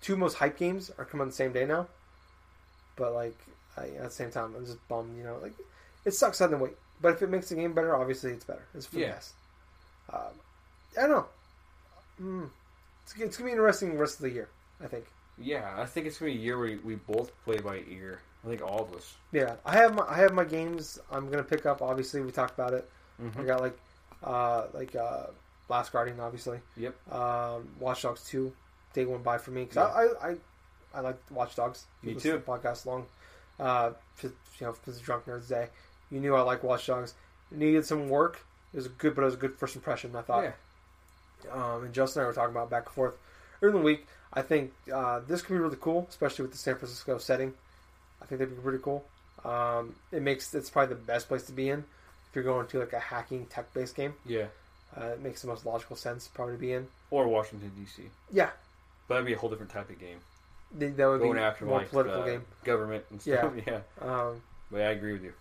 two 0.00 0.16
most 0.16 0.34
hype 0.34 0.58
games, 0.58 0.90
are 0.98 1.04
coming 1.04 1.22
on 1.22 1.28
the 1.28 1.34
same 1.34 1.52
day 1.52 1.64
now. 1.64 1.86
But 2.96 3.12
like 3.14 3.38
I, 3.76 3.88
at 3.88 4.04
the 4.04 4.10
same 4.10 4.30
time, 4.30 4.54
I'm 4.56 4.66
just 4.66 4.86
bummed. 4.88 5.16
You 5.16 5.24
know, 5.24 5.38
like 5.40 5.54
it 6.04 6.12
sucks 6.12 6.38
having 6.40 6.58
to 6.58 6.64
wait. 6.64 6.74
But 7.00 7.14
if 7.14 7.22
it 7.22 7.30
makes 7.30 7.48
the 7.48 7.54
game 7.56 7.72
better, 7.72 7.94
obviously 7.96 8.32
it's 8.32 8.44
better. 8.44 8.64
It's 8.74 8.86
for 8.86 8.96
the 8.96 9.06
best. 9.06 9.32
Um, 10.12 10.20
I 10.98 11.02
don't 11.02 11.10
know. 11.10 11.26
Mm. 12.20 12.50
It's, 13.04 13.14
it's 13.18 13.36
gonna 13.36 13.46
be 13.46 13.52
interesting 13.52 13.92
the 13.94 14.00
rest 14.00 14.16
of 14.16 14.22
the 14.22 14.30
year. 14.30 14.48
I 14.82 14.86
think. 14.88 15.06
Yeah, 15.42 15.74
I 15.76 15.86
think 15.86 16.06
it's 16.06 16.18
gonna 16.18 16.32
be 16.32 16.38
a 16.38 16.40
year 16.40 16.58
where 16.58 16.78
we 16.84 16.94
both 16.94 17.32
play 17.44 17.58
by 17.58 17.82
ear. 17.90 18.20
I 18.44 18.48
think 18.48 18.62
all 18.62 18.82
of 18.82 18.94
us. 18.94 19.14
Yeah, 19.32 19.54
I 19.64 19.76
have 19.76 19.94
my 19.94 20.04
I 20.08 20.16
have 20.16 20.32
my 20.32 20.44
games. 20.44 20.98
I'm 21.10 21.30
gonna 21.30 21.42
pick 21.44 21.66
up. 21.66 21.82
Obviously, 21.82 22.20
we 22.20 22.32
talked 22.32 22.54
about 22.58 22.72
it. 22.74 22.88
I 23.18 23.22
Mm-hmm. 23.24 23.46
got 23.46 23.60
like 23.60 23.78
uh 24.24 24.66
like 24.72 24.94
uh 24.96 25.24
Last 25.68 25.92
Guardian, 25.92 26.18
obviously. 26.20 26.58
Yep. 26.76 27.12
Um, 27.12 27.68
Watch 27.78 28.02
Dogs 28.02 28.24
two, 28.24 28.52
day 28.94 29.04
one 29.04 29.22
buy 29.22 29.38
for 29.38 29.52
me 29.52 29.64
because 29.64 29.76
Yeah. 29.76 29.84
I, 30.22 30.28
I 30.28 30.30
I 30.32 30.36
I 30.94 31.00
like 31.00 31.18
Watch 31.30 31.54
Dogs. 31.56 31.86
Me 32.02 32.14
to 32.14 32.20
too. 32.20 32.32
the 32.32 32.38
Podcast 32.38 32.84
long, 32.84 33.06
uh, 33.60 33.92
for, 34.14 34.26
you 34.26 34.66
know, 34.66 34.74
the 34.84 34.92
Drunk 34.92 35.24
Nerds 35.26 35.48
Day. 35.48 35.68
You 36.10 36.20
knew 36.20 36.34
I 36.34 36.42
like 36.42 36.62
Watch 36.62 36.86
Dogs. 36.86 37.14
It 37.50 37.58
needed 37.58 37.86
some 37.86 38.08
work. 38.08 38.44
It 38.74 38.76
was 38.76 38.88
good, 38.88 39.14
but 39.14 39.22
it 39.22 39.26
was 39.26 39.34
a 39.34 39.38
good 39.38 39.54
first 39.56 39.76
impression. 39.76 40.14
I 40.16 40.22
thought. 40.22 40.44
Yeah. 40.44 40.52
Um, 41.52 41.84
and 41.84 41.94
Justin 41.94 42.20
and 42.20 42.24
I 42.24 42.28
were 42.28 42.34
talking 42.34 42.54
about 42.54 42.70
back 42.70 42.86
and 42.86 42.94
forth 42.94 43.16
early 43.62 43.72
in 43.74 43.78
the 43.80 43.84
week. 43.84 44.06
I 44.32 44.42
think 44.42 44.72
uh, 44.92 45.20
this 45.26 45.42
could 45.42 45.54
be 45.54 45.58
really 45.60 45.76
cool, 45.80 46.06
especially 46.08 46.42
with 46.42 46.52
the 46.52 46.58
San 46.58 46.76
Francisco 46.76 47.18
setting. 47.18 47.52
I 48.22 48.26
think 48.26 48.38
that'd 48.38 48.54
be 48.56 48.62
pretty 48.62 48.78
cool. 48.82 49.04
Um, 49.44 49.94
it 50.12 50.22
makes 50.22 50.54
it's 50.54 50.70
probably 50.70 50.94
the 50.94 51.00
best 51.02 51.28
place 51.28 51.42
to 51.44 51.52
be 51.52 51.68
in 51.68 51.80
if 51.80 52.34
you're 52.34 52.44
going 52.44 52.66
to 52.68 52.78
like 52.80 52.92
a 52.92 52.98
hacking 52.98 53.46
tech 53.46 53.72
based 53.74 53.94
game. 53.96 54.14
Yeah. 54.24 54.46
Uh, 54.96 55.06
it 55.06 55.20
makes 55.22 55.42
the 55.42 55.48
most 55.48 55.66
logical 55.66 55.96
sense 55.96 56.28
probably 56.28 56.54
to 56.54 56.60
be 56.60 56.72
in. 56.72 56.86
Or 57.10 57.26
Washington 57.28 57.72
D.C. 57.76 58.04
Yeah, 58.30 58.50
But 59.08 59.14
that'd 59.14 59.26
be 59.26 59.32
a 59.34 59.38
whole 59.38 59.50
different 59.50 59.72
type 59.72 59.90
of 59.90 59.98
game. 59.98 60.18
th- 60.78 60.94
that 60.96 61.06
would 61.06 61.20
Going 61.20 61.34
be 61.34 61.40
after 61.40 61.64
more 61.66 61.78
like 61.78 61.90
political 61.90 62.22
the 62.22 62.30
game. 62.30 62.44
government 62.64 63.04
and 63.10 63.20
stuff. 63.20 63.52
Yeah. 63.66 63.80
Um, 64.00 64.40
But 64.70 64.80
I 64.82 64.90
agree 64.92 65.12
with 65.14 65.24
you. 65.24 65.32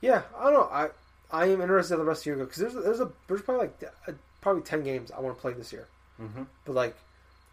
yeah, 0.00 0.22
I 0.38 0.44
don't 0.44 0.52
know. 0.54 0.68
I 0.70 0.88
I 1.32 1.46
am 1.46 1.60
interested 1.60 1.94
in 1.94 2.00
the 2.00 2.06
rest 2.06 2.20
of 2.20 2.24
the 2.24 2.30
year 2.38 2.44
because 2.46 2.58
there's 2.60 2.74
there's 2.84 3.00
a 3.00 3.10
there's 3.26 3.42
probably 3.42 3.66
like 3.66 3.92
uh, 4.08 4.12
probably 4.40 4.62
ten 4.62 4.82
games 4.84 5.10
I 5.10 5.20
want 5.20 5.36
to 5.36 5.40
play 5.42 5.52
this 5.52 5.72
year, 5.72 5.88
Mm-hmm. 6.20 6.42
but 6.64 6.74
like 6.74 6.96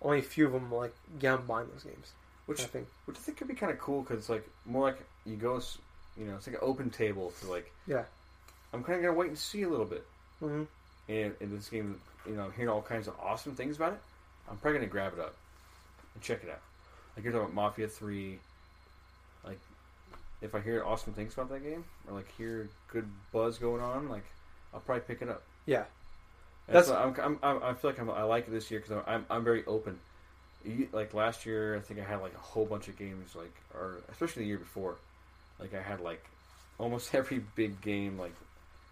only 0.02 0.20
a 0.20 0.24
few 0.24 0.46
of 0.48 0.54
them 0.54 0.72
like 0.72 0.94
yeah 1.20 1.36
I'm 1.36 1.46
buying 1.46 1.68
those 1.74 1.84
games. 1.84 2.12
Which 2.48 2.62
I 2.62 2.66
think 2.66 2.88
which 3.06 3.18
I 3.18 3.20
think 3.20 3.38
could 3.38 3.48
be 3.48 3.54
kind 3.54 3.72
of 3.72 3.80
cool 3.80 4.02
because 4.02 4.30
like 4.30 4.48
more 4.66 4.84
like 4.84 5.00
you 5.26 5.36
go, 5.36 5.58
s- 5.58 5.78
you 6.18 6.26
know, 6.26 6.36
it's 6.36 6.48
like 6.48 6.56
an 6.56 6.62
open 6.64 6.90
table 6.90 7.32
to 7.42 7.50
like. 7.52 7.72
Yeah. 7.88 8.04
I'm 8.74 8.84
kind 8.84 8.98
of 8.98 9.04
gonna 9.04 9.18
wait 9.18 9.30
and 9.30 9.38
see 9.38 9.62
a 9.64 9.70
little 9.70 9.86
bit. 9.86 10.06
hmm 10.40 10.64
And 11.08 11.34
in 11.40 11.56
this 11.56 11.70
game, 11.70 12.00
you 12.28 12.36
know, 12.36 12.46
I'm 12.46 12.52
hearing 12.54 12.70
all 12.70 12.82
kinds 12.82 13.08
of 13.08 13.14
awesome 13.20 13.54
things 13.56 13.76
about 13.78 13.94
it, 13.94 14.00
I'm 14.50 14.58
probably 14.58 14.80
gonna 14.80 14.90
grab 14.92 15.14
it 15.14 15.20
up 15.20 15.36
and 16.16 16.24
check 16.24 16.44
it 16.44 16.50
out. 16.50 16.60
Like 17.16 17.24
you're 17.24 17.32
talking 17.34 17.46
about 17.46 17.54
Mafia 17.56 17.88
Three. 17.88 18.40
Like, 19.46 19.60
if 20.42 20.54
I 20.56 20.60
hear 20.62 20.84
awesome 20.84 21.14
things 21.14 21.34
about 21.34 21.50
that 21.50 21.64
game 21.64 21.84
or 22.08 22.16
like 22.16 22.28
hear 22.38 22.70
good 22.92 23.08
buzz 23.32 23.58
going 23.58 23.82
on, 23.82 24.10
like 24.10 24.26
I'll 24.74 24.80
probably 24.80 25.04
pick 25.08 25.22
it 25.22 25.30
up. 25.30 25.44
yeah 25.66 25.84
That's, 26.68 26.88
That's- 26.90 27.18
I'm, 27.20 27.40
I'm, 27.44 27.58
I'm, 27.58 27.64
I 27.64 27.74
feel 27.74 27.92
like 27.92 28.00
I'm, 28.00 28.10
I 28.10 28.24
like 28.24 28.48
it 28.48 28.52
this 28.52 28.70
year 28.72 28.80
because 28.80 29.04
I'm, 29.08 29.26
I'm 29.30 29.44
very 29.44 29.66
open. 29.66 30.00
You- 30.66 30.88
Like 30.92 31.14
last 31.14 31.46
year, 31.46 31.76
I 31.76 31.80
think 31.80 32.00
I 32.00 32.04
had 32.04 32.22
like 32.22 32.34
a 32.36 32.40
whole 32.40 32.66
bunch 32.66 32.88
of 32.88 32.98
games, 32.98 33.36
like 33.36 33.54
or 33.74 33.98
especially 34.12 34.44
the 34.44 34.48
year 34.50 34.58
before, 34.60 34.96
like 35.60 35.74
I 35.74 35.82
had 35.82 36.00
like 36.02 36.24
almost 36.78 37.14
every 37.16 37.40
big 37.56 37.82
game. 37.82 38.18
Like 38.20 38.34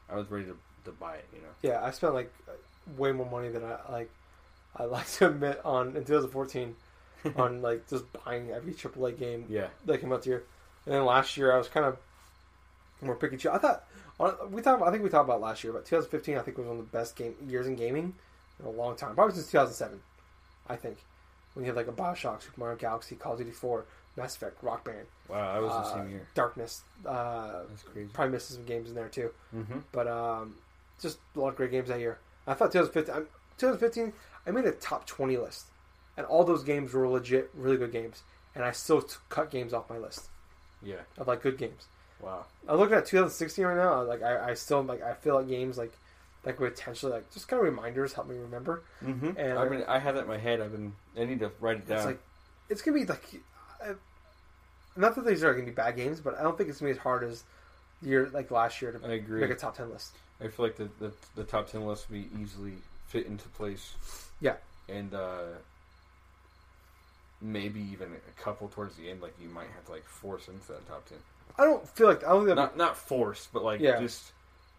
I 0.10 0.16
was 0.16 0.30
ready 0.32 0.46
to, 0.46 0.58
to 0.86 0.92
buy 0.92 1.16
it. 1.16 1.26
You 1.34 1.42
know. 1.42 1.48
yeah 1.62 1.84
I 1.86 1.92
spent 1.92 2.14
like 2.14 2.34
way 2.98 3.12
more 3.12 3.30
money 3.30 3.50
than 3.50 3.64
I 3.64 3.78
like 3.92 4.10
I 4.76 4.86
like 4.86 5.08
to 5.14 5.28
admit 5.28 5.62
on 5.64 5.90
in 5.96 6.04
2014 6.06 6.76
on 7.36 7.62
like 7.62 7.88
just 7.90 8.06
buying 8.26 8.50
every 8.52 8.74
AAA 8.74 9.20
game 9.20 9.46
Yeah. 9.50 9.68
that 9.86 10.00
came 10.02 10.12
out 10.12 10.22
this 10.22 10.28
year. 10.28 10.44
And 10.86 10.96
then 10.96 11.06
last 11.06 11.38
year 11.38 11.54
I 11.54 11.58
was 11.58 11.68
kind 11.68 11.86
of 11.86 11.98
more 13.02 13.16
picky. 13.16 13.38
too. 13.38 13.50
I 13.52 13.58
thought 13.58 13.86
we 14.52 14.62
talked. 14.62 14.84
I 14.84 14.92
think 14.92 15.04
we 15.04 15.10
talked 15.10 15.28
about 15.28 15.42
last 15.42 15.64
year, 15.64 15.74
but 15.74 15.86
2015 15.86 16.38
I 16.38 16.42
think 16.42 16.58
was 16.58 16.68
one 16.68 16.80
of 16.80 16.92
the 16.92 16.98
best 16.98 17.16
game 17.16 17.36
years 17.48 17.68
in 17.68 17.76
gaming 17.76 18.14
in 18.60 18.66
a 18.66 18.70
long 18.70 18.96
time. 18.96 19.16
Probably 19.16 19.34
since 19.36 19.48
2007. 19.52 20.00
I 20.68 20.76
think 20.76 20.98
when 21.54 21.66
you 21.66 21.72
had 21.72 21.76
like 21.78 21.88
a 21.88 21.92
Bioshock, 21.92 22.42
Super 22.44 22.60
Mario 22.60 22.78
Galaxy, 22.78 23.16
Call 23.16 23.34
of 23.34 23.40
Duty 23.40 23.52
4, 23.52 23.86
Mass 24.18 24.36
Effect, 24.36 24.62
Rock 24.62 24.84
Band, 24.86 25.08
Wow, 25.28 25.54
that 25.54 25.62
was 25.62 25.72
the 25.72 25.78
uh, 25.78 25.98
same 26.02 26.10
year. 26.10 26.28
Darkness. 26.36 26.82
Uh, 27.06 27.62
That's 27.70 27.84
crazy. 27.84 28.10
probably 28.14 28.34
missed 28.34 28.50
some 28.50 28.66
games 28.66 28.90
in 28.90 28.96
there 28.96 29.08
too, 29.10 29.32
Mm-hmm. 29.56 29.80
but 29.92 30.08
um, 30.08 30.56
just 31.02 31.18
a 31.36 31.40
lot 31.40 31.50
of 31.50 31.56
great 31.56 31.72
games 31.72 31.88
that 31.90 32.00
year. 32.00 32.20
I 32.46 32.54
thought 32.54 32.72
2015. 32.72 33.14
I'm, 33.16 33.28
2015, 33.58 34.14
I 34.48 34.52
made 34.52 34.66
a 34.66 34.72
top 34.72 35.06
20 35.06 35.38
list, 35.38 35.66
and 36.18 36.26
all 36.26 36.44
those 36.44 36.64
games 36.64 36.94
were 36.94 37.08
legit, 37.08 37.50
really 37.54 37.78
good 37.78 37.92
games, 37.92 38.22
and 38.56 38.64
I 38.64 38.72
still 38.72 39.02
t- 39.02 39.16
cut 39.30 39.50
games 39.52 39.74
off 39.74 39.90
my 39.90 39.98
list 39.98 40.28
Yeah. 40.84 41.02
of 41.18 41.28
like 41.28 41.42
good 41.42 41.58
games. 41.58 41.88
Wow. 42.22 42.46
I 42.68 42.76
look 42.76 42.92
at 42.92 43.06
2016 43.06 43.66
right 43.66 43.78
now. 43.78 44.04
Like 44.04 44.22
I, 44.24 44.52
I 44.52 44.54
still 44.54 44.82
like 44.84 45.02
I 45.02 45.14
feel 45.14 45.36
like 45.36 45.48
games 45.48 45.78
like 45.78 45.94
like 46.46 46.60
would 46.60 46.76
potentially 46.76 47.12
like 47.12 47.32
just 47.34 47.48
kind 47.48 47.60
of 47.60 47.66
reminders 47.66 48.14
help 48.14 48.28
me 48.28 48.36
remember. 48.38 48.84
Mm-hmm. 49.04 49.38
And- 49.38 49.60
I 49.60 49.68
mean, 49.70 49.84
I 49.88 50.00
have 50.00 50.16
that 50.16 50.22
in 50.24 50.28
my 50.28 50.38
head. 50.38 50.62
I've 50.62 50.72
been. 50.72 50.94
I 51.18 51.26
need 51.26 51.40
to 51.40 51.52
write 51.60 51.78
it 51.78 51.88
down. 51.88 51.98
It's 51.98 52.06
like 52.06 52.20
it's 52.70 52.82
gonna 52.82 52.98
be 53.00 53.06
like 53.06 53.24
I, 53.84 53.94
not 54.96 55.16
that 55.16 55.26
these 55.26 55.44
are 55.44 55.54
gonna 55.54 55.66
be 55.66 55.72
bad 55.72 55.96
games, 55.96 56.20
but 56.20 56.38
I 56.38 56.44
don't 56.44 56.58
think 56.58 56.70
it's 56.70 56.80
gonna 56.80 56.92
be 56.94 56.98
as 56.98 57.02
hard 57.02 57.24
as 57.24 57.44
year 58.02 58.30
like 58.34 58.52
last 58.52 58.82
year 58.82 58.92
to 58.92 59.08
I 59.08 59.14
agree. 59.14 59.42
make 59.42 59.50
a 59.52 59.56
top 59.56 59.76
ten 59.78 59.90
list. 59.90 60.16
I 60.42 60.48
feel 60.48 60.66
like 60.66 60.78
the, 60.78 60.90
the 61.00 61.12
the 61.36 61.44
top 61.44 61.70
ten 61.70 61.86
list 61.86 62.10
would 62.10 62.16
be 62.22 62.30
easily 62.42 62.74
fit 63.08 63.26
into 63.26 63.48
place. 63.50 63.94
Yeah. 64.40 64.56
And 64.88 65.14
uh 65.14 65.42
maybe 67.42 67.80
even 67.92 68.10
a 68.14 68.42
couple 68.42 68.68
towards 68.70 68.96
the 68.96 69.10
end, 69.10 69.22
like 69.22 69.34
you 69.42 69.50
might 69.50 69.68
have 69.76 69.86
to 69.86 69.92
like 69.92 70.06
force 70.06 70.48
into 70.48 70.68
that 70.70 70.88
top 70.88 71.06
ten. 71.08 71.18
I 71.58 71.66
don't 71.66 71.88
feel 71.90 72.08
like 72.08 72.24
I 72.24 72.30
don't 72.30 72.46
think 72.46 72.56
Not 72.56 72.78
not 72.78 72.98
force, 72.98 73.48
but 73.52 73.64
like 73.64 73.80
Yeah. 73.82 74.00
just 74.00 74.32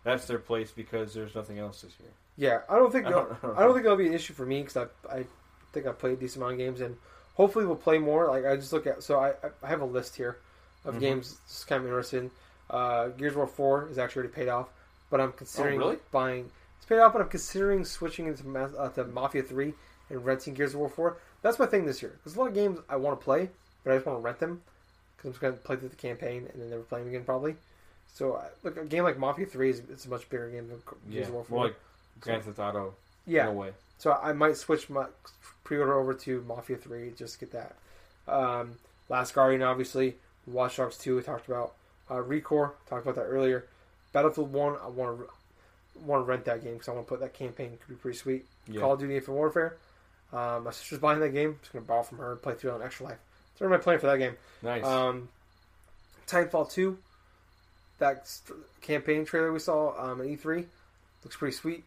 that's 0.04 0.26
their 0.26 0.38
place 0.38 0.70
because 0.70 1.12
there's 1.14 1.34
nothing 1.34 1.58
else 1.58 1.82
this 1.82 1.92
year. 2.00 2.10
yeah 2.36 2.60
I 2.68 2.76
don't 2.76 2.90
think 2.92 3.06
I 3.06 3.08
I 3.10 3.12
don't 3.12 3.42
don't, 3.42 3.72
think 3.72 3.82
that'll 3.84 3.96
be 3.96 4.06
an 4.06 4.14
issue 4.14 4.32
for 4.34 4.46
me 4.46 4.62
because 4.62 4.76
I 4.76 4.86
I 5.18 5.24
think 5.72 5.86
I 5.86 5.92
played 5.92 6.14
a 6.14 6.16
decent 6.16 6.38
amount 6.42 6.52
of 6.54 6.58
games 6.58 6.80
and 6.80 6.96
hopefully 7.34 7.64
we'll 7.66 7.76
play 7.76 7.98
more. 7.98 8.28
Like 8.28 8.44
I 8.46 8.56
just 8.56 8.72
look 8.72 8.86
at 8.86 9.02
so 9.02 9.18
I 9.20 9.34
I 9.62 9.66
have 9.68 9.80
a 9.80 9.86
list 9.86 10.16
here 10.16 10.38
of 10.84 10.94
Mhm. 10.96 11.00
games 11.00 11.36
just 11.48 11.66
kind 11.66 11.80
of 11.80 11.86
interested 11.86 12.24
in. 12.24 12.30
Uh, 12.70 13.08
Gears 13.08 13.32
of 13.32 13.38
War 13.38 13.46
Four 13.46 13.88
is 13.90 13.98
actually 13.98 14.20
already 14.20 14.34
paid 14.34 14.48
off, 14.48 14.68
but 15.10 15.20
I'm 15.20 15.32
considering 15.32 15.80
Oh, 15.82 15.86
really? 15.86 15.98
buying. 16.12 16.50
It's 16.76 16.86
paid 16.86 17.00
off, 17.00 17.12
but 17.12 17.20
I'm 17.20 17.28
considering 17.28 17.84
switching 17.84 18.26
into 18.26 18.44
uh, 18.58 18.88
to 18.90 19.04
Mafia 19.04 19.42
Three 19.42 19.74
and 20.08 20.24
renting 20.24 20.54
Gears 20.54 20.72
of 20.74 20.80
War 20.80 20.88
Four. 20.88 21.16
That's 21.42 21.58
my 21.58 21.66
thing 21.66 21.86
this 21.86 22.02
year. 22.02 22.18
There's 22.24 22.36
a 22.36 22.38
lot 22.38 22.48
of 22.48 22.54
games 22.54 22.78
I 22.88 22.96
want 22.96 23.18
to 23.18 23.24
play, 23.24 23.48
but 23.84 23.92
I 23.92 23.96
just 23.96 24.06
want 24.06 24.18
to 24.18 24.22
rent 24.22 24.38
them 24.40 24.60
because 25.16 25.26
I'm 25.28 25.32
just 25.32 25.40
gonna 25.40 25.52
play 25.54 25.76
through 25.76 25.88
the 25.88 25.96
campaign 25.96 26.46
and 26.52 26.60
then 26.62 26.70
never 26.70 26.82
play 26.82 27.00
them 27.00 27.08
again 27.08 27.24
probably. 27.24 27.56
So 28.12 28.34
uh, 28.34 28.44
look, 28.62 28.76
a 28.76 28.84
game 28.84 29.04
like 29.04 29.18
Mafia 29.18 29.46
Three 29.46 29.70
is 29.70 29.80
it's 29.90 30.04
a 30.06 30.08
much 30.10 30.28
bigger 30.28 30.48
game 30.50 30.68
than 30.68 30.78
Yeah, 31.08 31.14
Gears 31.14 31.28
of 31.28 31.34
War 31.34 31.44
more 31.48 31.64
like 31.66 31.76
Grand 32.20 32.42
Theft 32.44 32.58
Auto. 32.58 32.94
yeah, 33.26 33.44
No 33.44 33.52
way. 33.52 33.72
so 33.98 34.12
I 34.22 34.32
might 34.32 34.56
switch 34.56 34.90
my 34.90 35.06
pre-order 35.64 35.98
over 35.98 36.12
to 36.14 36.42
Mafia 36.46 36.76
Three 36.76 37.12
just 37.16 37.38
get 37.40 37.52
that. 37.52 37.76
Um, 38.28 38.72
Last 39.08 39.34
Guardian, 39.34 39.62
obviously. 39.62 40.16
Watch 40.46 40.76
Dogs 40.76 40.96
Two, 40.98 41.16
we 41.16 41.22
talked 41.22 41.48
about. 41.48 41.74
Uh, 42.08 42.14
ReCore, 42.16 42.72
talked 42.88 43.02
about 43.04 43.14
that 43.14 43.22
earlier. 43.26 43.66
Battlefield 44.12 44.52
One, 44.52 44.76
I 44.82 44.88
want 44.88 45.18
to 45.20 45.26
want 46.04 46.24
to 46.24 46.28
rent 46.28 46.44
that 46.46 46.62
game 46.64 46.74
because 46.74 46.88
I 46.88 46.92
want 46.92 47.06
to 47.06 47.08
put 47.08 47.20
that 47.20 47.34
campaign. 47.34 47.78
Could 47.86 47.88
be 47.88 47.94
pretty 47.94 48.18
sweet. 48.18 48.46
Yeah. 48.66 48.80
Call 48.80 48.94
of 48.94 49.00
Duty 49.00 49.14
Infinite 49.16 49.36
Warfare. 49.36 49.76
Um, 50.32 50.64
my 50.64 50.70
sister's 50.70 50.98
buying 51.00 51.20
that 51.20 51.30
game. 51.30 51.56
Just 51.60 51.72
gonna 51.72 51.84
borrow 51.84 52.02
from 52.02 52.18
her 52.18 52.32
and 52.32 52.42
play 52.42 52.54
through 52.54 52.70
it 52.70 52.74
on 52.74 52.82
Extra 52.82 53.06
Life. 53.06 53.18
That's 53.52 53.60
what 53.60 53.66
am 53.68 53.72
I 53.72 53.78
playing 53.82 54.00
for 54.00 54.06
that 54.06 54.18
game? 54.18 54.36
Nice. 54.62 54.84
Um, 54.84 55.28
Titanfall 56.26 56.70
2, 56.70 56.96
that 57.98 58.26
st- 58.28 58.58
campaign 58.80 59.24
trailer 59.24 59.52
we 59.52 59.58
saw 59.58 59.94
um, 59.98 60.20
at 60.20 60.26
E3 60.28 60.64
looks 61.24 61.36
pretty 61.36 61.56
sweet. 61.56 61.84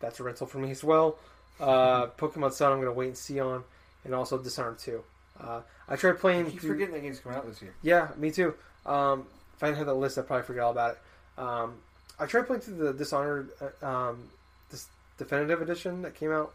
That's 0.00 0.18
a 0.20 0.24
rental 0.24 0.46
for 0.46 0.58
me 0.58 0.70
as 0.70 0.82
well. 0.84 1.18
Uh, 1.60 2.06
Pokemon 2.08 2.52
Sun, 2.52 2.72
I'm 2.72 2.78
going 2.78 2.88
to 2.88 2.92
wait 2.92 3.06
and 3.08 3.16
see 3.16 3.40
on, 3.40 3.62
and 4.04 4.14
also 4.14 4.36
Dishonored 4.38 4.78
2. 4.80 5.02
Uh, 5.40 5.60
I 5.88 5.96
tried 5.96 6.10
I 6.10 6.16
playing. 6.16 6.50
keep 6.50 6.60
through- 6.60 6.70
forgetting 6.70 6.94
that 6.94 7.00
game's 7.02 7.20
coming 7.20 7.38
out 7.38 7.46
this 7.46 7.62
year. 7.62 7.74
yeah, 7.82 8.08
me 8.16 8.30
too. 8.30 8.54
Um, 8.84 9.26
if 9.56 9.62
I 9.62 9.66
didn't 9.68 9.78
have 9.78 9.86
that 9.86 9.94
list, 9.94 10.18
I'd 10.18 10.26
probably 10.26 10.44
forget 10.44 10.62
all 10.64 10.72
about 10.72 10.92
it. 10.92 11.40
Um, 11.40 11.74
I 12.18 12.26
tried 12.26 12.46
playing 12.46 12.62
through 12.62 12.76
the 12.76 12.92
Dishonored 12.92 13.50
uh, 13.82 13.86
um, 13.86 14.28
this 14.70 14.86
definitive 15.18 15.62
edition 15.62 16.02
that 16.02 16.14
came 16.14 16.32
out 16.32 16.52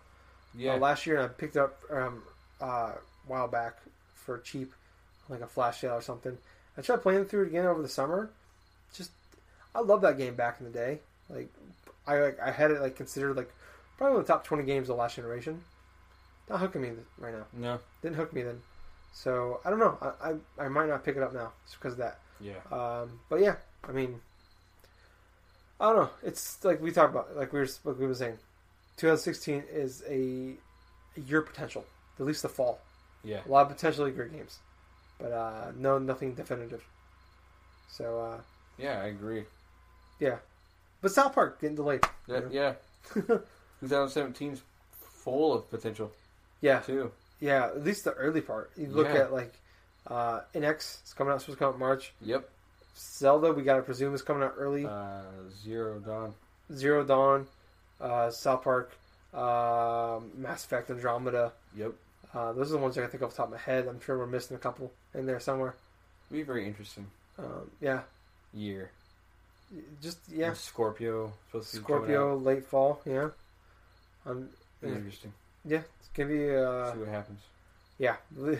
Yeah. 0.56 0.74
uh, 0.74 0.78
last 0.78 1.06
year, 1.06 1.18
and 1.18 1.26
I 1.26 1.28
picked 1.30 1.56
it 1.56 1.60
up 1.60 1.80
um, 1.91 2.24
uh, 2.62 2.66
a 2.66 2.97
while 3.28 3.47
back 3.47 3.78
for 4.14 4.39
cheap, 4.39 4.74
like 5.30 5.41
a 5.41 5.47
flash 5.47 5.82
sale 5.82 5.93
or 5.93 6.02
something. 6.02 6.38
I 6.78 6.82
tried 6.82 7.02
playing 7.02 7.26
through 7.26 7.43
it 7.43 7.47
again 7.47 7.66
over 7.66 7.82
the 7.82 7.89
summer. 7.89 8.30
Just, 8.93 9.12
I 9.76 9.80
love 9.82 10.02
that 10.02 10.18
game 10.18 10.36
back 10.36 10.58
in 10.60 10.66
the 10.66 10.72
day. 10.72 10.99
Like, 11.30 11.49
I 12.08 12.18
like 12.20 12.39
I 12.39 12.52
had 12.52 12.72
it 12.72 12.82
like 12.82 12.95
considered 12.95 13.38
like 13.38 13.52
probably 13.97 14.14
one 14.14 14.22
of 14.22 14.28
the 14.28 14.34
top 14.34 14.43
twenty 14.43 14.64
games 14.64 14.89
of 14.89 14.95
the 14.95 15.02
last 15.02 15.16
generation. 15.16 15.62
Not 16.49 16.60
hooking 16.60 16.82
me 16.82 16.91
right 17.18 17.34
now. 17.34 17.45
no. 17.54 17.80
Didn't 18.02 18.16
hook 18.18 18.34
me 18.34 18.41
then. 18.41 18.60
So 19.14 19.62
I 19.64 19.70
don't 19.70 19.80
know. 19.80 19.97
I 20.02 20.32
I, 20.32 20.66
I 20.66 20.68
might 20.68 20.89
not 20.89 21.06
pick 21.06 21.16
it 21.16 21.24
up 21.24 21.34
now 21.34 21.52
just 21.66 21.80
because 21.80 21.93
of 21.93 21.99
that. 21.99 22.20
Yeah. 22.41 22.56
Um, 22.72 23.20
but 23.30 23.39
yeah, 23.39 23.56
I 23.88 23.91
mean, 23.91 24.20
I 25.80 25.86
don't 25.88 25.95
know. 25.97 26.10
It's 26.24 26.64
like 26.66 26.82
we 26.82 26.91
talked 26.91 27.12
about, 27.14 27.36
like 27.38 27.54
we 27.54 27.60
were, 27.60 27.68
like 27.84 27.99
we 27.99 28.08
were 28.08 28.14
saying, 28.16 28.38
2016 29.02 29.64
is 29.74 30.04
a, 30.08 30.54
a 31.18 31.22
year 31.22 31.41
potential, 31.41 31.84
at 32.20 32.26
least 32.26 32.43
the 32.43 32.49
fall. 32.49 32.80
Yeah. 33.24 33.39
A 33.45 33.49
lot 33.49 33.64
of 33.70 33.76
potentially 33.76 34.12
great 34.12 34.32
games, 34.32 34.60
but 35.20 35.32
uh, 35.32 35.72
no, 35.76 35.97
nothing 35.97 36.36
definitive. 36.36 36.84
So 37.89 38.20
uh, 38.22 38.38
Yeah, 38.78 39.02
I 39.02 39.08
agree. 39.08 39.45
Yeah, 40.20 40.38
but 41.02 41.12
South 41.12 41.34
Park 41.34 41.60
getting 41.60 41.76
delayed. 41.76 42.04
That, 42.28 42.52
yeah. 42.54 42.74
2017's 43.84 44.62
full 45.24 45.54
of 45.54 45.70
potential 45.72 46.12
Yeah, 46.62 46.80
too. 46.80 47.12
yeah. 47.39 47.66
At 47.66 47.84
least 47.84 48.04
the 48.04 48.14
early 48.14 48.41
part. 48.41 48.72
You 48.78 48.88
look 48.88 49.08
Yeah. 49.08 49.22
at 49.22 49.34
like 49.34 49.54
uh, 50.08 50.41
NX. 50.54 50.99
It's 51.02 51.14
coming 51.14 51.34
out. 51.34 51.41
Supposed 51.41 51.58
to 51.58 51.60
come 51.60 51.70
out 51.70 51.74
in 51.76 51.80
March. 51.80 52.14
Yep. 52.22 52.47
Zelda. 52.97 53.52
We 53.52 53.64
gotta 53.64 53.82
presume 53.82 54.14
is 54.14 54.22
coming 54.22 54.43
out 54.43 54.54
early. 54.58 54.86
Uh, 54.86 55.22
Zero 55.64 55.99
Dawn. 55.99 56.34
Zero 56.74 57.04
Dawn, 57.04 57.47
uh, 58.02 58.30
South 58.32 58.64
Park, 58.64 58.91
um 59.34 60.32
Mass 60.36 60.66
Effect, 60.66 60.89
Andromeda. 60.89 61.54
Yep. 61.78 61.93
Uh, 62.34 62.54
those 62.54 62.70
are 62.70 62.74
the 62.74 62.80
ones 62.80 62.97
I 62.97 63.02
can 63.02 63.10
think 63.10 63.24
of 63.24 63.28
off 63.30 63.36
the 63.36 63.38
top 63.38 63.47
of 63.47 63.52
my 63.54 63.58
head. 63.60 63.88
I'm 63.88 63.99
sure 64.02 64.18
we're 64.18 64.26
missing 64.28 64.56
a 64.56 64.60
couple 64.60 64.91
in 65.14 65.26
there 65.26 65.39
somewhere. 65.39 65.76
Be 66.32 66.43
very 66.43 66.66
interesting 66.66 67.08
Um, 67.38 67.70
yeah, 67.82 68.02
year. 68.54 68.91
just 70.02 70.18
yeah. 70.30 70.47
And 70.47 70.58
Scorpio 70.58 71.34
supposed 71.47 71.72
to 71.72 71.78
be 71.78 71.84
Scorpio, 71.84 72.36
late 72.38 72.66
fall. 72.66 73.02
Yeah, 73.06 73.30
um, 74.26 74.49
interesting. 74.84 75.34
yeah. 75.66 75.82
It's 75.99 76.10
gonna 76.14 76.30
be 76.30 76.56
uh, 76.56 76.93
See 76.93 76.99
what 76.99 77.08
happens. 77.10 77.39
yeah. 77.99 78.16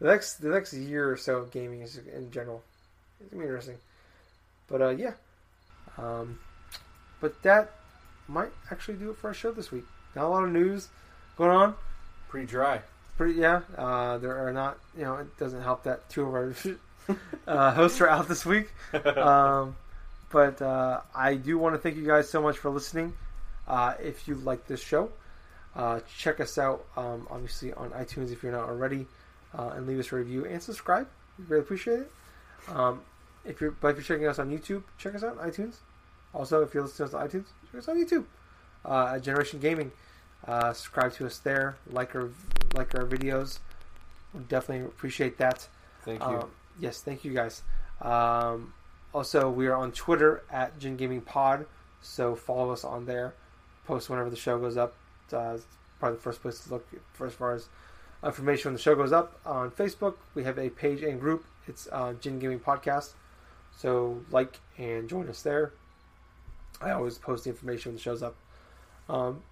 The 0.00 0.06
next 0.06 0.34
the 0.36 0.48
next 0.50 0.72
year 0.72 1.10
or 1.10 1.16
so 1.16 1.38
of 1.38 1.50
gaming 1.50 1.80
is 1.82 1.96
in 1.98 2.30
general. 2.30 2.62
It's 3.20 3.30
gonna 3.30 3.42
be 3.42 3.46
interesting. 3.48 3.78
But 4.68 4.80
uh, 4.82 4.88
yeah. 4.90 5.14
Um, 5.96 6.38
but 7.20 7.42
that 7.42 7.72
might 8.28 8.50
actually 8.70 8.96
do 8.98 9.10
it 9.10 9.16
for 9.16 9.28
our 9.28 9.34
show 9.34 9.50
this 9.52 9.72
week. 9.72 9.84
Not 10.14 10.24
a 10.24 10.28
lot 10.28 10.44
of 10.44 10.50
news 10.50 10.88
going 11.36 11.50
on. 11.50 11.74
Pretty 12.28 12.46
dry. 12.46 12.82
Pretty 13.16 13.34
yeah. 13.34 13.62
Uh, 13.76 14.18
there 14.18 14.46
are 14.46 14.52
not. 14.52 14.78
You 14.96 15.04
know, 15.04 15.16
it 15.16 15.36
doesn't 15.38 15.62
help 15.62 15.84
that 15.84 16.08
two 16.08 16.26
of 16.26 16.34
our 16.34 16.54
uh, 17.46 17.72
hosts 17.72 18.00
are 18.00 18.08
out 18.08 18.28
this 18.28 18.44
week. 18.44 18.70
Um, 19.16 19.76
but 20.30 20.60
uh, 20.60 21.00
I 21.14 21.36
do 21.36 21.56
want 21.56 21.74
to 21.74 21.78
thank 21.78 21.96
you 21.96 22.06
guys 22.06 22.28
so 22.28 22.42
much 22.42 22.58
for 22.58 22.68
listening. 22.70 23.14
Uh, 23.66 23.94
if 24.02 24.28
you 24.28 24.34
like 24.34 24.66
this 24.66 24.82
show, 24.82 25.10
uh, 25.74 26.00
check 26.18 26.38
us 26.40 26.58
out 26.58 26.84
um, 26.96 27.26
obviously 27.30 27.72
on 27.72 27.90
iTunes 27.90 28.30
if 28.30 28.42
you're 28.42 28.52
not 28.52 28.68
already, 28.68 29.06
uh, 29.56 29.70
and 29.74 29.86
leave 29.86 29.98
us 29.98 30.12
a 30.12 30.16
review 30.16 30.44
and 30.44 30.62
subscribe. 30.62 31.08
We 31.38 31.46
really 31.46 31.62
appreciate 31.62 32.00
it. 32.00 32.12
Um, 32.68 33.00
if 33.44 33.60
you're 33.60 33.70
but 33.70 33.88
if 33.88 33.96
you're 33.96 34.04
checking 34.04 34.26
us 34.26 34.38
on 34.38 34.50
YouTube, 34.50 34.82
check 34.98 35.14
us 35.14 35.22
out 35.22 35.38
on 35.38 35.50
iTunes. 35.50 35.76
Also, 36.34 36.62
if 36.62 36.74
you're 36.74 36.82
listening 36.82 37.08
to 37.08 37.16
us 37.16 37.22
on 37.22 37.28
iTunes, 37.28 37.46
check 37.70 37.78
us 37.78 37.88
on 37.88 37.96
YouTube. 37.96 38.24
Uh, 38.84 39.14
at 39.16 39.22
Generation 39.22 39.60
Gaming, 39.60 39.92
uh, 40.46 40.72
subscribe 40.72 41.12
to 41.14 41.26
us 41.26 41.38
there. 41.38 41.76
Like 41.90 42.14
our 42.14 42.30
like 42.74 42.94
our 42.94 43.04
videos. 43.04 43.58
We 44.34 44.40
definitely 44.44 44.86
appreciate 44.86 45.38
that. 45.38 45.66
Thank 46.04 46.20
you. 46.20 46.26
Um, 46.26 46.50
yes, 46.78 47.00
thank 47.00 47.24
you 47.24 47.32
guys. 47.32 47.62
Um, 48.00 48.74
also, 49.12 49.50
we 49.50 49.66
are 49.66 49.74
on 49.74 49.92
Twitter 49.92 50.42
at 50.50 50.78
Gen 50.78 50.96
Gaming 50.96 51.22
Pod, 51.22 51.66
so 52.02 52.34
follow 52.34 52.70
us 52.70 52.84
on 52.84 53.06
there. 53.06 53.34
Post 53.86 54.10
whenever 54.10 54.30
the 54.30 54.36
show 54.36 54.58
goes 54.58 54.76
up. 54.76 54.94
Uh, 55.32 55.54
it's 55.56 55.66
probably 55.98 56.16
the 56.16 56.22
first 56.22 56.42
place 56.42 56.60
to 56.60 56.70
look 56.70 56.86
for 57.12 57.26
as 57.26 57.32
far 57.32 57.54
as 57.54 57.68
information 58.22 58.68
when 58.68 58.74
the 58.74 58.80
show 58.80 58.94
goes 58.94 59.12
up. 59.12 59.40
On 59.46 59.70
Facebook, 59.70 60.14
we 60.34 60.44
have 60.44 60.58
a 60.58 60.68
page 60.70 61.02
and 61.02 61.18
group. 61.18 61.44
It's 61.66 61.88
uh, 61.90 62.14
Gen 62.20 62.38
Gaming 62.38 62.60
Podcast. 62.60 63.12
So 63.76 64.22
like 64.30 64.60
and 64.76 65.08
join 65.08 65.28
us 65.28 65.42
there. 65.42 65.72
I 66.80 66.90
always 66.92 67.18
post 67.18 67.44
the 67.44 67.50
information 67.50 67.92
when 67.92 67.96
it 67.96 68.02
show's 68.02 68.22
up. 68.22 68.36
Um, 69.08 69.42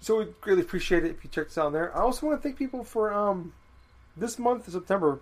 so 0.00 0.18
we 0.18 0.26
greatly 0.40 0.62
appreciate 0.62 1.04
it 1.04 1.10
if 1.10 1.24
you 1.24 1.30
check 1.30 1.46
us 1.46 1.58
out 1.58 1.66
on 1.66 1.72
there. 1.72 1.96
I 1.96 2.00
also 2.00 2.26
want 2.26 2.40
to 2.40 2.42
thank 2.42 2.58
people 2.58 2.84
for 2.84 3.12
um, 3.12 3.52
this 4.16 4.38
month, 4.38 4.70
September. 4.70 5.20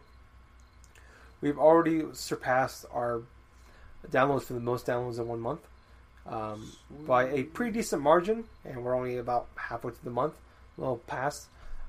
We've 1.40 1.58
already 1.58 2.04
surpassed 2.12 2.86
our 2.92 3.22
downloads 4.10 4.44
for 4.44 4.54
the 4.54 4.60
most 4.60 4.86
downloads 4.86 5.18
in 5.18 5.28
one 5.28 5.40
month 5.40 5.60
um, 6.26 6.72
by 7.06 7.28
a 7.28 7.44
pretty 7.44 7.72
decent 7.72 8.02
margin, 8.02 8.44
and 8.64 8.84
we're 8.84 8.96
only 8.96 9.16
about 9.18 9.46
halfway 9.56 9.90
through 9.92 10.04
the 10.04 10.10
month, 10.10 10.34
a 10.76 10.80
little 10.80 10.96
past. 11.06 11.46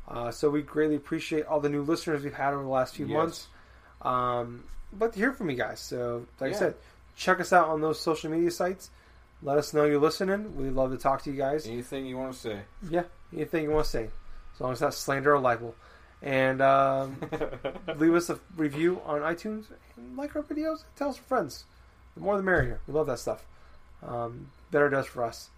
Uh, 0.08 0.32
so 0.32 0.49
we 0.49 0.62
greatly 0.62 0.95
appreciate 0.95 1.45
all 1.45 1.60
the 1.60 1.70
new 1.70 1.82
listeners 1.82 2.24
we've 2.24 2.34
had 2.34 2.53
over 2.53 2.64
the 2.64 2.70
last 2.70 2.95
few 2.95 3.08
Yes. 3.08 3.14
months. 3.16 3.47
Um, 4.01 4.64
but 4.93 5.14
to 5.14 5.20
hear 5.20 5.34
from 5.34 5.49
you 5.49 5.58
guys. 5.58 5.80
So, 5.80 6.26
like 6.39 6.53
I 6.53 6.55
said, 6.60 6.76
check 7.18 7.39
us 7.41 7.51
out 7.51 7.68
on 7.68 7.82
those 7.82 7.99
social 7.99 8.30
media 8.32 8.51
sites. 8.51 8.89
Let 9.43 9.57
us 9.57 9.73
know 9.73 9.85
you're 9.85 9.99
listening. 9.99 10.55
We'd 10.55 10.71
love 10.71 10.91
to 10.91 10.97
talk 10.97 11.23
to 11.23 11.31
you 11.31 11.38
guys. 11.38 11.67
Anything 11.67 12.05
you 12.05 12.17
want 12.17 12.33
to 12.33 12.39
say? 12.39 12.59
Yeah, 12.89 13.03
anything 13.33 13.63
you 13.63 13.71
want 13.71 13.85
to 13.85 13.91
say, 13.91 14.09
as 14.55 14.61
long 14.61 14.71
as 14.71 14.79
that's 14.79 14.97
slander 14.97 15.35
or 15.35 15.39
libel. 15.39 15.75
And 16.21 16.61
um, 16.61 17.17
leave 17.97 18.15
us 18.15 18.29
a 18.29 18.39
review 18.55 19.01
on 19.05 19.21
iTunes 19.21 19.65
and 19.95 20.17
like 20.17 20.35
our 20.35 20.41
videos. 20.41 20.83
Tell 20.95 21.09
us 21.09 21.17
your 21.17 21.25
friends. 21.25 21.65
The 22.15 22.21
more 22.21 22.35
the 22.35 22.43
merrier. 22.43 22.79
We 22.88 22.93
love 22.93 23.05
that 23.07 23.19
stuff. 23.19 23.45
Um, 24.01 24.49
better 24.71 24.88
it 24.88 24.91
does 24.91 25.05
for 25.05 25.23
us. 25.23 25.49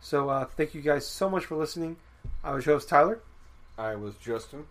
So 0.00 0.28
uh, 0.28 0.44
thank 0.46 0.74
you 0.74 0.80
guys 0.80 1.06
so 1.06 1.30
much 1.30 1.44
for 1.44 1.56
listening. 1.56 1.96
I 2.42 2.52
was 2.52 2.66
your 2.66 2.74
host 2.74 2.88
Tyler. 2.88 3.20
I 3.76 3.94
was 3.94 4.14
Justin. 4.16 4.66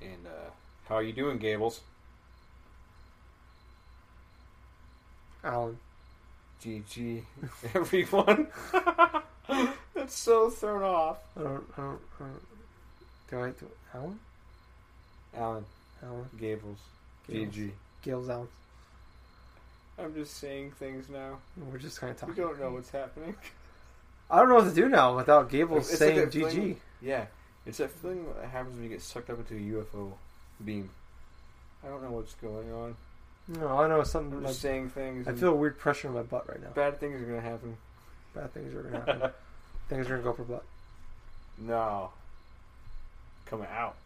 And 0.00 0.26
uh, 0.26 0.50
how 0.88 0.96
are 0.96 1.02
you 1.02 1.12
doing, 1.12 1.36
Gables? 1.38 1.82
Alan. 5.44 5.78
GG, 6.62 7.22
everyone. 7.74 8.48
That's 9.94 10.14
so 10.14 10.50
thrown 10.50 10.82
off. 10.82 11.18
I 11.38 11.42
don't. 11.42 11.64
I 11.76 11.80
don't. 11.80 12.00
I 12.20 12.24
don't 12.24 12.42
do 13.30 13.40
I 13.44 13.50
do 13.50 13.66
Alan? 13.94 14.18
Alan, 15.36 15.64
Alan. 16.02 16.26
Gables. 16.38 16.78
GG. 17.28 17.70
Gales 18.02 18.28
Alan. 18.28 18.48
I'm 19.98 20.14
just 20.14 20.36
saying 20.38 20.72
things 20.72 21.08
now. 21.08 21.38
We're 21.70 21.78
just 21.78 22.00
kind 22.00 22.10
of 22.12 22.18
talking. 22.18 22.34
We 22.34 22.40
don't 22.42 22.58
know 22.60 22.70
what's 22.72 22.90
happening. 22.90 23.34
I 24.30 24.38
don't 24.38 24.48
know 24.48 24.56
what 24.56 24.64
to 24.68 24.74
do 24.74 24.88
now 24.88 25.16
without 25.16 25.50
Gables 25.50 25.90
It's 25.90 25.98
saying 25.98 26.18
like 26.20 26.28
GG. 26.30 26.50
feeling- 26.50 26.80
Yeah, 27.02 27.26
it's 27.66 27.78
that 27.78 27.90
feeling 27.90 28.24
that 28.40 28.48
happens 28.48 28.74
when 28.74 28.84
you 28.84 28.88
get 28.90 29.02
sucked 29.02 29.28
up 29.30 29.38
into 29.38 29.54
a 29.54 29.82
UFO 29.84 30.12
beam. 30.64 30.88
I 31.84 31.88
don't 31.88 32.02
know 32.02 32.10
what's 32.12 32.34
going 32.34 32.72
on. 32.72 32.96
No, 33.58 33.78
I 33.80 33.88
know 33.88 34.02
something. 34.04 34.32
I'm 34.38 34.42
Like, 34.44 34.50
just 34.52 34.62
saying 34.62 34.90
things. 34.90 35.26
I 35.26 35.32
feel 35.32 35.48
a 35.50 35.54
weird 35.54 35.78
pressure 35.78 36.08
in 36.08 36.14
my 36.14 36.22
butt 36.22 36.48
right 36.48 36.62
now. 36.62 36.68
bad 36.70 37.00
things 37.00 37.20
are 37.20 37.24
gonna 37.24 37.40
happen. 37.40 37.76
Bad 38.34 38.52
things 38.54 38.74
are 38.74 38.82
gonna 38.82 38.98
happen. 39.04 39.30
things 39.88 40.06
are 40.06 40.10
gonna 40.10 40.22
go 40.22 40.32
for 40.32 40.44
butt. 40.44 40.64
No, 41.58 42.10
coming 43.46 43.66
out. 43.74 43.96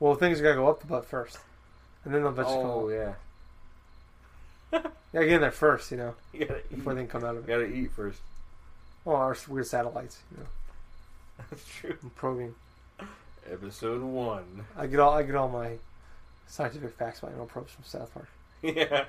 Well, 0.00 0.14
things 0.16 0.40
are 0.40 0.42
gonna 0.42 0.56
go 0.56 0.68
up 0.68 0.80
the 0.80 0.86
butt 0.86 1.06
first. 1.06 1.38
and 2.04 2.12
then 2.12 2.22
they'll 2.22 2.32
come 2.32 2.44
Oh 2.48 2.88
out. 2.90 2.90
yeah. 2.90 3.14
Yeah, 5.12 5.20
get 5.24 5.32
in 5.34 5.40
there 5.42 5.50
first, 5.50 5.90
you 5.90 5.98
know, 5.98 6.14
You 6.32 6.46
gotta 6.46 6.60
eat. 6.60 6.70
before 6.76 6.94
they 6.94 7.02
can 7.02 7.08
come 7.08 7.22
out 7.24 7.36
of 7.36 7.44
it. 7.46 7.52
You 7.52 7.58
gotta 7.58 7.70
eat 7.72 7.92
first. 7.92 8.18
Well, 9.04 9.16
our 9.16 9.36
weird 9.46 9.66
satellites, 9.66 10.18
you 10.30 10.38
know, 10.38 10.46
That's 11.50 11.64
true. 11.66 11.96
I'm 12.02 12.10
probing. 12.10 12.54
Episode 13.50 14.00
one. 14.02 14.64
I 14.76 14.86
get 14.86 14.98
all 15.00 15.12
I 15.12 15.22
get 15.22 15.34
all 15.34 15.48
my 15.48 15.72
scientific 16.46 16.96
facts 16.96 17.20
by 17.20 17.30
no 17.36 17.44
probes 17.44 17.72
from 17.72 17.84
South 17.84 18.12
Park. 18.12 18.28
Yeah. 18.62 19.06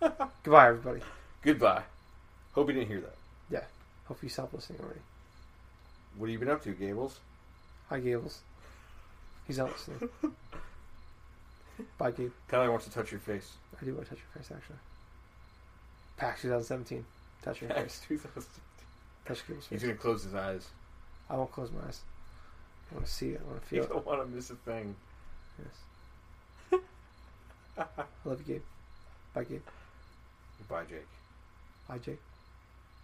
Goodbye, 0.42 0.68
everybody. 0.68 1.00
Goodbye. 1.40 1.82
Hope 2.52 2.66
you 2.66 2.74
didn't 2.74 2.88
hear 2.88 3.00
that. 3.00 3.14
Yeah. 3.48 3.62
Hope 4.06 4.18
you 4.24 4.28
stopped 4.28 4.54
listening 4.54 4.80
already. 4.80 4.98
What 6.16 6.26
have 6.26 6.32
you 6.32 6.38
been 6.40 6.50
up 6.50 6.64
to, 6.64 6.72
Gables? 6.72 7.20
Hi, 7.88 8.00
Gables. 8.00 8.40
He's 9.46 9.58
not 9.58 9.70
listening. 9.70 10.08
Bye, 11.98 12.10
Gabe. 12.10 12.32
Tyler 12.50 12.70
wants 12.70 12.86
to 12.86 12.90
touch 12.92 13.12
your 13.12 13.20
face. 13.20 13.52
I 13.80 13.84
do 13.84 13.94
want 13.94 14.06
to 14.06 14.10
touch 14.10 14.22
your 14.24 14.42
face, 14.42 14.50
actually. 14.52 14.78
PAX 16.16 16.42
2017. 16.42 17.04
Touch 17.42 17.60
your 17.60 17.70
face. 17.70 18.00
2000. 18.08 18.48
Touch 19.26 19.46
Gable's 19.46 19.66
face. 19.66 19.70
He's 19.70 19.82
gonna 19.82 19.94
close 19.94 20.24
his 20.24 20.34
eyes. 20.34 20.66
I 21.30 21.36
won't 21.36 21.52
close 21.52 21.70
my 21.70 21.86
eyes. 21.86 22.00
I 22.90 22.94
want 22.94 23.06
to 23.06 23.12
see 23.12 23.30
it. 23.30 23.40
I 23.44 23.50
want 23.50 23.68
to 23.68 23.74
You 23.74 23.82
feel 23.82 23.84
it. 23.84 23.88
You 23.88 23.94
don't 23.94 24.06
want 24.06 24.22
to 24.22 24.34
miss 24.34 24.50
a 24.50 24.54
thing. 24.56 24.96
Yes 25.58 25.74
love 28.24 28.40
you, 28.46 28.54
Gabe. 28.54 28.62
Bye, 29.34 29.44
Gabe. 29.44 29.60
Bye, 30.68 30.84
Jake. 30.88 31.06
Bye, 31.88 31.98
Jake. 31.98 32.20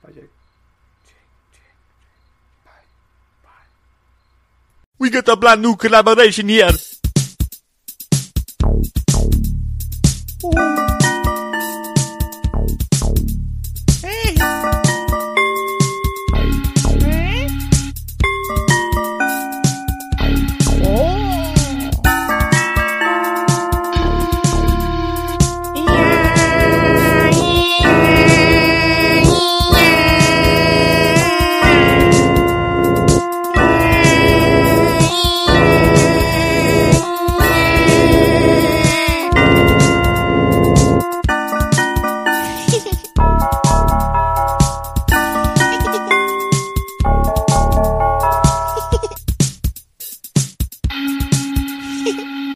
Bye, 0.02 0.12
Jake. 0.12 0.30
We 4.98 5.10
got 5.10 5.28
a 5.28 5.36
brand 5.36 5.62
new 5.62 5.74
collaboration 5.76 6.48
here. 6.48 6.70
Ooh. 10.44 10.71